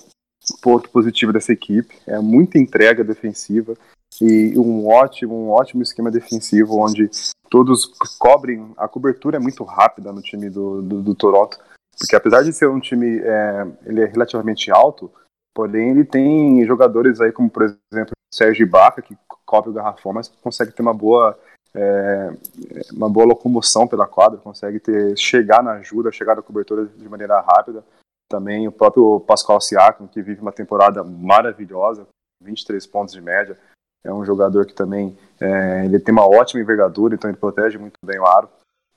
ponto 0.62 0.88
positivo 0.90 1.32
dessa 1.32 1.52
equipe. 1.52 1.94
É 2.06 2.18
muita 2.18 2.58
entrega 2.58 3.04
defensiva 3.04 3.74
e 4.20 4.58
um 4.58 4.86
ótimo, 4.88 5.34
um 5.34 5.50
ótimo 5.50 5.82
esquema 5.82 6.10
defensivo 6.10 6.78
onde 6.78 7.10
todos 7.50 7.86
cobrem. 8.18 8.72
A 8.76 8.88
cobertura 8.88 9.36
é 9.36 9.40
muito 9.40 9.64
rápida 9.64 10.12
no 10.12 10.22
time 10.22 10.48
do, 10.48 10.82
do, 10.82 11.02
do 11.02 11.14
Toronto. 11.14 11.58
Porque 11.98 12.16
apesar 12.16 12.42
de 12.42 12.52
ser 12.52 12.68
um 12.68 12.80
time, 12.80 13.18
é, 13.18 13.66
ele 13.84 14.02
é 14.02 14.06
relativamente 14.06 14.70
alto, 14.70 15.10
porém 15.54 15.90
ele 15.90 16.04
tem 16.04 16.64
jogadores 16.66 17.20
aí 17.20 17.30
como, 17.30 17.50
por 17.50 17.62
exemplo, 17.64 18.12
Sérgio 18.32 18.66
Ibaka, 18.66 19.02
que 19.02 19.16
cobre 19.44 19.70
o 19.70 19.74
garrafão, 19.74 20.12
mas 20.12 20.28
consegue 20.28 20.72
ter 20.72 20.80
uma 20.80 20.94
boa 20.94 21.38
é, 21.74 22.32
uma 22.92 23.08
boa 23.08 23.26
locomoção 23.26 23.86
pela 23.86 24.06
quadra, 24.06 24.38
consegue 24.38 24.78
ter 24.78 25.16
chegar 25.16 25.62
na 25.62 25.72
ajuda, 25.72 26.12
chegar 26.12 26.36
na 26.36 26.42
cobertura 26.42 26.86
de 26.86 27.08
maneira 27.08 27.40
rápida. 27.40 27.84
Também 28.28 28.66
o 28.66 28.72
próprio 28.72 29.20
Pascal 29.20 29.60
Siakam, 29.60 30.06
que 30.06 30.22
vive 30.22 30.40
uma 30.40 30.52
temporada 30.52 31.02
maravilhosa, 31.04 32.06
23 32.42 32.86
pontos 32.86 33.14
de 33.14 33.20
média. 33.20 33.58
É 34.04 34.12
um 34.12 34.24
jogador 34.24 34.66
que 34.66 34.74
também 34.74 35.16
é, 35.40 35.84
ele 35.84 36.00
tem 36.00 36.12
uma 36.12 36.26
ótima 36.26 36.60
envergadura, 36.60 37.14
então 37.14 37.30
ele 37.30 37.38
protege 37.38 37.78
muito 37.78 37.98
bem 38.04 38.18
o 38.18 38.26
aro. 38.26 38.48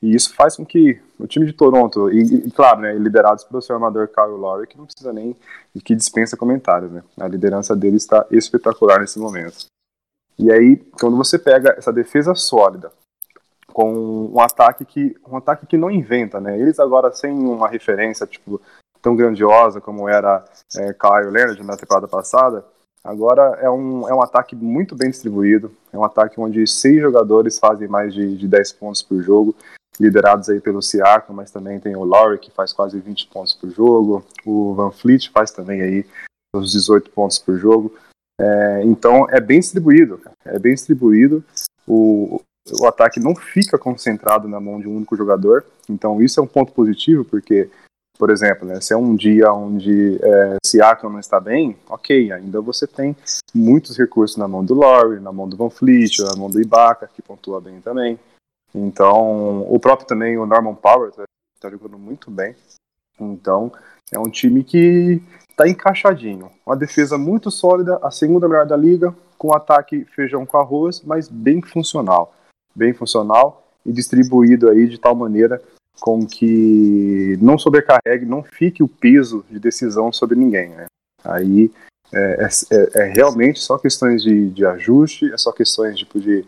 E 0.01 0.13
isso 0.13 0.33
faz 0.35 0.55
com 0.55 0.65
que 0.65 1.01
o 1.17 1.25
time 1.25 1.45
de 1.45 1.53
Toronto, 1.53 2.11
e, 2.11 2.47
e 2.47 2.51
claro, 2.51 2.81
né, 2.81 2.93
liderados 2.93 3.43
pelo 3.43 3.61
seu 3.61 3.75
armador 3.75 4.07
Kyle 4.07 4.37
Lowry, 4.37 4.67
que 4.67 4.77
não 4.77 4.85
precisa 4.85 5.13
nem 5.13 5.35
que 5.83 5.95
dispensa 5.95 6.35
comentários, 6.37 6.91
né? 6.91 7.03
A 7.19 7.27
liderança 7.27 7.75
dele 7.75 7.97
está 7.97 8.25
espetacular 8.29 8.99
nesse 8.99 9.17
momento. 9.17 9.65
E 10.37 10.51
aí, 10.51 10.77
quando 10.99 11.15
você 11.15 11.39
pega 11.39 11.75
essa 11.77 11.93
defesa 11.93 12.35
sólida 12.35 12.91
com 13.75 14.31
um 14.33 14.39
ataque 14.39 14.85
que 14.85 15.15
um 15.27 15.35
ataque 15.35 15.65
que 15.65 15.77
não 15.77 15.91
inventa, 15.91 16.39
né? 16.39 16.57
Eles 16.57 16.79
agora 16.79 17.11
sem 17.11 17.31
uma 17.31 17.67
referência 17.67 18.25
tipo 18.25 18.61
tão 19.01 19.15
grandiosa 19.15 19.81
como 19.81 20.07
era 20.07 20.43
é, 20.77 20.93
Kyle 20.93 21.29
Leonard 21.29 21.61
na 21.61 21.75
temporada 21.77 22.07
passada, 22.07 22.65
agora 23.03 23.59
é 23.61 23.69
um, 23.69 24.07
é 24.09 24.13
um 24.13 24.21
ataque 24.21 24.55
muito 24.55 24.95
bem 24.95 25.09
distribuído, 25.11 25.71
é 25.91 25.97
um 25.97 26.03
ataque 26.03 26.39
onde 26.39 26.65
seis 26.65 27.01
jogadores 27.01 27.59
fazem 27.59 27.87
mais 27.87 28.13
de, 28.13 28.35
de 28.37 28.47
10 28.47 28.73
pontos 28.73 29.03
por 29.03 29.21
jogo, 29.21 29.53
liderados 29.99 30.49
aí 30.49 30.59
pelo 30.59 30.81
Siakam, 30.81 31.35
mas 31.35 31.51
também 31.51 31.79
tem 31.79 31.95
o 31.95 32.03
Lowry 32.03 32.39
que 32.39 32.49
faz 32.49 32.73
quase 32.73 32.99
20 32.99 33.27
pontos 33.27 33.53
por 33.53 33.69
jogo, 33.69 34.25
o 34.45 34.73
Van 34.73 34.89
Fleet 34.89 35.29
faz 35.31 35.51
também 35.51 35.81
aí 35.81 36.05
os 36.55 36.71
18 36.71 37.11
pontos 37.11 37.37
por 37.37 37.57
jogo. 37.57 37.93
É, 38.39 38.81
então 38.83 39.29
é 39.29 39.39
bem 39.39 39.59
distribuído, 39.59 40.19
é 40.43 40.59
bem 40.59 40.73
distribuído. 40.73 41.43
O, 41.87 42.41
o 42.79 42.85
ataque 42.85 43.19
não 43.19 43.35
fica 43.35 43.77
concentrado 43.77 44.47
na 44.47 44.59
mão 44.59 44.79
de 44.79 44.87
um 44.87 44.95
único 44.97 45.15
jogador. 45.15 45.65
Então 45.89 46.21
isso 46.21 46.39
é 46.39 46.43
um 46.43 46.47
ponto 46.47 46.71
positivo, 46.73 47.23
porque, 47.23 47.69
por 48.17 48.29
exemplo, 48.29 48.67
né, 48.67 48.81
se 48.81 48.93
é 48.93 48.97
um 48.97 49.15
dia 49.15 49.51
onde 49.53 50.19
é, 50.21 50.55
Siakam 50.65 51.09
não 51.09 51.19
está 51.19 51.39
bem, 51.39 51.77
ok, 51.89 52.31
ainda 52.31 52.59
você 52.59 52.85
tem 52.87 53.15
muitos 53.53 53.97
recursos 53.97 54.37
na 54.37 54.47
mão 54.47 54.65
do 54.65 54.73
Laurie, 54.73 55.19
na 55.19 55.31
mão 55.31 55.47
do 55.47 55.55
Van 55.55 55.69
Fleet, 55.69 56.19
na 56.19 56.35
mão 56.35 56.49
do 56.49 56.61
Ibaka, 56.61 57.09
que 57.13 57.21
pontua 57.21 57.61
bem 57.61 57.79
também. 57.81 58.19
Então, 58.73 59.61
o 59.71 59.79
próprio 59.79 60.07
também, 60.07 60.37
o 60.37 60.45
Norman 60.45 60.75
Powers, 60.75 61.13
está 61.13 61.23
tá 61.61 61.69
jogando 61.69 61.97
muito 61.97 62.29
bem. 62.29 62.53
Então, 63.17 63.71
é 64.11 64.19
um 64.19 64.29
time 64.29 64.63
que 64.65 65.21
está 65.55 65.67
encaixadinho. 65.67 66.51
Uma 66.65 66.75
defesa 66.75 67.17
muito 67.17 67.49
sólida, 67.49 67.97
a 68.03 68.11
segunda 68.11 68.47
melhor 68.47 68.67
da 68.67 68.75
liga, 68.75 69.15
com 69.37 69.55
ataque 69.55 70.03
feijão 70.13 70.45
com 70.45 70.57
arroz, 70.57 71.01
mas 71.01 71.29
bem 71.29 71.61
funcional. 71.61 72.35
Bem 72.75 72.93
funcional 72.93 73.65
e 73.85 73.91
distribuído 73.91 74.69
aí 74.69 74.87
de 74.87 74.99
tal 74.99 75.15
maneira 75.15 75.61
com 76.01 76.25
que 76.27 77.37
não 77.41 77.57
sobrecarregue, 77.57 78.25
não 78.25 78.43
fique 78.43 78.83
o 78.83 78.87
peso 78.87 79.45
de 79.49 79.57
decisão 79.57 80.11
sobre 80.11 80.37
ninguém. 80.37 80.69
Né? 80.69 80.87
Aí 81.23 81.71
é, 82.13 82.47
é, 82.71 82.89
é, 83.01 83.13
realmente 83.13 83.61
só 83.61 83.77
questões 83.77 84.21
de, 84.21 84.49
de 84.49 84.65
ajuste, 84.65 85.31
é 85.33 85.37
só 85.37 85.53
questões 85.53 85.97
tipo, 85.97 86.19
de 86.19 86.45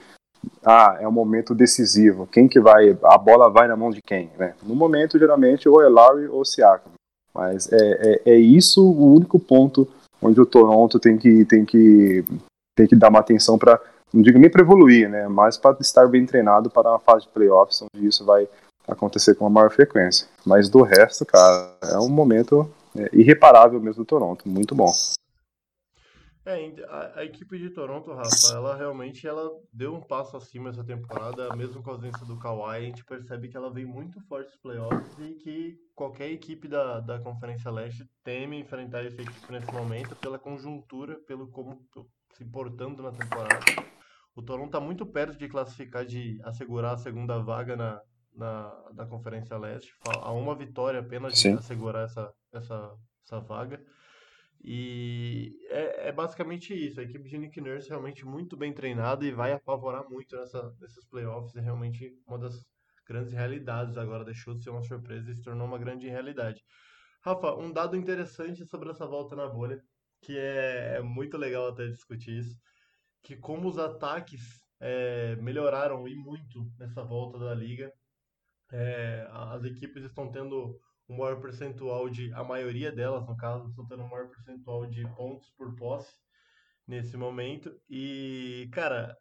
ah, 0.66 0.98
é 1.00 1.08
um 1.08 1.14
momento 1.14 1.56
decisivo. 1.56 2.28
Quem 2.28 2.48
que 2.48 2.60
vai, 2.60 2.98
a 3.04 3.18
bola 3.18 3.50
vai 3.50 3.70
na 3.70 3.78
mão 3.78 3.90
de 3.90 4.02
quem, 4.02 4.30
né? 4.38 4.54
No 4.64 4.76
momento, 4.76 5.18
geralmente, 5.18 5.68
ou 5.68 5.82
é 5.82 5.88
Larry 5.88 6.28
ou 6.28 6.44
Siakam. 6.44 6.97
Mas 7.38 7.72
é, 7.72 7.78
é, 8.26 8.32
é, 8.32 8.36
isso 8.36 8.84
o 8.84 9.14
único 9.14 9.40
ponto 9.40 9.88
onde 10.20 10.42
o 10.42 10.46
Toronto 10.46 11.00
tem 11.00 11.16
que, 11.20 11.46
tem 11.46 11.64
que, 11.64 12.26
tem 12.76 12.88
que 12.88 12.96
dar 12.96 13.10
uma 13.10 13.20
atenção 13.20 13.60
para, 13.60 13.80
não 14.12 14.24
digo 14.24 14.40
nem 14.40 14.50
para 14.50 14.64
evoluir, 14.64 15.08
né, 15.08 15.28
mas 15.28 15.56
para 15.56 15.78
estar 15.80 16.08
bem 16.08 16.26
treinado 16.26 16.68
para 16.68 16.90
uma 16.90 17.00
fase 17.00 17.26
de 17.26 17.32
playoffs, 17.32 17.84
onde 17.84 18.08
isso 18.08 18.26
vai 18.26 18.50
acontecer 18.88 19.36
com 19.36 19.46
uma 19.46 19.52
maior 19.52 19.70
frequência. 19.70 20.28
Mas 20.44 20.68
do 20.68 20.82
resto, 20.82 21.28
cara, 21.28 21.76
é 21.84 22.00
um 22.00 22.10
momento 22.10 22.68
é, 22.98 23.08
irreparável 23.14 23.80
mesmo 23.80 24.04
do 24.04 24.08
Toronto, 24.08 24.50
muito 24.50 24.74
bom. 24.74 24.92
É, 26.48 26.86
a, 26.88 27.20
a, 27.20 27.26
equipe 27.26 27.60
de 27.60 27.70
Toronto, 27.72 28.14
Rafa, 28.14 28.54
ela 28.54 28.74
realmente 28.74 29.28
ela 29.28 29.52
deu 29.74 29.94
um 29.94 30.00
passo 30.00 30.38
acima 30.38 30.70
essa 30.70 30.82
temporada, 30.82 31.54
mesmo 31.58 31.84
com 31.84 31.90
a 31.90 31.94
ausência 31.94 32.26
do 32.26 32.40
Kawhi, 32.40 32.78
a 32.78 32.82
gente 32.82 33.04
percebe 33.04 33.50
que 33.50 33.58
ela 33.58 33.70
vem 33.70 33.86
muito 33.86 34.22
forte 34.22 34.48
nos 34.48 34.56
playoffs 34.56 35.20
e 35.20 35.34
que 35.34 35.78
qualquer 35.94 36.32
equipe 36.32 36.70
da, 36.70 37.02
da 37.02 37.20
Conferência 37.20 37.70
Leste 37.70 38.10
teme 38.24 38.58
enfrentar 38.58 39.04
essa 39.06 39.22
equipe 39.22 39.52
nesse 39.52 39.70
momento 39.74 40.16
pela 40.16 40.40
conjuntura, 40.40 41.20
pelo 41.28 41.50
como 41.52 41.86
se 42.32 42.46
portando 42.46 43.04
na 43.04 43.12
temporada. 43.12 43.66
O 44.34 44.42
Toronto 44.42 44.68
está 44.68 44.80
muito 44.80 45.06
perto 45.06 45.38
de 45.38 45.50
classificar, 45.50 46.06
de 46.06 46.40
assegurar 46.46 46.94
a 46.94 46.98
segunda 46.98 47.40
vaga 47.40 47.76
na, 47.76 48.02
na 48.34 48.70
da 48.94 49.06
Conferência 49.06 49.58
Leste, 49.58 49.92
a 50.08 50.32
uma 50.32 50.56
vitória 50.56 51.02
apenas 51.02 51.34
de 51.34 51.40
Sim. 51.40 51.54
assegurar 51.56 52.06
essa, 52.06 52.32
essa, 52.54 52.96
essa 53.26 53.42
vaga. 53.42 53.84
E 54.64 55.56
é, 55.70 56.10
é, 56.10 56.12
basicamente 56.12 56.74
isso. 56.74 57.00
A 57.00 57.04
equipe 57.04 57.30
de 57.30 57.38
Nick 57.38 57.62
Nurse 57.62 57.90
realmente 57.90 58.26
muito 58.26 58.58
bem 58.58 58.74
treinada 58.74 59.26
e 59.26 59.32
vai 59.32 59.54
apavorar 59.54 60.10
muito 60.10 60.36
nessa, 60.36 60.76
nesses 60.80 61.06
playoffs. 61.06 61.56
É 61.56 61.62
realmente 61.62 62.14
uma 62.28 62.40
das 62.40 62.66
grandes 63.08 63.34
realidades 63.34 63.98
agora. 63.98 64.26
Deixou 64.26 64.56
de 64.56 64.64
ser 64.64 64.72
uma 64.72 64.84
surpresa 64.84 65.32
e 65.32 65.36
se 65.36 65.44
tornou 65.44 65.68
uma 65.68 65.78
grande 65.78 66.08
realidade. 66.08 66.64
Rafa, 67.22 67.56
um 67.56 67.72
dado 67.72 67.96
interessante 67.96 68.66
sobre 68.66 68.90
essa 68.90 69.06
volta 69.06 69.36
na 69.36 69.48
bolha, 69.48 69.82
que 70.22 70.38
é, 70.38 70.98
é 70.98 71.02
muito 71.02 71.38
legal 71.38 71.68
até 71.68 71.88
discutir 71.88 72.40
isso, 72.40 72.56
que 73.24 73.36
como 73.36 73.68
os 73.68 73.78
ataques 73.78 74.62
é, 74.80 75.36
melhoraram 75.38 76.08
e 76.08 76.16
muito 76.16 76.72
nessa 76.78 77.04
volta 77.04 77.40
da 77.40 77.54
liga. 77.54 77.92
É, 78.72 79.28
as 79.32 79.64
equipes 79.64 80.04
estão 80.04 80.30
tendo 80.30 80.78
um 81.10 81.18
maior 81.18 81.40
percentual 81.40 82.10
de, 82.10 82.32
a 82.34 82.44
maioria 82.44 82.92
delas, 82.92 83.26
no 83.28 83.38
caso, 83.38 83.70
estão 83.70 83.86
tendo 83.88 84.04
um 84.04 84.10
maior 84.10 84.30
percentual 84.30 84.86
de 84.86 85.04
pontos 85.16 85.50
por 85.58 85.76
posse 85.76 86.14
nesse 86.88 87.16
momento. 87.18 87.72
E, 87.90 88.70
cara, 88.72 89.16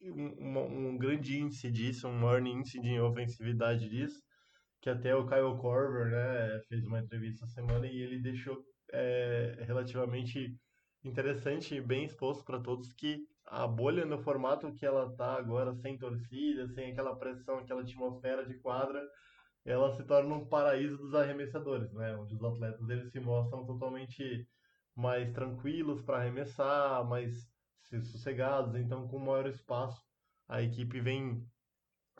um, 0.00 0.88
um 0.90 0.98
grande 0.98 1.38
índice 1.38 1.70
disso, 1.70 2.08
um 2.08 2.20
maior 2.20 2.44
índice 2.46 2.80
de 2.80 2.98
ofensividade 3.00 3.88
disso, 3.88 4.20
que 4.80 4.90
até 4.90 5.14
o 5.14 5.26
Kyle 5.26 5.56
Korver, 5.58 6.10
né, 6.10 6.60
fez 6.68 6.84
uma 6.86 7.00
entrevista 7.00 7.44
essa 7.44 7.54
semana 7.54 7.86
e 7.86 8.00
ele 8.00 8.20
deixou 8.20 8.56
é, 8.92 9.64
relativamente 9.66 10.54
interessante 11.04 11.74
e 11.74 11.80
bem 11.80 12.04
exposto 12.04 12.44
para 12.44 12.60
todos 12.60 12.92
que 12.92 13.18
a 13.46 13.66
bolha 13.66 14.04
no 14.04 14.18
formato 14.18 14.72
que 14.74 14.84
ela 14.84 15.14
tá 15.16 15.36
agora, 15.36 15.74
sem 15.74 15.96
torcida, 15.96 16.68
sem 16.68 16.92
aquela 16.92 17.16
pressão, 17.16 17.58
aquela 17.58 17.82
atmosfera 17.82 18.44
de 18.46 18.58
quadra, 18.58 19.00
ela 19.66 19.92
se 19.92 20.04
torna 20.04 20.34
um 20.34 20.46
paraíso 20.46 20.96
dos 20.96 21.14
arremessadores, 21.14 21.92
né? 21.92 22.16
Onde 22.16 22.34
os 22.34 22.42
atletas 22.42 22.88
eles 22.88 23.10
se 23.10 23.20
mostram 23.20 23.66
totalmente 23.66 24.48
mais 24.94 25.30
tranquilos 25.32 26.00
para 26.02 26.18
arremessar, 26.18 27.04
mais 27.04 27.34
sossegados, 28.10 28.74
então 28.74 29.06
com 29.06 29.18
maior 29.18 29.46
espaço 29.46 30.00
a 30.48 30.62
equipe 30.62 31.00
vem 31.00 31.44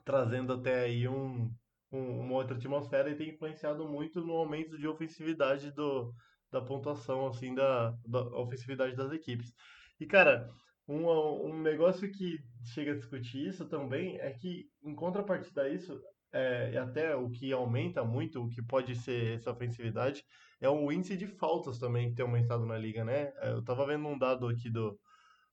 trazendo 0.05 0.53
até 0.53 0.85
aí 0.85 1.09
um, 1.09 1.53
um, 1.93 2.21
uma 2.21 2.35
outra 2.35 2.57
atmosfera 2.57 3.11
e 3.11 3.17
tem 3.17 3.31
influenciado 3.31 3.89
muito 3.89 4.21
no 4.25 4.35
aumento 4.35 4.79
de 4.79 4.87
ofensividade 4.87 5.73
do, 5.73 6.13
da 6.51 6.61
pontuação, 6.61 7.27
assim, 7.27 7.55
da, 7.55 7.91
da 8.05 8.21
ofensividade 8.39 8.97
das 8.97 9.13
equipes. 9.13 9.53
E, 9.99 10.07
cara, 10.07 10.49
um, 10.87 11.09
um 11.09 11.61
negócio 11.61 12.11
que 12.11 12.39
chega 12.65 12.93
a 12.93 12.97
discutir 12.97 13.49
isso 13.49 13.67
também 13.67 14.19
é 14.19 14.31
que, 14.33 14.69
em 14.83 14.95
contrapartida 14.95 15.63
a 15.63 15.69
isso, 15.69 16.01
é, 16.37 16.73
e 16.73 16.77
até 16.77 17.17
o 17.17 17.31
que 17.31 17.53
aumenta 17.53 18.05
muito, 18.05 18.43
o 18.45 18.49
que 18.49 18.63
pode 18.63 18.95
ser 18.95 19.37
essa 19.37 19.51
ofensividade, 19.51 20.23
é 20.61 20.69
o 20.69 20.93
índice 20.93 21.17
de 21.17 21.27
faltas 21.27 21.79
também 21.79 22.11
que 22.11 22.15
tem 22.15 22.25
aumentado 22.25 22.67
na 22.67 22.77
liga, 22.77 23.05
né? 23.05 23.33
É, 23.39 23.53
eu 23.53 23.65
tava 23.65 23.87
vendo 23.87 24.07
um 24.07 24.19
dado 24.19 24.47
aqui 24.47 24.71
do, 24.71 24.99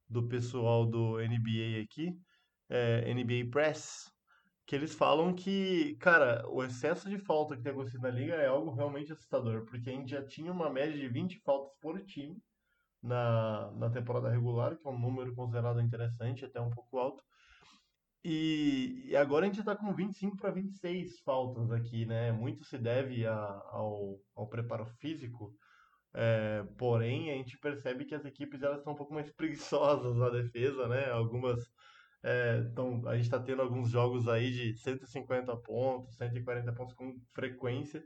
do 0.09 0.27
pessoal 0.27 0.85
do 0.85 1.17
NBA 1.19 1.81
aqui, 1.83 2.17
é, 2.69 3.13
NBA 3.13 3.49
Press, 3.49 4.11
que 4.65 4.75
eles 4.75 4.93
falam 4.93 5.33
que, 5.33 5.95
cara, 5.97 6.45
o 6.49 6.63
excesso 6.63 7.09
de 7.09 7.17
falta 7.17 7.55
que 7.55 7.63
tem 7.63 7.71
acontecido 7.71 8.01
na 8.01 8.09
liga 8.09 8.35
é 8.35 8.47
algo 8.47 8.71
realmente 8.71 9.11
assustador, 9.11 9.65
porque 9.65 9.89
a 9.89 9.93
gente 9.93 10.11
já 10.11 10.25
tinha 10.25 10.51
uma 10.51 10.69
média 10.69 10.97
de 10.97 11.07
20 11.07 11.39
faltas 11.39 11.73
por 11.81 11.99
time 12.05 12.41
na, 13.01 13.71
na 13.71 13.89
temporada 13.89 14.29
regular, 14.29 14.77
que 14.77 14.87
é 14.87 14.91
um 14.91 14.99
número 14.99 15.33
considerado 15.35 15.81
interessante, 15.81 16.45
até 16.45 16.59
um 16.61 16.69
pouco 16.69 16.97
alto, 16.97 17.23
e, 18.23 19.03
e 19.07 19.15
agora 19.15 19.45
a 19.45 19.47
gente 19.47 19.59
está 19.59 19.75
com 19.75 19.93
25 19.93 20.37
para 20.37 20.51
26 20.51 21.19
faltas 21.21 21.71
aqui, 21.71 22.05
né? 22.05 22.31
Muito 22.31 22.63
se 22.63 22.77
deve 22.77 23.25
a, 23.25 23.35
ao, 23.35 24.19
ao 24.35 24.47
preparo 24.47 24.85
físico, 24.85 25.53
é, 26.13 26.63
porém 26.77 27.31
a 27.31 27.35
gente 27.35 27.57
percebe 27.57 28.05
que 28.05 28.15
as 28.15 28.25
equipes 28.25 28.61
elas 28.61 28.79
estão 28.79 28.93
um 28.93 28.95
pouco 28.95 29.13
mais 29.13 29.31
preguiçosas 29.31 30.15
na 30.15 30.29
defesa, 30.29 30.87
né? 30.87 31.09
Algumas 31.11 31.59
é, 32.23 32.61
a 33.07 33.15
gente 33.15 33.25
está 33.25 33.39
tendo 33.39 33.61
alguns 33.61 33.89
jogos 33.89 34.27
aí 34.29 34.51
de 34.51 34.77
150 34.77 35.55
pontos, 35.57 36.15
140 36.15 36.73
pontos 36.73 36.95
com 36.95 37.19
frequência. 37.33 38.01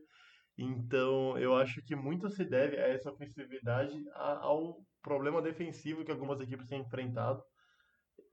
Então, 0.57 1.37
eu 1.37 1.55
acho 1.55 1.83
que 1.83 1.95
muito 1.95 2.27
se 2.29 2.43
deve 2.43 2.77
a 2.77 2.87
essa 2.87 3.11
ofensividade 3.11 4.03
ao 4.15 4.79
problema 5.03 5.41
defensivo 5.41 6.03
que 6.03 6.11
algumas 6.11 6.39
equipes 6.41 6.67
têm 6.67 6.81
enfrentado 6.81 7.43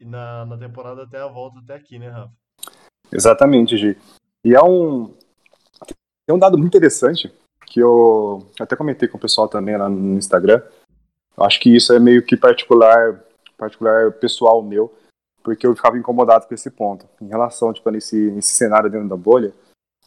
na, 0.00 0.44
na 0.46 0.56
temporada 0.56 1.02
até 1.02 1.18
a 1.18 1.28
volta 1.28 1.58
até 1.58 1.74
aqui, 1.74 1.98
né, 1.98 2.08
Rafa? 2.08 2.32
Exatamente, 3.12 3.76
Gi. 3.76 3.98
E 4.44 4.54
é 4.54 4.62
um. 4.62 5.14
Tem 6.26 6.34
um 6.34 6.38
dado 6.38 6.58
muito 6.58 6.76
interessante 6.76 7.32
que 7.66 7.80
eu 7.80 8.46
até 8.58 8.76
comentei 8.76 9.08
com 9.08 9.18
o 9.18 9.20
pessoal 9.20 9.48
também 9.48 9.76
lá 9.76 9.88
no 9.88 10.16
Instagram. 10.16 10.62
Eu 11.36 11.44
acho 11.44 11.60
que 11.60 11.74
isso 11.74 11.92
é 11.92 11.98
meio 11.98 12.22
que 12.22 12.36
particular, 12.36 13.20
particular 13.58 14.12
pessoal 14.12 14.62
meu, 14.62 14.94
porque 15.42 15.66
eu 15.66 15.74
ficava 15.74 15.98
incomodado 15.98 16.46
com 16.46 16.54
esse 16.54 16.70
ponto. 16.70 17.06
Em 17.20 17.28
relação, 17.28 17.72
tipo, 17.72 17.90
nesse, 17.90 18.30
nesse 18.30 18.54
cenário 18.54 18.90
dentro 18.90 19.08
da 19.08 19.16
bolha, 19.16 19.52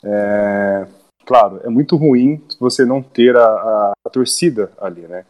é, 0.04 0.88
claro, 1.26 1.60
é 1.63 1.69
muito 1.69 1.95
ruim 1.97 2.41
você 2.60 2.86
não 2.86 3.04
ter 3.04 3.36
a, 3.36 3.45
a, 3.45 3.91
a 4.06 4.10
torcida 4.10 4.71
ali, 4.80 5.02
né? 5.02 5.26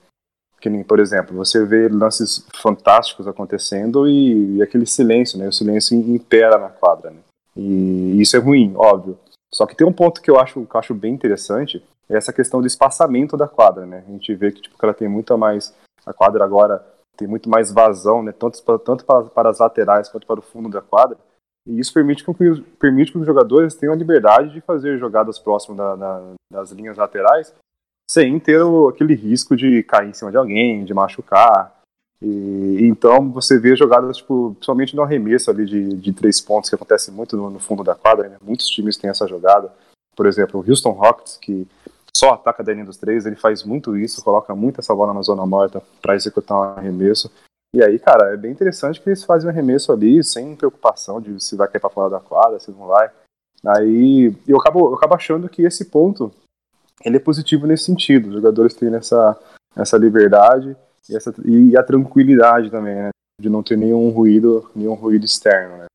Que 0.68 0.70
nem, 0.70 0.84
por 0.84 1.00
exemplo, 1.00 1.34
você 1.34 1.64
vê 1.64 1.88
lances 1.88 2.46
fantásticos 2.62 3.26
acontecendo 3.26 4.06
e, 4.06 4.58
e 4.58 4.62
aquele 4.62 4.86
silêncio, 4.86 5.40
né? 5.40 5.48
O 5.48 5.54
silêncio 5.54 5.98
impera 5.98 6.58
na 6.58 6.68
quadra, 6.68 7.10
né? 7.10 7.20
E 7.56 8.22
isso 8.22 8.36
é 8.36 8.40
ruim, 8.40 8.74
óbvio. 8.76 9.18
Só 9.50 9.66
que 9.66 9.74
tem 9.78 9.88
um 9.88 9.94
ponto 9.94 10.22
que 10.22 10.30
eu 10.30 10.38
acho, 10.38 10.66
que 10.66 10.76
eu 10.76 10.80
acho 10.80 10.94
bem 10.94 11.14
interessante, 11.14 11.82
é 12.10 12.18
essa 12.18 12.34
questão 12.34 12.60
do 12.60 12.68
espaçamento 12.68 13.38
da 13.38 13.48
quadra, 13.48 13.86
né? 13.86 14.04
A 14.06 14.12
gente 14.12 14.36
vê 14.36 14.52
que, 14.52 14.62
tipo, 14.62 14.78
que 14.78 14.84
ela 14.84 14.94
tem 14.94 15.08
muita 15.08 15.38
mais... 15.38 15.74
A 16.06 16.12
quadra 16.14 16.44
agora 16.44 16.86
tem 17.16 17.30
muito 17.30 17.50
mais 17.50 17.72
vazão, 17.72 18.22
né? 18.22 18.34
Tanto, 18.34 18.62
tanto 18.80 19.06
para, 19.06 19.24
para 19.24 19.50
as 19.50 19.60
laterais 19.60 20.10
quanto 20.10 20.28
para 20.28 20.42
o 20.42 20.44
fundo 20.44 20.68
da 20.68 20.82
quadra. 20.82 21.18
E 21.66 21.80
isso 21.80 21.94
permite 21.94 22.26
que, 22.26 22.34
permite 22.78 23.14
que 23.14 23.18
os 23.18 23.26
jogadores 23.26 23.74
tenham 23.74 23.94
a 23.94 23.98
liberdade 23.98 24.52
de 24.52 24.60
fazer 24.60 24.98
jogadas 24.98 25.40
próximas 25.40 25.78
da- 25.78 25.96
da- 25.96 26.34
das 26.52 26.72
linhas 26.72 26.98
laterais 26.98 27.54
sem 28.10 28.40
ter 28.40 28.62
o- 28.62 28.88
aquele 28.88 29.14
risco 29.16 29.56
de 29.56 29.84
cair 29.84 30.10
em 30.10 30.14
cima 30.14 30.32
de 30.32 30.38
alguém, 30.38 30.86
de 30.86 30.94
machucar. 30.94 31.76
E, 32.22 32.80
então 32.88 33.30
você 33.32 33.60
vê 33.60 33.76
jogadas, 33.76 34.18
tipo, 34.18 34.52
principalmente 34.56 34.96
no 34.96 35.04
arremesso 35.04 35.52
ali 35.52 35.66
de, 35.66 35.90
de 35.98 36.14
três 36.14 36.42
pontos, 36.42 36.70
que 36.70 36.76
acontece 36.76 37.12
muito 37.12 37.38
no, 37.38 37.50
no 37.50 37.60
fundo 37.60 37.84
da 37.84 37.94
quadra, 37.94 38.30
né? 38.30 38.38
muitos 38.42 38.68
times 38.68 38.98
têm 38.98 39.10
essa 39.10 39.28
jogada. 39.28 39.72
Por 40.16 40.26
exemplo, 40.26 40.60
o 40.60 40.68
Houston 40.68 40.92
Rockets, 40.92 41.38
que 41.38 41.68
só 42.16 42.32
ataca 42.32 42.64
da 42.64 42.74
linha 42.74 42.86
dos 42.86 42.98
três, 42.98 43.28
ele 43.28 43.36
faz 43.36 43.64
muito 43.64 43.96
isso, 43.96 44.24
coloca 44.24 44.56
muito 44.56 44.80
essa 44.80 44.96
bola 44.96 45.14
na 45.14 45.22
zona 45.22 45.46
morta 45.46 45.84
para 46.02 46.16
executar 46.16 46.58
um 46.58 46.62
arremesso. 46.62 47.32
E 47.76 47.84
aí, 47.84 48.00
cara, 48.00 48.34
é 48.34 48.38
bem 48.38 48.52
interessante 48.52 49.00
que 49.00 49.10
eles 49.10 49.24
fazem 49.24 49.48
um 49.48 49.52
arremesso 49.52 49.92
ali 49.92 50.24
sem 50.24 50.56
preocupação 50.56 51.22
de 51.22 51.40
se 51.40 51.56
vai 51.56 51.68
cair 51.68 51.80
para 51.80 51.90
fora 51.92 52.10
da 52.10 52.20
quadra, 52.20 52.60
se 52.60 52.72
não 52.72 52.88
vai. 52.88 53.12
Aí 53.64 54.34
eu 54.48 54.58
acabo, 54.58 54.90
eu 54.90 54.96
acabo 54.96 55.14
achando 55.14 55.48
que 55.48 55.62
esse 55.62 55.86
ponto 55.86 56.32
ele 57.04 57.18
é 57.18 57.20
positivo 57.20 57.68
nesse 57.68 57.86
sentido. 57.86 58.30
Os 58.30 58.36
jogadores 58.36 58.74
têm 58.74 58.94
essa, 58.96 59.38
essa 59.76 59.98
liberdade 59.98 60.76
e, 61.10 61.16
essa, 61.16 61.34
e 61.46 61.76
a 61.78 61.84
tranquilidade 61.84 62.70
também, 62.70 62.96
né? 62.96 63.10
De 63.40 63.50
não 63.50 63.62
ter 63.62 63.78
nenhum 63.78 64.10
ruído, 64.10 64.70
nenhum 64.76 64.96
ruído 64.96 65.26
externo, 65.26 65.78
né? 65.78 65.86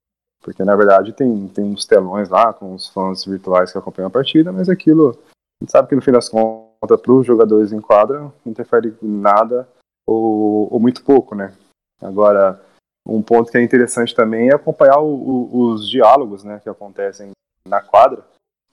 Porque 0.42 0.64
na 0.64 0.74
verdade 0.76 1.12
tem, 1.12 1.48
tem 1.48 1.64
uns 1.64 1.84
telões 1.84 2.28
lá 2.28 2.52
com 2.52 2.74
os 2.74 2.88
fãs 2.88 3.24
virtuais 3.24 3.70
que 3.72 3.78
acompanham 3.78 4.08
a 4.08 4.10
partida, 4.10 4.52
mas 4.52 4.68
aquilo, 4.68 5.10
a 5.10 5.64
gente 5.64 5.70
sabe 5.70 5.88
que 5.88 5.94
no 5.94 6.02
fim 6.02 6.12
das 6.12 6.28
contas, 6.28 7.00
para 7.00 7.12
os 7.12 7.26
jogadores 7.26 7.72
em 7.72 7.80
quadra, 7.80 8.20
não 8.20 8.32
interfere 8.46 8.92
nada 9.00 9.68
ou, 10.06 10.72
ou 10.72 10.80
muito 10.80 11.04
pouco, 11.04 11.34
né? 11.34 11.52
Agora, 12.00 12.60
um 13.06 13.22
ponto 13.22 13.50
que 13.50 13.58
é 13.58 13.62
interessante 13.62 14.14
também 14.14 14.48
é 14.50 14.54
acompanhar 14.54 14.98
o- 14.98 15.14
o- 15.52 15.66
os 15.72 15.88
diálogos 15.88 16.42
né, 16.42 16.60
que 16.60 16.68
acontecem 16.68 17.30
na 17.68 17.80
quadra, 17.80 18.24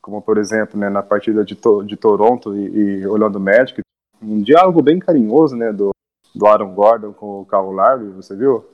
como 0.09 0.21
por 0.21 0.37
exemplo 0.39 0.77
né, 0.79 0.89
na 0.89 1.03
partida 1.03 1.45
de, 1.45 1.55
To- 1.55 1.83
de 1.83 1.95
Toronto 1.95 2.55
e, 2.55 3.01
e 3.01 3.07
Orlando 3.07 3.39
Magic, 3.39 3.79
um 4.21 4.41
diálogo 4.41 4.81
bem 4.81 4.97
carinhoso 4.99 5.55
né, 5.55 5.71
do, 5.71 5.91
do 6.33 6.47
Aaron 6.47 6.73
Gordon 6.73 7.13
com 7.13 7.41
o 7.41 7.45
Kyle 7.45 7.71
Lowry, 7.71 8.09
você 8.09 8.35
viu? 8.35 8.65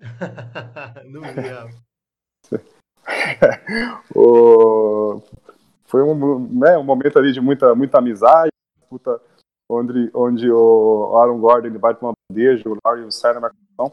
Não 1.06 1.22
vi. 1.22 1.70
O- 4.14 5.22
Foi 5.84 6.02
um, 6.02 6.40
né, 6.58 6.76
um 6.76 6.82
momento 6.82 7.18
ali 7.18 7.32
de 7.32 7.40
muita, 7.40 7.74
muita 7.74 7.98
amizade, 7.98 8.50
puta, 8.90 9.20
onde, 9.70 10.10
onde 10.12 10.50
o 10.50 11.16
Aaron 11.16 11.38
Gordon 11.38 11.68
ele 11.68 11.78
bate 11.78 12.02
uma 12.02 12.12
bandeja, 12.28 12.68
o 12.68 12.76
Lowry 12.84 13.12
sai 13.12 13.32
na 13.34 13.40
marcação. 13.40 13.92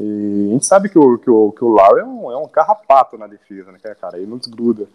E 0.00 0.48
a 0.50 0.52
gente 0.52 0.66
sabe 0.66 0.88
que 0.88 0.98
o, 0.98 1.18
que 1.18 1.28
o, 1.30 1.50
que 1.52 1.64
o 1.64 1.68
Lowry 1.68 2.00
é 2.00 2.04
um, 2.04 2.30
é 2.30 2.36
um 2.36 2.46
carrapato 2.46 3.18
na 3.18 3.26
defesa, 3.26 3.72
né, 3.72 3.78
cara? 4.00 4.18
Ele 4.18 4.26
não 4.26 4.38
desgruda. 4.38 4.86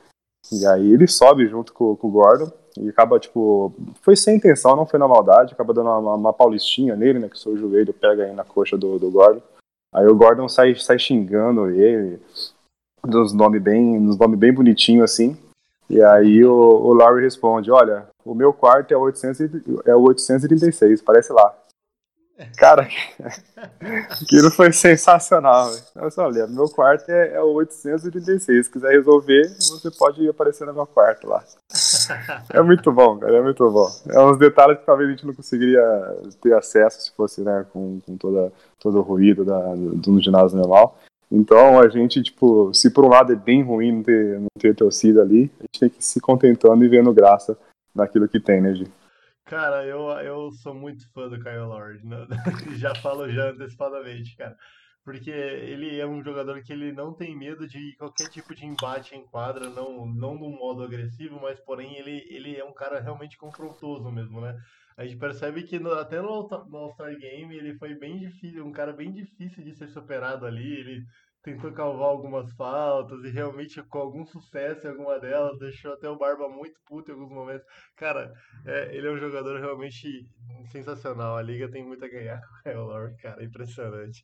E 0.52 0.66
aí 0.66 0.94
ele 0.94 1.08
sobe 1.08 1.48
junto 1.48 1.74
com, 1.74 1.96
com 1.96 2.08
o 2.08 2.12
Gordon 2.12 2.52
e 2.78 2.90
acaba, 2.90 3.20
tipo, 3.20 3.74
foi 4.02 4.16
sem 4.16 4.38
intenção, 4.38 4.76
não 4.76 4.86
foi 4.86 4.98
na 5.00 5.08
maldade, 5.08 5.54
acaba 5.54 5.74
dando 5.74 5.90
uma, 5.90 6.16
uma 6.16 6.34
paulistinha 6.34 6.96
nele, 6.96 7.20
né, 7.20 7.28
que 7.28 7.36
o 7.36 7.40
seu 7.40 7.58
joelho 7.58 7.94
pega 7.94 8.24
aí 8.24 8.34
na 8.34 8.44
coxa 8.44 8.78
do, 8.78 8.98
do 8.98 9.12
Gordon. 9.12 9.42
Aí 9.94 10.08
o 10.08 10.16
Gordon 10.16 10.48
sai, 10.48 10.76
sai 10.76 10.98
xingando 10.98 11.70
ele, 11.70 12.20
dos 13.06 13.34
nomes 13.34 13.62
bem, 13.62 14.00
nos 14.00 14.18
nomes 14.18 14.40
bem 14.40 14.54
bonitinhos 14.54 15.04
assim. 15.04 15.38
E 15.90 16.02
aí 16.02 16.46
o, 16.46 16.54
o 16.54 16.94
Larry 16.94 17.22
responde, 17.24 17.70
olha, 17.70 18.08
o 18.24 18.34
meu 18.34 18.54
quarto 18.54 18.94
é 18.94 18.98
o 18.98 19.02
800 19.02 19.40
e- 19.42 19.64
é 19.86 19.94
o 19.96 20.02
836, 20.02 21.02
parece 21.02 21.34
lá. 21.34 21.54
Cara, 22.58 22.88
aquilo 24.10 24.50
foi 24.52 24.72
sensacional. 24.72 25.72
Eu 25.96 26.10
só, 26.10 26.26
olha, 26.26 26.48
meu 26.48 26.68
quarto 26.70 27.10
é, 27.10 27.34
é 27.34 27.42
o 27.42 27.54
836. 27.54 28.66
Se 28.66 28.72
quiser 28.72 28.92
resolver, 28.92 29.48
você 29.60 29.92
pode 29.92 30.28
aparecer 30.28 30.66
no 30.66 30.74
meu 30.74 30.88
quarto 30.88 31.28
lá. 31.28 31.44
É 32.52 32.62
muito 32.62 32.92
bom, 32.92 33.18
cara, 33.20 33.38
é 33.38 33.42
muito 33.42 33.70
bom. 33.70 33.88
É 34.10 34.20
uns 34.24 34.38
detalhes 34.38 34.80
que 34.80 34.86
talvez 34.86 35.10
a 35.10 35.12
gente 35.12 35.26
não 35.26 35.34
conseguiria 35.34 35.82
ter 36.42 36.54
acesso 36.54 37.02
se 37.02 37.12
fosse, 37.16 37.42
né, 37.42 37.66
com, 37.72 38.00
com 38.06 38.18
toda, 38.18 38.52
todo 38.80 39.00
o 39.00 39.04
ruído 39.04 39.46
da, 39.46 39.60
do, 39.76 39.96
do 39.96 40.22
ginásio 40.22 40.58
normal. 40.58 40.98
Então 41.32 41.80
a 41.80 41.88
gente, 41.88 42.22
tipo, 42.22 42.74
se 42.74 42.90
por 42.90 43.06
um 43.06 43.10
lado 43.10 43.32
é 43.32 43.36
bem 43.36 43.64
ruim 43.64 43.92
não 43.92 44.04
ter, 44.04 44.40
não 44.40 44.48
ter 44.60 44.76
torcida 44.76 45.22
ali, 45.22 45.50
a 45.60 45.64
gente 45.64 45.80
tem 45.80 45.90
que 45.90 46.00
ir 46.00 46.04
se 46.04 46.20
contentando 46.20 46.84
e 46.84 46.90
vendo 46.90 47.14
graça 47.14 47.58
naquilo 47.96 48.28
que 48.28 48.40
tem, 48.40 48.60
né, 48.60 48.74
Gi? 48.74 48.88
Cara, 49.52 49.86
eu, 49.86 50.08
eu 50.22 50.50
sou 50.54 50.74
muito 50.74 51.12
fã 51.12 51.28
do 51.28 51.38
Kyle 51.38 51.58
Lowry, 51.58 52.02
né? 52.06 52.26
já 52.80 52.96
falo 52.96 53.30
já 53.30 53.50
antecipadamente, 53.50 54.34
cara. 54.38 54.56
Porque 55.04 55.30
ele 55.30 56.00
é 56.00 56.08
um 56.08 56.24
jogador 56.24 56.64
que 56.64 56.72
ele 56.72 56.94
não 56.94 57.14
tem 57.14 57.38
medo 57.38 57.68
de 57.68 57.94
qualquer 57.98 58.30
tipo 58.30 58.56
de 58.56 58.66
embate 58.66 59.14
em 59.14 59.26
quadra, 59.26 59.70
não, 59.70 60.06
não 60.06 60.36
num 60.36 60.58
modo 60.58 60.84
agressivo, 60.84 61.38
mas 61.42 61.60
porém 61.60 61.98
ele, 61.98 62.26
ele 62.30 62.56
é 62.56 62.64
um 62.64 62.74
cara 62.74 63.02
realmente 63.02 63.38
confrontoso 63.38 64.10
mesmo, 64.10 64.40
né? 64.40 64.58
A 64.96 65.04
gente 65.04 65.18
percebe 65.18 65.64
que 65.64 65.78
no- 65.80 65.92
até 65.96 66.22
no 66.22 66.30
All- 66.30 66.66
no 66.70 66.78
All-Star 66.78 67.14
Game 67.18 67.54
ele 67.54 67.78
foi 67.78 67.94
bem 67.94 68.20
difícil, 68.20 68.66
um 68.66 68.72
cara 68.72 68.94
bem 68.94 69.12
difícil 69.12 69.66
de 69.66 69.76
ser 69.76 69.90
superado 69.90 70.46
ali, 70.46 70.80
ele 70.80 71.04
tentou 71.44 71.72
calvar 71.72 72.08
algumas 72.10 72.52
faltas 72.54 73.24
e 73.24 73.30
realmente 73.30 73.82
com 73.84 73.98
algum 74.00 74.26
sucesso 74.26 74.86
em 74.86 74.92
alguma 74.92 75.20
delas, 75.20 75.58
deixou 75.60 75.94
até 75.94 76.08
o 76.10 76.18
Barba 76.18 76.48
muito 76.48 76.80
puto 76.86 77.10
em 77.12 77.14
alguns 77.14 77.32
momentos. 77.32 77.66
Cara, 77.98 78.32
é, 78.66 78.96
ele 78.96 79.08
é 79.08 79.12
um 79.12 79.18
jogador 79.18 79.60
realmente 79.60 80.28
sensacional. 80.72 81.36
A 81.38 81.42
liga 81.42 81.70
tem 81.70 81.84
muito 81.86 82.06
a 82.06 82.08
ganhar 82.08 82.40
com 82.42 82.56
o 82.56 82.64
Kyle 82.64 82.76
Lowry, 82.86 83.16
cara. 83.18 83.44
Impressionante. 83.44 84.24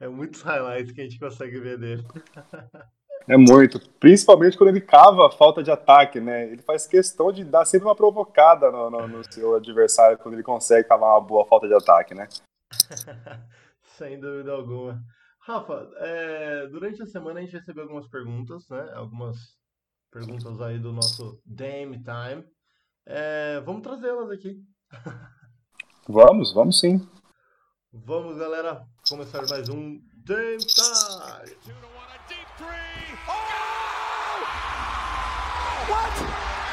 É 0.00 0.08
muitos 0.08 0.42
highlights 0.42 0.92
que 0.92 1.00
a 1.00 1.04
gente 1.04 1.18
consegue 1.18 1.60
ver 1.60 1.78
dele. 1.78 2.02
É 3.26 3.38
muito. 3.38 3.80
Principalmente 3.98 4.54
quando 4.58 4.68
ele 4.68 4.82
cava 4.82 5.26
a 5.26 5.30
falta 5.30 5.62
de 5.62 5.70
ataque, 5.70 6.20
né? 6.20 6.44
Ele 6.44 6.60
faz 6.60 6.86
questão 6.86 7.32
de 7.32 7.42
dar 7.42 7.64
sempre 7.64 7.88
uma 7.88 7.96
provocada 7.96 8.70
no, 8.70 8.90
no- 8.90 9.08
no 9.08 9.32
seu 9.32 9.54
adversário 9.54 10.18
quando 10.18 10.34
ele 10.34 10.42
consegue 10.42 10.86
cavar 10.86 11.08
uma 11.12 11.22
boa 11.22 11.46
falta 11.46 11.66
de 11.66 11.72
ataque, 11.72 12.14
né? 12.14 12.28
Sem 13.96 14.20
dúvida 14.20 14.52
alguma. 14.52 15.00
Rafa, 15.46 15.90
é, 15.98 16.66
durante 16.68 17.02
a 17.02 17.06
semana 17.06 17.38
a 17.38 17.42
gente 17.42 17.52
recebeu 17.52 17.82
algumas 17.82 18.08
perguntas, 18.08 18.66
né? 18.70 18.90
Algumas 18.94 19.36
perguntas 20.10 20.58
aí 20.62 20.78
do 20.78 20.90
nosso 20.90 21.38
Dame 21.44 22.02
Time. 22.02 22.42
É, 23.06 23.60
vamos 23.60 23.82
trazê-las 23.82 24.30
aqui. 24.30 24.62
Vamos, 26.06 26.52
vamos 26.52 26.80
sim. 26.80 27.00
Vamos, 27.90 28.36
galera, 28.36 28.86
começar 29.08 29.48
mais 29.48 29.70
um 29.70 29.98
Dame 30.16 30.58
Time. 30.58 31.56
What? 35.88 36.14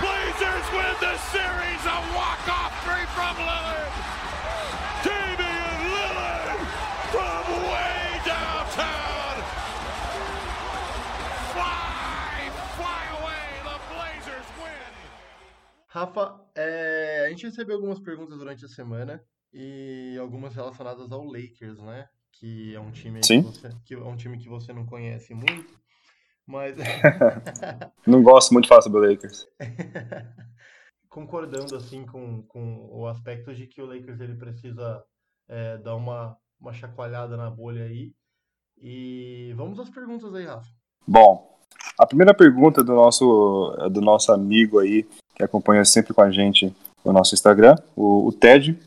Blazers 0.01 0.67
win 0.73 0.95
the 0.99 1.17
series. 1.31 1.85
A 1.85 1.97
walk-off 2.13 2.73
three 2.83 3.05
from 3.15 3.37
Lillard. 3.37 4.20
Rafa, 16.01 16.41
é, 16.55 17.25
a 17.27 17.29
gente 17.29 17.45
recebeu 17.45 17.75
algumas 17.75 17.99
perguntas 17.99 18.37
durante 18.37 18.65
a 18.65 18.67
semana 18.67 19.23
e 19.53 20.17
algumas 20.19 20.55
relacionadas 20.55 21.11
ao 21.11 21.23
Lakers, 21.23 21.79
né? 21.79 22.07
Que 22.31 22.73
é 22.73 22.79
um 22.79 22.91
time 22.91 23.19
que 23.21 23.41
você, 23.41 23.69
que 23.85 23.93
é 23.93 23.99
um 23.99 24.15
time 24.15 24.37
que 24.39 24.49
você 24.49 24.73
não 24.73 24.83
conhece 24.85 25.33
muito, 25.35 25.79
mas 26.47 26.75
Não 28.07 28.23
gosto 28.23 28.51
muito 28.51 28.63
de 28.63 28.69
falar 28.69 28.81
sobre 28.81 28.99
o 28.99 29.11
Lakers. 29.11 29.47
concordando 31.07 31.75
assim 31.75 32.05
com, 32.05 32.41
com 32.43 32.89
o 32.89 33.05
aspecto 33.05 33.53
de 33.53 33.67
que 33.67 33.81
o 33.81 33.85
Lakers 33.85 34.21
ele 34.21 34.35
precisa 34.35 35.03
é, 35.49 35.77
dar 35.77 35.95
uma, 35.95 36.35
uma 36.59 36.73
chacoalhada 36.73 37.37
na 37.37 37.49
bolha 37.49 37.83
aí. 37.83 38.11
E 38.77 39.53
vamos 39.55 39.79
às 39.79 39.89
perguntas 39.89 40.33
aí, 40.33 40.45
Rafa. 40.45 40.67
Bom, 41.05 41.59
a 41.99 42.07
primeira 42.07 42.33
pergunta 42.33 42.83
do 42.83 42.95
nosso, 42.95 43.75
do 43.91 44.01
nosso 44.01 44.31
amigo 44.31 44.79
aí, 44.79 45.05
que 45.41 45.45
acompanha 45.45 45.83
sempre 45.83 46.13
com 46.13 46.21
a 46.21 46.31
gente 46.31 46.73
no 47.03 47.11
nosso 47.11 47.33
Instagram, 47.33 47.75
o, 47.95 48.27
o 48.27 48.31
Ted, 48.31 48.77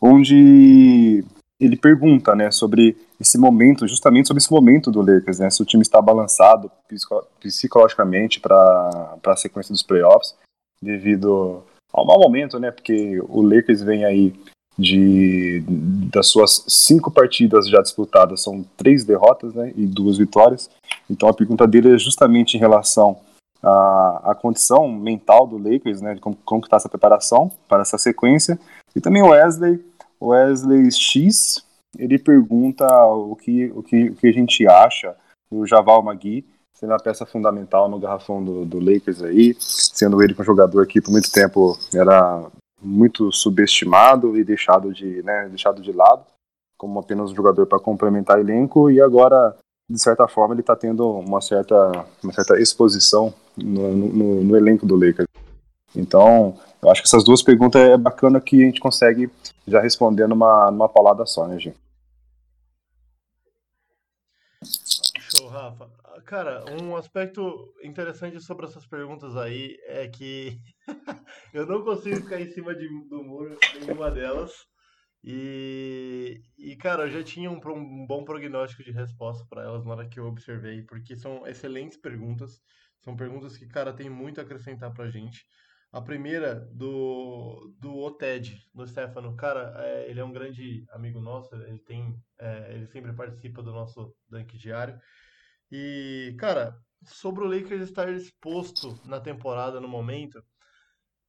onde 0.00 1.24
ele 1.58 1.76
pergunta, 1.76 2.36
né, 2.36 2.50
sobre 2.50 2.96
esse 3.18 3.36
momento, 3.36 3.88
justamente 3.88 4.28
sobre 4.28 4.40
esse 4.40 4.52
momento 4.52 4.92
do 4.92 5.00
Lakers, 5.00 5.38
né, 5.38 5.50
se 5.50 5.62
o 5.62 5.64
time 5.64 5.82
está 5.82 6.00
balançado 6.00 6.70
psico 6.86 7.24
psicologicamente 7.40 8.38
para 8.38 9.16
a 9.26 9.36
sequência 9.36 9.72
dos 9.72 9.82
playoffs, 9.82 10.34
devido 10.80 11.62
ao 11.92 12.06
mau 12.06 12.20
momento, 12.20 12.60
né, 12.60 12.70
porque 12.70 13.20
o 13.28 13.42
Lakers 13.42 13.82
vem 13.82 14.04
aí 14.04 14.34
de 14.78 15.64
das 16.12 16.28
suas 16.28 16.64
cinco 16.68 17.10
partidas 17.10 17.68
já 17.68 17.82
disputadas 17.82 18.42
são 18.42 18.64
três 18.76 19.04
derrotas, 19.04 19.52
né, 19.52 19.72
e 19.76 19.86
duas 19.86 20.16
vitórias. 20.16 20.70
Então 21.10 21.28
a 21.28 21.34
pergunta 21.34 21.66
dele 21.66 21.94
é 21.94 21.98
justamente 21.98 22.56
em 22.56 22.60
relação 22.60 23.18
à, 23.62 24.30
à 24.30 24.34
condição 24.34 24.88
mental 24.88 25.46
do 25.46 25.58
Lakers, 25.58 26.00
né, 26.00 26.14
de 26.14 26.20
como, 26.20 26.36
como 26.44 26.62
está 26.62 26.76
essa 26.76 26.88
preparação 26.88 27.50
para 27.68 27.82
essa 27.82 27.98
sequência. 27.98 28.58
E 28.94 29.00
também 29.00 29.22
o 29.22 29.28
Wesley 29.28 29.84
Wesley 30.20 30.90
X, 30.90 31.64
ele 31.96 32.18
pergunta 32.18 32.86
o 33.06 33.36
que, 33.36 33.72
o 33.74 33.82
que, 33.82 34.10
o 34.10 34.14
que 34.16 34.26
a 34.26 34.32
gente 34.32 34.66
acha 34.66 35.14
do 35.50 35.66
Javal 35.66 36.02
Magui, 36.02 36.44
sendo 36.76 36.92
a 36.92 36.98
peça 36.98 37.24
fundamental 37.24 37.88
no 37.88 37.98
garrafão 37.98 38.44
do, 38.44 38.64
do 38.64 38.78
Lakers 38.78 39.22
aí, 39.22 39.56
sendo 39.58 40.22
ele 40.22 40.34
um 40.38 40.44
jogador 40.44 40.86
que 40.86 41.00
por 41.00 41.10
muito 41.10 41.30
tempo 41.30 41.76
era 41.94 42.44
muito 42.80 43.32
subestimado 43.32 44.36
e 44.36 44.44
deixado 44.44 44.92
de, 44.92 45.22
né, 45.22 45.48
deixado 45.48 45.82
de 45.82 45.92
lado, 45.92 46.24
como 46.78 47.00
apenas 47.00 47.32
um 47.32 47.34
jogador 47.34 47.66
para 47.66 47.80
complementar 47.80 48.38
elenco, 48.38 48.90
e 48.90 49.00
agora, 49.00 49.56
de 49.88 50.00
certa 50.00 50.28
forma, 50.28 50.54
ele 50.54 50.60
está 50.60 50.76
tendo 50.76 51.08
uma 51.10 51.40
certa, 51.40 52.04
uma 52.22 52.32
certa 52.32 52.60
exposição 52.60 53.32
no, 53.56 53.96
no, 53.96 54.44
no 54.44 54.56
elenco 54.56 54.86
do 54.86 54.94
Lakers. 54.96 55.28
Então, 55.96 56.58
eu 56.82 56.90
acho 56.90 57.02
que 57.02 57.08
essas 57.08 57.24
duas 57.24 57.42
perguntas 57.42 57.80
é 57.80 57.96
bacana 57.96 58.40
que 58.40 58.62
a 58.62 58.66
gente 58.66 58.80
consegue 58.80 59.30
já 59.66 59.80
responder 59.80 60.26
numa, 60.26 60.70
numa 60.70 60.88
paulada 60.88 61.24
só, 61.24 61.46
né, 61.46 61.58
gente? 61.58 61.78
Show, 65.18 65.48
Rafa. 65.48 65.90
Cara, 66.24 66.64
um 66.82 66.94
aspecto 66.94 67.72
interessante 67.82 68.38
sobre 68.40 68.66
essas 68.66 68.86
perguntas 68.86 69.34
aí 69.36 69.78
é 69.86 70.06
que 70.08 70.58
eu 71.54 71.64
não 71.64 71.82
consigo 71.82 72.16
ficar 72.16 72.38
em 72.38 72.50
cima 72.50 72.74
de, 72.74 72.86
do 73.08 73.22
muro 73.24 73.58
nenhuma 73.80 74.10
delas. 74.10 74.52
E, 75.30 76.40
e, 76.56 76.74
cara, 76.74 77.02
eu 77.02 77.10
já 77.10 77.22
tinha 77.22 77.50
um, 77.50 77.60
um 77.62 78.06
bom 78.06 78.24
prognóstico 78.24 78.82
de 78.82 78.90
resposta 78.90 79.44
para 79.46 79.62
elas 79.62 79.84
na 79.84 79.90
hora 79.90 80.08
que 80.08 80.18
eu 80.18 80.24
observei, 80.24 80.80
porque 80.80 81.14
são 81.14 81.46
excelentes 81.46 81.98
perguntas. 81.98 82.58
São 83.04 83.14
perguntas 83.14 83.54
que, 83.58 83.66
cara, 83.66 83.92
tem 83.92 84.08
muito 84.08 84.40
a 84.40 84.42
acrescentar 84.42 84.90
pra 84.94 85.10
gente. 85.10 85.44
A 85.92 86.00
primeira 86.00 86.54
do, 86.72 87.74
do 87.78 87.94
Oted, 87.98 88.58
do 88.72 88.86
Stefano. 88.86 89.36
Cara, 89.36 89.74
é, 89.84 90.10
ele 90.10 90.18
é 90.18 90.24
um 90.24 90.32
grande 90.32 90.86
amigo 90.92 91.20
nosso, 91.20 91.54
ele 91.56 91.78
tem. 91.80 92.18
É, 92.40 92.72
ele 92.72 92.86
sempre 92.86 93.12
participa 93.12 93.62
do 93.62 93.70
nosso 93.70 94.16
Dunk 94.30 94.56
Diário. 94.56 94.98
E, 95.70 96.34
cara, 96.38 96.74
sobre 97.02 97.44
o 97.44 97.46
Lakers 97.46 97.82
estar 97.82 98.08
exposto 98.08 98.98
na 99.04 99.20
temporada 99.20 99.78
no 99.78 99.88
momento, 99.88 100.42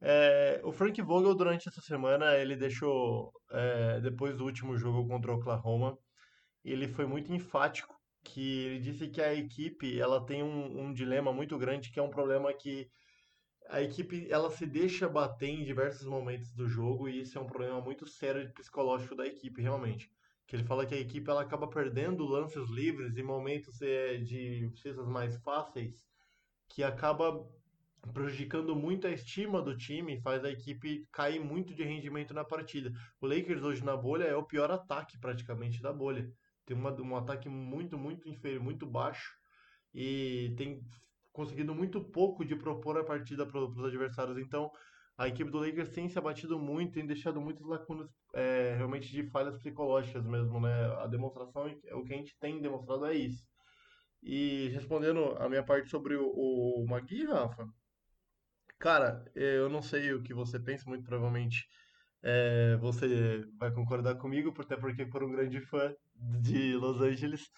é, 0.02 0.62
o 0.64 0.72
Frank 0.72 1.02
Vogel 1.02 1.36
durante 1.36 1.68
essa 1.68 1.82
semana 1.82 2.38
ele 2.38 2.56
deixou 2.56 3.32
é, 3.52 4.00
depois 4.00 4.38
do 4.38 4.46
último 4.46 4.78
jogo 4.78 5.08
contra 5.08 5.32
o 5.32 5.36
Oklahoma, 5.36 5.98
ele 6.64 6.88
foi 6.88 7.06
muito 7.06 7.34
enfático 7.34 7.94
que 8.24 8.66
ele 8.66 8.80
disse 8.80 9.08
que 9.10 9.22
a 9.22 9.34
equipe 9.34 10.00
ela 10.00 10.26
tem 10.26 10.44
um, 10.44 10.86
um 10.86 10.94
dilema 10.94 11.34
muito 11.34 11.58
grande 11.58 11.92
que 11.92 12.00
é 12.00 12.04
um 12.04 12.10
problema 12.10 12.54
que 12.54 12.90
a 13.70 13.82
equipe 13.82 14.28
ela 14.32 14.50
se 14.50 14.66
deixa 14.66 15.08
bater 15.08 15.50
em 15.50 15.64
diversos 15.64 16.08
momentos 16.08 16.52
do 16.54 16.68
jogo 16.68 17.08
e 17.08 17.22
isso 17.22 17.38
é 17.38 17.42
um 17.42 17.46
problema 17.48 17.80
muito 17.80 18.08
sério 18.08 18.52
psicológico 18.54 19.16
da 19.16 19.28
equipe 19.28 19.62
realmente. 19.62 20.10
Que 20.48 20.56
ele 20.56 20.64
fala 20.64 20.86
que 20.86 20.96
a 20.96 21.00
equipe 21.00 21.30
ela 21.30 21.44
acaba 21.44 21.70
perdendo 21.70 22.26
lances 22.26 22.68
livres 22.70 23.16
e 23.16 23.22
momentos 23.22 23.80
é, 23.82 24.18
de 24.18 24.72
cestas 24.82 25.08
mais 25.08 25.38
fáceis 25.44 26.08
que 26.68 26.84
acaba 26.84 27.48
prejudicando 28.14 28.76
muito 28.76 29.08
a 29.08 29.12
estima 29.12 29.62
do 29.62 29.76
time, 29.76 30.22
faz 30.22 30.44
a 30.44 30.50
equipe 30.50 31.06
cair 31.12 31.40
muito 31.40 31.74
de 31.74 31.84
rendimento 31.84 32.34
na 32.34 32.44
partida. 32.44 32.92
O 33.22 33.28
Lakers 33.28 33.64
hoje 33.64 33.84
na 33.84 33.96
bolha 33.96 34.24
é 34.24 34.36
o 34.36 34.46
pior 34.46 34.72
ataque 34.72 35.20
praticamente 35.20 35.82
da 35.82 35.94
bolha. 35.94 36.30
Tem 36.66 36.76
uma, 36.76 36.94
um 37.02 37.16
ataque 37.16 37.50
muito, 37.50 37.98
muito 37.98 38.28
inferior, 38.30 38.64
muito 38.64 38.86
baixo 38.86 39.30
e 39.94 40.54
tem 40.58 40.82
conseguindo 41.32 41.74
muito 41.74 42.04
pouco 42.04 42.44
de 42.44 42.56
propor 42.56 42.98
a 42.98 43.04
partida 43.04 43.46
para 43.46 43.60
os 43.60 43.84
adversários. 43.84 44.38
Então, 44.38 44.72
a 45.18 45.28
equipe 45.28 45.52
do 45.52 45.60
Lakers 45.60 45.90
tem 45.90 46.08
se 46.10 46.18
abatido 46.18 46.58
muito, 46.58 46.94
tem 46.94 47.06
deixado 47.06 47.42
muitas 47.42 47.66
lacunas 47.66 48.10
é, 48.34 48.76
realmente 48.78 49.12
de 49.12 49.30
falhas 49.30 49.56
psicológicas 49.58 50.26
mesmo, 50.26 50.60
né? 50.60 50.86
A 51.02 51.08
demonstração, 51.08 51.66
o 51.94 52.04
que 52.04 52.14
a 52.14 52.18
gente 52.18 52.38
tem 52.40 52.62
demonstrado 52.62 53.06
é 53.06 53.16
isso. 53.16 53.44
E 54.22 54.70
respondendo 54.70 55.36
a 55.38 55.48
minha 55.48 55.64
parte 55.64 55.90
sobre 55.90 56.16
o, 56.16 56.30
o 56.30 56.86
Magui, 56.88 57.26
Rafa, 57.26 57.68
cara, 58.80 59.24
eu 59.36 59.70
não 59.70 59.82
sei 59.82 60.14
o 60.14 60.24
que 60.24 60.34
você 60.34 60.60
pensa, 60.60 60.90
muito 60.90 61.04
provavelmente 61.04 61.68
é, 62.24 62.78
você 62.78 63.46
vai 63.58 63.72
concordar 63.72 64.16
comigo, 64.16 64.54
até 64.60 64.76
porque 64.76 65.06
por 65.06 65.24
um 65.24 65.32
grande 65.32 65.62
fã 65.62 65.94
de 66.42 66.76
Los 66.76 67.02
Angeles. 67.02 67.50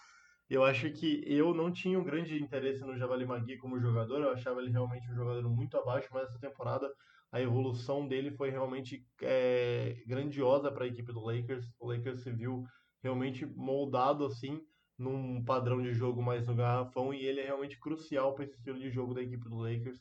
Eu 0.50 0.64
acho 0.64 0.90
que 0.92 1.22
eu 1.26 1.54
não 1.54 1.72
tinha 1.72 1.98
um 1.98 2.04
grande 2.04 2.42
interesse 2.42 2.80
no 2.80 2.96
Javali 2.96 3.24
Magui 3.24 3.56
como 3.56 3.80
jogador, 3.80 4.20
eu 4.20 4.32
achava 4.32 4.60
ele 4.60 4.70
realmente 4.70 5.10
um 5.10 5.14
jogador 5.14 5.48
muito 5.48 5.76
abaixo, 5.78 6.08
mas 6.12 6.28
essa 6.28 6.38
temporada 6.38 6.92
a 7.30 7.40
evolução 7.40 8.06
dele 8.06 8.30
foi 8.30 8.50
realmente 8.50 9.06
é, 9.22 9.96
grandiosa 10.06 10.70
para 10.70 10.84
a 10.84 10.86
equipe 10.86 11.10
do 11.10 11.24
Lakers. 11.24 11.66
O 11.80 11.86
Lakers 11.86 12.22
se 12.22 12.30
viu 12.30 12.64
realmente 13.02 13.46
moldado 13.46 14.26
assim 14.26 14.60
num 14.98 15.42
padrão 15.42 15.80
de 15.80 15.94
jogo 15.94 16.22
mais 16.22 16.46
no 16.46 16.54
garrafão 16.54 17.12
e 17.14 17.24
ele 17.24 17.40
é 17.40 17.46
realmente 17.46 17.80
crucial 17.80 18.34
para 18.34 18.44
esse 18.44 18.54
estilo 18.54 18.78
de 18.78 18.90
jogo 18.90 19.14
da 19.14 19.22
equipe 19.22 19.48
do 19.48 19.56
Lakers. 19.56 19.98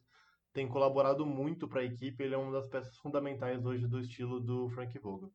Tem 0.54 0.68
colaborado 0.68 1.26
muito 1.26 1.68
para 1.68 1.82
a 1.82 1.86
equipe, 1.86 2.24
ele 2.24 2.36
é 2.36 2.38
uma 2.38 2.52
das 2.52 2.68
peças 2.68 2.98
fundamentais 2.98 3.66
hoje 3.66 3.88
do 3.88 4.00
estilo 4.00 4.40
do 4.40 4.70
Frank 4.70 4.98
Vogel. 5.00 5.32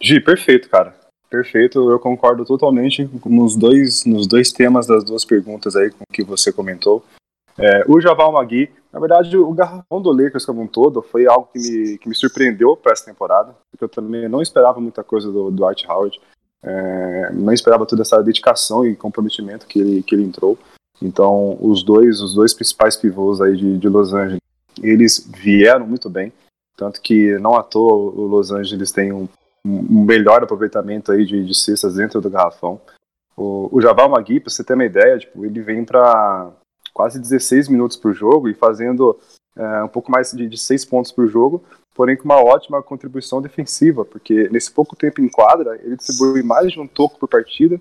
Gi, 0.00 0.20
perfeito, 0.20 0.68
cara. 0.68 0.94
Perfeito, 1.30 1.90
eu 1.90 1.98
concordo 1.98 2.44
totalmente 2.44 3.08
nos 3.24 3.56
dois, 3.56 4.04
nos 4.04 4.26
dois 4.26 4.52
temas 4.52 4.86
das 4.86 5.02
duas 5.02 5.24
perguntas 5.24 5.74
aí 5.74 5.90
com 5.90 6.04
que 6.12 6.22
você 6.22 6.52
comentou. 6.52 7.04
É, 7.56 7.84
o 7.88 8.00
Javal 8.00 8.32
Magui, 8.32 8.70
na 8.92 9.00
verdade, 9.00 9.36
o 9.36 9.52
garrafão 9.52 10.02
do 10.02 10.10
Lakers 10.10 10.44
como 10.44 10.60
um 10.60 10.66
todo 10.66 11.00
foi 11.00 11.26
algo 11.26 11.48
que 11.52 11.58
me, 11.58 11.98
que 11.98 12.08
me 12.08 12.14
surpreendeu 12.14 12.76
para 12.76 12.92
essa 12.92 13.06
temporada, 13.06 13.54
porque 13.70 13.84
eu 13.84 13.88
também 13.88 14.28
não 14.28 14.42
esperava 14.42 14.80
muita 14.80 15.02
coisa 15.02 15.30
do, 15.32 15.50
do 15.50 15.64
Art 15.64 15.84
Howard, 15.88 16.20
é, 16.62 17.32
não 17.32 17.52
esperava 17.52 17.86
toda 17.86 18.02
essa 18.02 18.22
dedicação 18.22 18.86
e 18.86 18.94
comprometimento 18.94 19.66
que 19.66 19.78
ele, 19.78 20.02
que 20.02 20.14
ele 20.14 20.24
entrou. 20.24 20.58
Então, 21.02 21.56
os 21.60 21.82
dois, 21.82 22.20
os 22.20 22.34
dois 22.34 22.54
principais 22.54 22.96
pivôs 22.96 23.40
aí 23.40 23.56
de, 23.56 23.78
de 23.78 23.88
Los 23.88 24.14
Angeles, 24.14 24.40
eles 24.82 25.28
vieram 25.32 25.86
muito 25.86 26.08
bem, 26.08 26.32
tanto 26.76 27.00
que 27.00 27.38
não 27.38 27.56
à 27.56 27.62
toa 27.62 27.92
o 27.92 28.26
Los 28.26 28.50
Angeles 28.50 28.90
tem 28.90 29.12
um 29.12 29.28
um 29.64 30.04
melhor 30.04 30.42
aproveitamento 30.42 31.10
aí 31.10 31.24
de, 31.24 31.44
de 31.44 31.54
cestas 31.54 31.94
dentro 31.94 32.20
do 32.20 32.28
garrafão. 32.28 32.80
O, 33.36 33.68
o 33.72 33.80
Jabal 33.80 34.08
Magui, 34.08 34.38
para 34.38 34.50
você 34.50 34.62
ter 34.62 34.74
uma 34.74 34.84
ideia, 34.84 35.18
tipo, 35.18 35.44
ele 35.44 35.60
vem 35.62 35.84
para 35.84 36.52
quase 36.92 37.18
16 37.18 37.68
minutos 37.68 37.96
por 37.96 38.12
jogo 38.12 38.48
e 38.48 38.54
fazendo 38.54 39.18
é, 39.56 39.82
um 39.82 39.88
pouco 39.88 40.12
mais 40.12 40.32
de, 40.32 40.46
de 40.46 40.58
6 40.58 40.84
pontos 40.84 41.10
por 41.10 41.26
jogo, 41.26 41.64
porém 41.94 42.16
com 42.16 42.24
uma 42.24 42.44
ótima 42.44 42.82
contribuição 42.82 43.40
defensiva, 43.40 44.04
porque 44.04 44.48
nesse 44.50 44.70
pouco 44.70 44.94
tempo 44.94 45.20
em 45.20 45.28
quadra, 45.28 45.80
ele 45.82 45.96
distribui 45.96 46.42
mais 46.42 46.72
de 46.72 46.78
um 46.78 46.86
toco 46.86 47.18
por 47.18 47.28
partida 47.28 47.80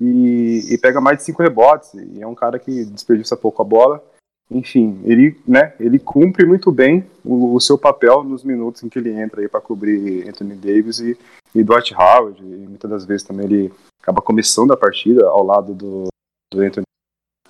e, 0.00 0.74
e 0.74 0.78
pega 0.78 1.00
mais 1.00 1.18
de 1.18 1.24
5 1.24 1.42
rebotes, 1.42 1.94
e 1.94 2.22
é 2.22 2.26
um 2.26 2.34
cara 2.34 2.58
que 2.58 2.84
desperdiça 2.84 3.36
pouco 3.36 3.62
a 3.62 3.64
bola, 3.64 4.04
enfim, 4.50 5.00
ele, 5.04 5.40
né, 5.46 5.74
ele 5.80 5.98
cumpre 5.98 6.44
muito 6.44 6.70
bem 6.70 7.08
o, 7.24 7.54
o 7.54 7.60
seu 7.60 7.78
papel 7.78 8.22
nos 8.22 8.44
minutos 8.44 8.82
em 8.82 8.88
que 8.88 8.98
ele 8.98 9.10
entra 9.10 9.40
aí 9.40 9.48
para 9.48 9.60
cobrir 9.60 10.28
Anthony 10.28 10.54
Davis 10.54 11.00
e, 11.00 11.18
e 11.54 11.64
Dwight 11.64 11.94
Howard, 11.94 12.42
e 12.42 12.66
muitas 12.68 12.90
das 12.90 13.04
vezes 13.04 13.26
também 13.26 13.46
ele 13.46 13.72
acaba 14.00 14.20
começando 14.20 14.72
a 14.72 14.76
partida 14.76 15.26
ao 15.26 15.44
lado 15.44 15.74
do, 15.74 16.08
do 16.52 16.60
Anthony, 16.60 16.84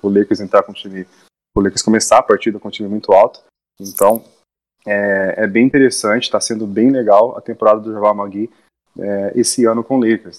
o 0.02 0.08
Lakers 0.08 0.40
entrar 0.40 0.62
com 0.62 0.72
o 0.72 0.74
time, 0.74 1.06
o 1.56 1.60
Lakers 1.60 1.82
começar 1.82 2.18
a 2.18 2.22
partida 2.22 2.58
com 2.58 2.68
um 2.68 2.70
time 2.70 2.88
muito 2.88 3.12
alto, 3.12 3.40
então 3.80 4.22
é, 4.86 5.44
é 5.44 5.46
bem 5.46 5.66
interessante, 5.66 6.24
está 6.24 6.40
sendo 6.40 6.66
bem 6.66 6.90
legal 6.90 7.36
a 7.36 7.40
temporada 7.40 7.80
do 7.80 7.92
Javal 7.92 8.14
Magui 8.14 8.50
é, 8.98 9.32
esse 9.34 9.64
ano 9.64 9.82
com 9.82 9.96
o 9.96 10.00
Lakers. 10.00 10.38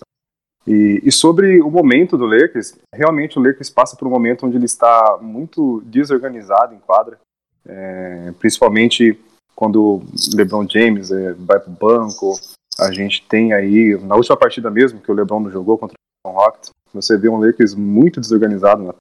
E, 0.65 1.01
e, 1.03 1.11
sobre 1.11 1.61
o 1.61 1.69
momento 1.69 2.17
do 2.17 2.25
Lakers, 2.25 2.77
realmente 2.93 3.37
o 3.37 3.41
Lakers 3.41 3.69
passa 3.69 3.97
por 3.97 4.07
um 4.07 4.11
momento 4.11 4.45
onde 4.45 4.55
ele 4.55 4.65
está 4.65 5.17
muito 5.21 5.81
desorganizado 5.85 6.73
em 6.73 6.79
quadra. 6.79 7.19
é, 7.65 8.33
principalmente 8.39 9.19
quando 9.55 10.01
LeBron 10.33 10.67
James 10.67 11.11
é, 11.11 11.33
vai 11.33 11.59
para 11.59 11.69
o 11.69 11.73
banco. 11.73 12.39
A 12.79 12.91
gente 12.91 13.25
tem 13.27 13.53
aí, 13.53 13.97
na 14.01 14.15
última 14.15 14.35
partida 14.35 14.69
mesmo, 14.69 14.99
que 14.99 15.11
o 15.11 15.13
LeBron 15.13 15.39
não 15.39 15.51
jogou 15.51 15.77
contra 15.77 15.95
o 16.25 16.31
Rockets, 16.31 16.71
você 16.93 17.17
vê 17.17 17.29
um 17.29 17.39
Lakers 17.39 17.75
muito 17.75 18.19
desorganizado. 18.19 18.83
Né? 18.83 18.93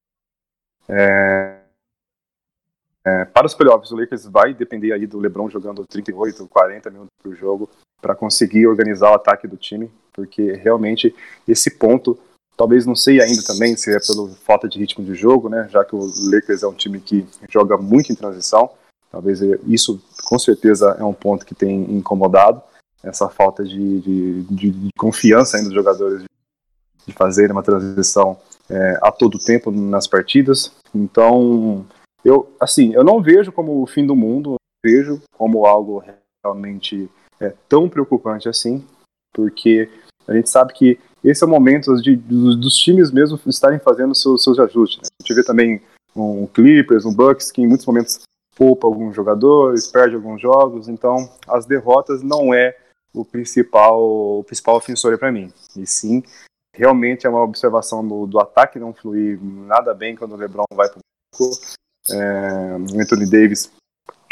É, 0.89 1.59
é, 3.05 3.25
para 3.25 3.47
os 3.47 3.55
playoffs, 3.55 3.91
o 3.91 3.97
Lakers 3.97 4.27
vai 4.27 4.55
depender 4.55 4.93
aí 4.93 5.07
do 5.07 5.19
LeBron 5.19 5.49
jogando 5.49 5.85
38, 5.87 6.47
40 6.49 6.91
minutos 6.91 7.11
por 7.23 7.35
jogo 7.35 7.71
para 8.01 8.15
conseguir 8.15 8.67
organizar 8.67 9.11
o 9.11 9.15
ataque 9.15 9.47
do 9.47 9.57
time, 9.57 9.91
porque 10.13 10.53
realmente 10.53 11.15
esse 11.47 11.71
ponto, 11.71 12.19
talvez 12.57 12.87
não 12.87 12.95
sei 12.95 13.21
ainda 13.21 13.43
também 13.43 13.77
se 13.77 13.95
é 13.95 13.99
pela 13.99 14.29
falta 14.45 14.69
de 14.69 14.79
ritmo 14.79 15.05
de 15.05 15.15
jogo, 15.15 15.49
né, 15.49 15.69
já 15.71 15.85
que 15.85 15.95
o 15.95 16.01
Lakers 16.31 16.63
é 16.63 16.67
um 16.67 16.75
time 16.75 17.01
que 17.01 17.27
joga 17.51 17.77
muito 17.77 18.13
em 18.13 18.17
transição, 18.17 18.71
talvez 19.11 19.41
isso 19.67 20.01
com 20.25 20.39
certeza 20.39 20.97
é 20.99 21.05
um 21.05 21.15
ponto 21.15 21.47
que 21.47 21.55
tem 21.55 21.91
incomodado, 21.91 22.63
essa 23.03 23.29
falta 23.29 23.65
de, 23.65 24.01
de, 24.01 24.43
de, 24.71 24.89
confiança 24.97 25.57
ainda 25.57 25.69
dos 25.69 25.75
jogadores 25.75 26.23
de 27.05 27.13
fazerem 27.13 27.51
uma 27.51 27.63
transição 27.63 28.39
é, 28.71 28.99
a 29.03 29.11
todo 29.11 29.39
tempo 29.39 29.73
nas 29.73 30.07
partidas, 30.07 30.73
então 30.95 31.85
eu, 32.25 32.55
assim, 32.61 32.95
eu 32.95 33.03
não 33.03 33.21
vejo 33.21 33.51
como 33.51 33.83
o 33.83 33.87
fim 33.87 34.07
do 34.07 34.15
mundo, 34.15 34.55
vejo 34.85 35.21
como 35.37 35.67
algo 35.67 36.03
realmente 36.45 37.11
é, 37.41 37.53
tão 37.69 37.89
preocupante 37.89 38.49
assim, 38.49 38.85
porque 39.33 39.89
a 40.27 40.35
gente 40.35 40.51
sabe 40.51 40.73
que 40.73 40.99
esse 41.25 41.43
é 41.43 41.47
o 41.47 41.51
momento 41.51 41.95
de, 42.03 42.17
dos, 42.17 42.57
dos 42.57 42.77
times 42.77 43.11
mesmo 43.11 43.39
estarem 43.47 43.79
fazendo 43.79 44.15
seus, 44.15 44.43
seus 44.43 44.59
ajustes. 44.59 44.99
Né? 44.99 45.09
A 45.21 45.23
gente 45.23 45.35
vê 45.35 45.45
também 45.45 45.81
um 46.15 46.47
Clippers, 46.47 47.05
um 47.05 47.15
Bucks, 47.15 47.51
que 47.51 47.63
em 47.63 47.67
muitos 47.67 47.87
momentos 47.87 48.21
poupa 48.57 48.87
alguns 48.87 49.15
jogadores, 49.15 49.87
perde 49.87 50.15
alguns 50.15 50.41
jogos, 50.41 50.89
então 50.89 51.31
as 51.49 51.65
derrotas 51.65 52.23
não 52.23 52.53
é 52.53 52.77
o 53.15 53.25
principal, 53.25 54.39
o 54.39 54.45
principal 54.45 54.77
ofensor 54.77 55.17
para 55.19 55.33
mim. 55.33 55.53
E 55.77 55.87
sim, 55.87 56.23
realmente 56.75 57.27
é 57.27 57.31
uma 57.31 57.43
observação 57.43 58.07
do, 58.07 58.27
do 58.27 58.39
ataque 58.39 58.79
não 58.79 58.93
fluir 58.93 59.39
nada 59.43 59.95
bem 59.95 60.17
quando 60.17 60.33
o 60.33 60.37
LeBron 60.37 60.65
vai 60.75 60.89
para 60.89 60.99
o 60.99 61.51
é, 62.11 62.77
o 62.93 63.01
Anthony 63.01 63.31
Davis, 63.31 63.73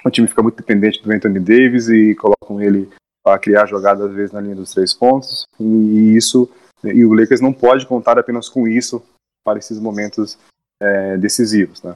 o 0.05 0.11
time 0.11 0.27
fica 0.27 0.43
muito 0.43 0.57
dependente 0.57 1.03
do 1.03 1.13
Anthony 1.13 1.39
Davis 1.39 1.89
e 1.89 2.15
colocam 2.15 2.61
ele 2.61 2.91
a 3.25 3.39
criar 3.39 3.67
jogadas 3.67 4.11
às 4.11 4.15
vezes 4.15 4.33
na 4.33 4.41
linha 4.41 4.57
dos 4.57 4.73
três 4.73 4.95
pontos 4.95 5.45
e 5.59 6.17
isso 6.17 6.49
e 6.83 7.05
o 7.05 7.13
Lakers 7.13 7.41
não 7.41 7.53
pode 7.53 7.87
contar 7.87 8.19
apenas 8.19 8.49
com 8.49 8.67
isso 8.67 9.03
para 9.45 9.59
esses 9.59 9.79
momentos 9.79 10.39
é, 10.81 11.17
decisivos, 11.19 11.83
né? 11.83 11.95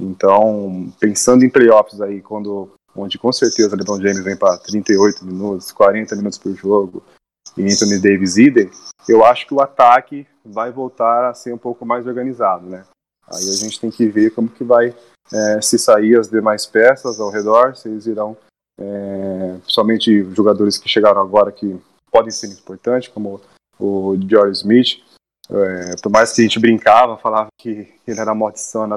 Então, 0.00 0.92
pensando 0.98 1.44
em 1.44 1.50
playoffs 1.50 2.00
aí, 2.00 2.20
quando 2.20 2.68
onde 2.96 3.18
com 3.18 3.32
certeza 3.32 3.76
LeBron 3.76 4.00
James 4.00 4.22
vem 4.22 4.36
para 4.36 4.56
38 4.58 5.24
minutos, 5.24 5.72
40 5.72 6.14
minutos 6.16 6.38
por 6.38 6.54
jogo 6.54 7.02
e 7.56 7.62
Anthony 7.62 8.00
Davis 8.00 8.36
idem, 8.36 8.70
eu 9.08 9.24
acho 9.24 9.46
que 9.46 9.54
o 9.54 9.60
ataque 9.60 10.26
vai 10.44 10.70
voltar 10.70 11.28
a 11.28 11.34
ser 11.34 11.52
um 11.52 11.58
pouco 11.58 11.84
mais 11.84 12.06
organizado, 12.06 12.66
né? 12.66 12.84
Aí 13.26 13.48
a 13.48 13.52
gente 13.52 13.80
tem 13.80 13.90
que 13.90 14.06
ver 14.06 14.30
como 14.30 14.48
que 14.48 14.64
vai 14.64 14.94
é, 15.32 15.60
se 15.60 15.78
sair 15.78 16.18
as 16.18 16.28
demais 16.28 16.66
peças 16.66 17.18
ao 17.18 17.30
redor, 17.30 17.76
se 17.76 17.88
eles 17.88 18.06
irão, 18.06 18.36
é, 18.80 19.56
principalmente 19.62 20.24
jogadores 20.34 20.78
que 20.78 20.88
chegaram 20.88 21.20
agora 21.20 21.52
que 21.52 21.76
podem 22.10 22.30
ser 22.30 22.48
importantes, 22.48 23.08
como 23.08 23.40
o 23.78 24.16
George 24.28 24.58
Smith, 24.58 25.02
é, 25.50 25.96
por 26.02 26.10
mais 26.10 26.32
que 26.32 26.40
a 26.40 26.44
gente 26.44 26.58
brincava, 26.58 27.16
falava 27.16 27.48
que 27.58 27.88
ele 28.06 28.20
era 28.20 28.34
maldição, 28.34 28.88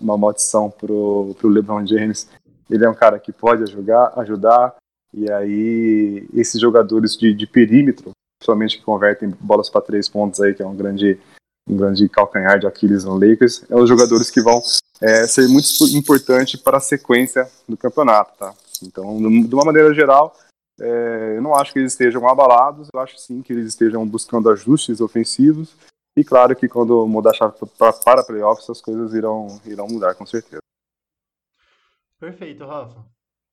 uma 0.00 0.18
maldição 0.18 0.70
pro, 0.70 1.34
pro 1.38 1.48
LeBron 1.48 1.86
James, 1.86 2.28
ele 2.68 2.84
é 2.84 2.90
um 2.90 2.94
cara 2.94 3.18
que 3.18 3.32
pode 3.32 3.62
ajudar, 3.62 4.12
ajudar 4.16 4.74
e 5.12 5.30
aí 5.30 6.28
esses 6.34 6.60
jogadores 6.60 7.16
de, 7.16 7.34
de 7.34 7.46
perímetro, 7.46 8.12
principalmente 8.38 8.78
que 8.78 8.84
convertem 8.84 9.34
bolas 9.40 9.68
para 9.68 9.80
três 9.80 10.08
pontos 10.08 10.40
aí, 10.40 10.54
que 10.54 10.62
é 10.62 10.66
um 10.66 10.76
grande 10.76 11.18
um 11.68 11.76
grande 11.76 12.08
calcanhar 12.08 12.58
de 12.58 12.66
Aquiles 12.66 13.04
no 13.04 13.14
Lakers, 13.14 13.64
é 13.70 13.76
os 13.76 13.88
jogadores 13.88 14.28
que 14.28 14.40
vão 14.40 14.60
é, 15.00 15.26
ser 15.26 15.46
muito 15.46 15.68
importante 15.94 16.58
para 16.58 16.78
a 16.78 16.80
sequência 16.80 17.48
do 17.68 17.76
campeonato, 17.76 18.32
tá? 18.36 18.52
Então, 18.82 19.18
de 19.18 19.54
uma 19.54 19.64
maneira 19.64 19.92
geral, 19.94 20.34
é, 20.80 21.34
eu 21.36 21.42
não 21.42 21.54
acho 21.54 21.72
que 21.72 21.78
eles 21.78 21.92
estejam 21.92 22.28
abalados, 22.28 22.88
eu 22.92 23.00
acho 23.00 23.18
sim 23.18 23.42
que 23.42 23.52
eles 23.52 23.66
estejam 23.66 24.06
buscando 24.06 24.50
ajustes 24.50 25.00
ofensivos, 25.00 25.76
e 26.16 26.24
claro 26.24 26.56
que 26.56 26.68
quando 26.68 27.06
mudar 27.06 27.30
a 27.30 27.34
chave 27.34 27.54
para, 27.78 27.92
para 27.92 28.24
playoffs, 28.24 28.68
as 28.68 28.80
coisas 28.80 29.14
irão, 29.14 29.60
irão 29.64 29.86
mudar, 29.86 30.14
com 30.14 30.26
certeza. 30.26 30.62
Perfeito, 32.18 32.66
Rafa. 32.66 33.04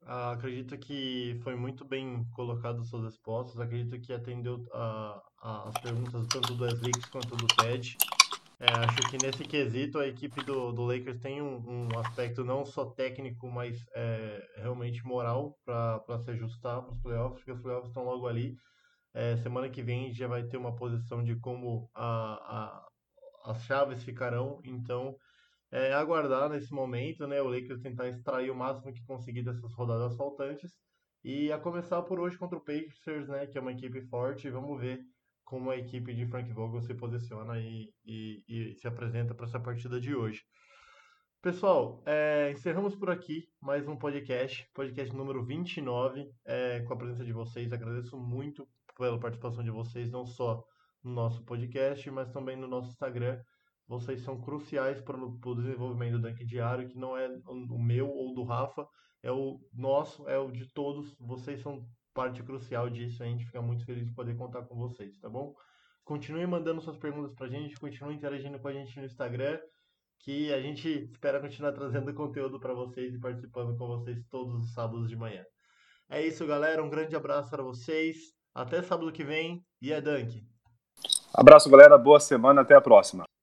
Ah, 0.10 0.32
acredito 0.32 0.78
que 0.78 1.38
foi 1.44 1.56
muito 1.56 1.84
bem 1.84 2.26
colocado 2.34 2.84
suas 2.86 3.04
respostas. 3.04 3.60
Acredito 3.60 4.00
que 4.00 4.14
atendeu 4.14 4.66
a, 4.74 5.22
a, 5.42 5.70
as 5.70 5.78
perguntas 5.82 6.26
tanto 6.28 6.54
do 6.54 6.64
Wesley 6.64 6.94
quanto 7.12 7.36
do 7.36 7.46
Ted. 7.48 7.98
É, 8.60 8.66
acho 8.72 9.12
que 9.12 9.24
nesse 9.24 9.44
quesito 9.44 10.00
a 10.00 10.08
equipe 10.08 10.44
do, 10.44 10.72
do 10.72 10.84
Lakers 10.84 11.20
tem 11.20 11.42
um, 11.42 11.88
um 11.88 12.00
aspecto 12.00 12.44
não 12.44 12.66
só 12.66 12.86
técnico, 12.86 13.48
mas 13.48 13.78
é, 13.96 14.44
realmente 14.58 15.06
moral 15.06 15.56
para 15.64 16.20
se 16.24 16.32
ajustar 16.32 16.82
para 16.82 16.92
os 16.92 17.00
playoffs, 17.00 17.38
porque 17.38 17.52
os 17.52 17.62
playoffs 17.62 17.90
estão 17.90 18.04
logo 18.04 18.28
ali. 18.28 18.56
É, 19.14 19.38
semana 19.38 19.70
que 19.70 19.84
vem 19.84 20.12
já 20.12 20.28
vai 20.28 20.44
ter 20.44 20.58
uma 20.58 20.76
posição 20.76 21.24
de 21.24 21.36
como 21.40 21.90
a, 21.94 22.86
a, 23.46 23.52
as 23.52 23.64
chaves 23.64 24.04
ficarão, 24.04 24.60
então 24.64 25.16
é, 25.72 25.94
aguardar 25.94 26.50
nesse 26.50 26.74
momento, 26.74 27.28
né? 27.28 27.42
O 27.42 27.50
Lakers 27.50 27.82
tentar 27.82 28.08
extrair 28.10 28.50
o 28.50 28.56
máximo 28.56 28.94
que 28.94 29.06
conseguir 29.06 29.44
dessas 29.44 29.74
rodadas 29.74 30.16
faltantes. 30.16 30.72
E 31.24 31.52
a 31.52 31.60
começar 31.60 32.02
por 32.04 32.20
hoje 32.20 32.38
contra 32.38 32.58
o 32.58 32.64
Pacers, 32.64 33.28
né? 33.28 33.48
Que 33.48 33.58
é 33.58 33.62
uma 33.62 33.72
equipe 33.72 34.02
forte. 34.08 34.50
Vamos 34.50 34.80
ver 34.80 35.00
como 35.48 35.72
a 35.72 35.78
equipe 35.78 36.14
de 36.14 36.26
Frank 36.28 36.52
Vogel 36.52 36.82
se 36.82 36.94
posiciona 36.94 37.58
e, 37.58 37.90
e, 38.06 38.44
e 38.48 38.76
se 38.76 38.86
apresenta 38.86 39.34
para 39.34 39.46
essa 39.46 39.58
partida 39.60 40.00
de 40.00 40.14
hoje. 40.14 40.44
Pessoal, 41.42 42.04
é, 42.06 42.52
encerramos 42.52 42.94
por 42.96 43.10
aqui 43.10 43.48
mais 43.62 43.88
um 43.88 43.96
podcast, 43.96 44.70
podcast 44.74 45.16
número 45.16 45.46
29, 45.46 46.30
é, 46.46 46.82
com 46.82 46.94
a 46.94 46.98
presença 46.98 47.24
de 47.24 47.32
vocês. 47.32 47.72
Agradeço 47.72 48.18
muito 48.18 48.68
pela 48.98 49.18
participação 49.18 49.64
de 49.64 49.72
vocês, 49.72 50.12
não 50.12 50.26
só 50.26 50.62
no 51.02 51.14
nosso 51.14 51.42
podcast, 51.46 52.12
mas 52.12 52.30
também 52.30 52.58
no 52.58 52.68
nosso 52.68 52.90
Instagram 52.90 53.42
vocês 53.88 54.20
são 54.24 54.42
cruciais 54.42 55.00
para 55.00 55.16
o 55.16 55.56
desenvolvimento 55.56 56.20
do 56.20 56.24
Dunk 56.24 56.44
Diário, 56.44 56.90
que 56.90 56.98
não 56.98 57.16
é 57.16 57.30
o 57.48 57.82
meu 57.82 58.10
ou 58.10 58.34
do 58.34 58.44
Rafa, 58.44 58.86
é 59.24 59.32
o 59.32 59.62
nosso, 59.74 60.28
é 60.28 60.38
o 60.38 60.52
de 60.52 60.68
todos. 60.74 61.16
Vocês 61.22 61.62
são 61.62 61.88
parte 62.18 62.42
crucial 62.42 62.90
disso, 62.90 63.22
a 63.22 63.28
gente 63.28 63.46
fica 63.46 63.62
muito 63.62 63.86
feliz 63.86 64.04
de 64.08 64.12
poder 64.16 64.36
contar 64.36 64.64
com 64.64 64.76
vocês, 64.76 65.20
tá 65.20 65.30
bom? 65.30 65.54
Continue 66.04 66.48
mandando 66.48 66.82
suas 66.82 66.98
perguntas 66.98 67.32
para 67.36 67.46
a 67.46 67.50
gente, 67.50 67.80
continue 67.80 68.16
interagindo 68.16 68.58
com 68.58 68.68
a 68.68 68.74
gente 68.74 68.98
no 68.98 69.06
Instagram, 69.06 69.60
que 70.22 70.52
a 70.52 70.60
gente 70.60 70.90
espera 71.12 71.40
continuar 71.40 71.74
trazendo 71.74 72.12
conteúdo 72.16 72.60
para 72.60 72.74
vocês 72.74 73.14
e 73.14 73.20
participando 73.20 73.78
com 73.78 73.86
vocês 73.86 74.26
todos 74.32 74.66
os 74.66 74.74
sábados 74.74 75.08
de 75.08 75.16
manhã. 75.16 75.44
É 76.10 76.26
isso, 76.26 76.48
galera. 76.48 76.84
Um 76.84 76.90
grande 76.90 77.16
abraço 77.16 77.52
para 77.52 77.62
vocês. 77.62 78.18
Até 78.52 78.82
sábado 78.82 79.12
que 79.12 79.24
vem 79.24 79.64
e 79.80 79.94
é 79.94 80.02
Dunk. 80.02 80.44
Abraço, 81.32 81.70
galera. 81.70 82.00
Boa 82.00 82.20
semana. 82.20 82.62
Até 82.62 82.74
a 82.74 82.82
próxima. 82.82 83.27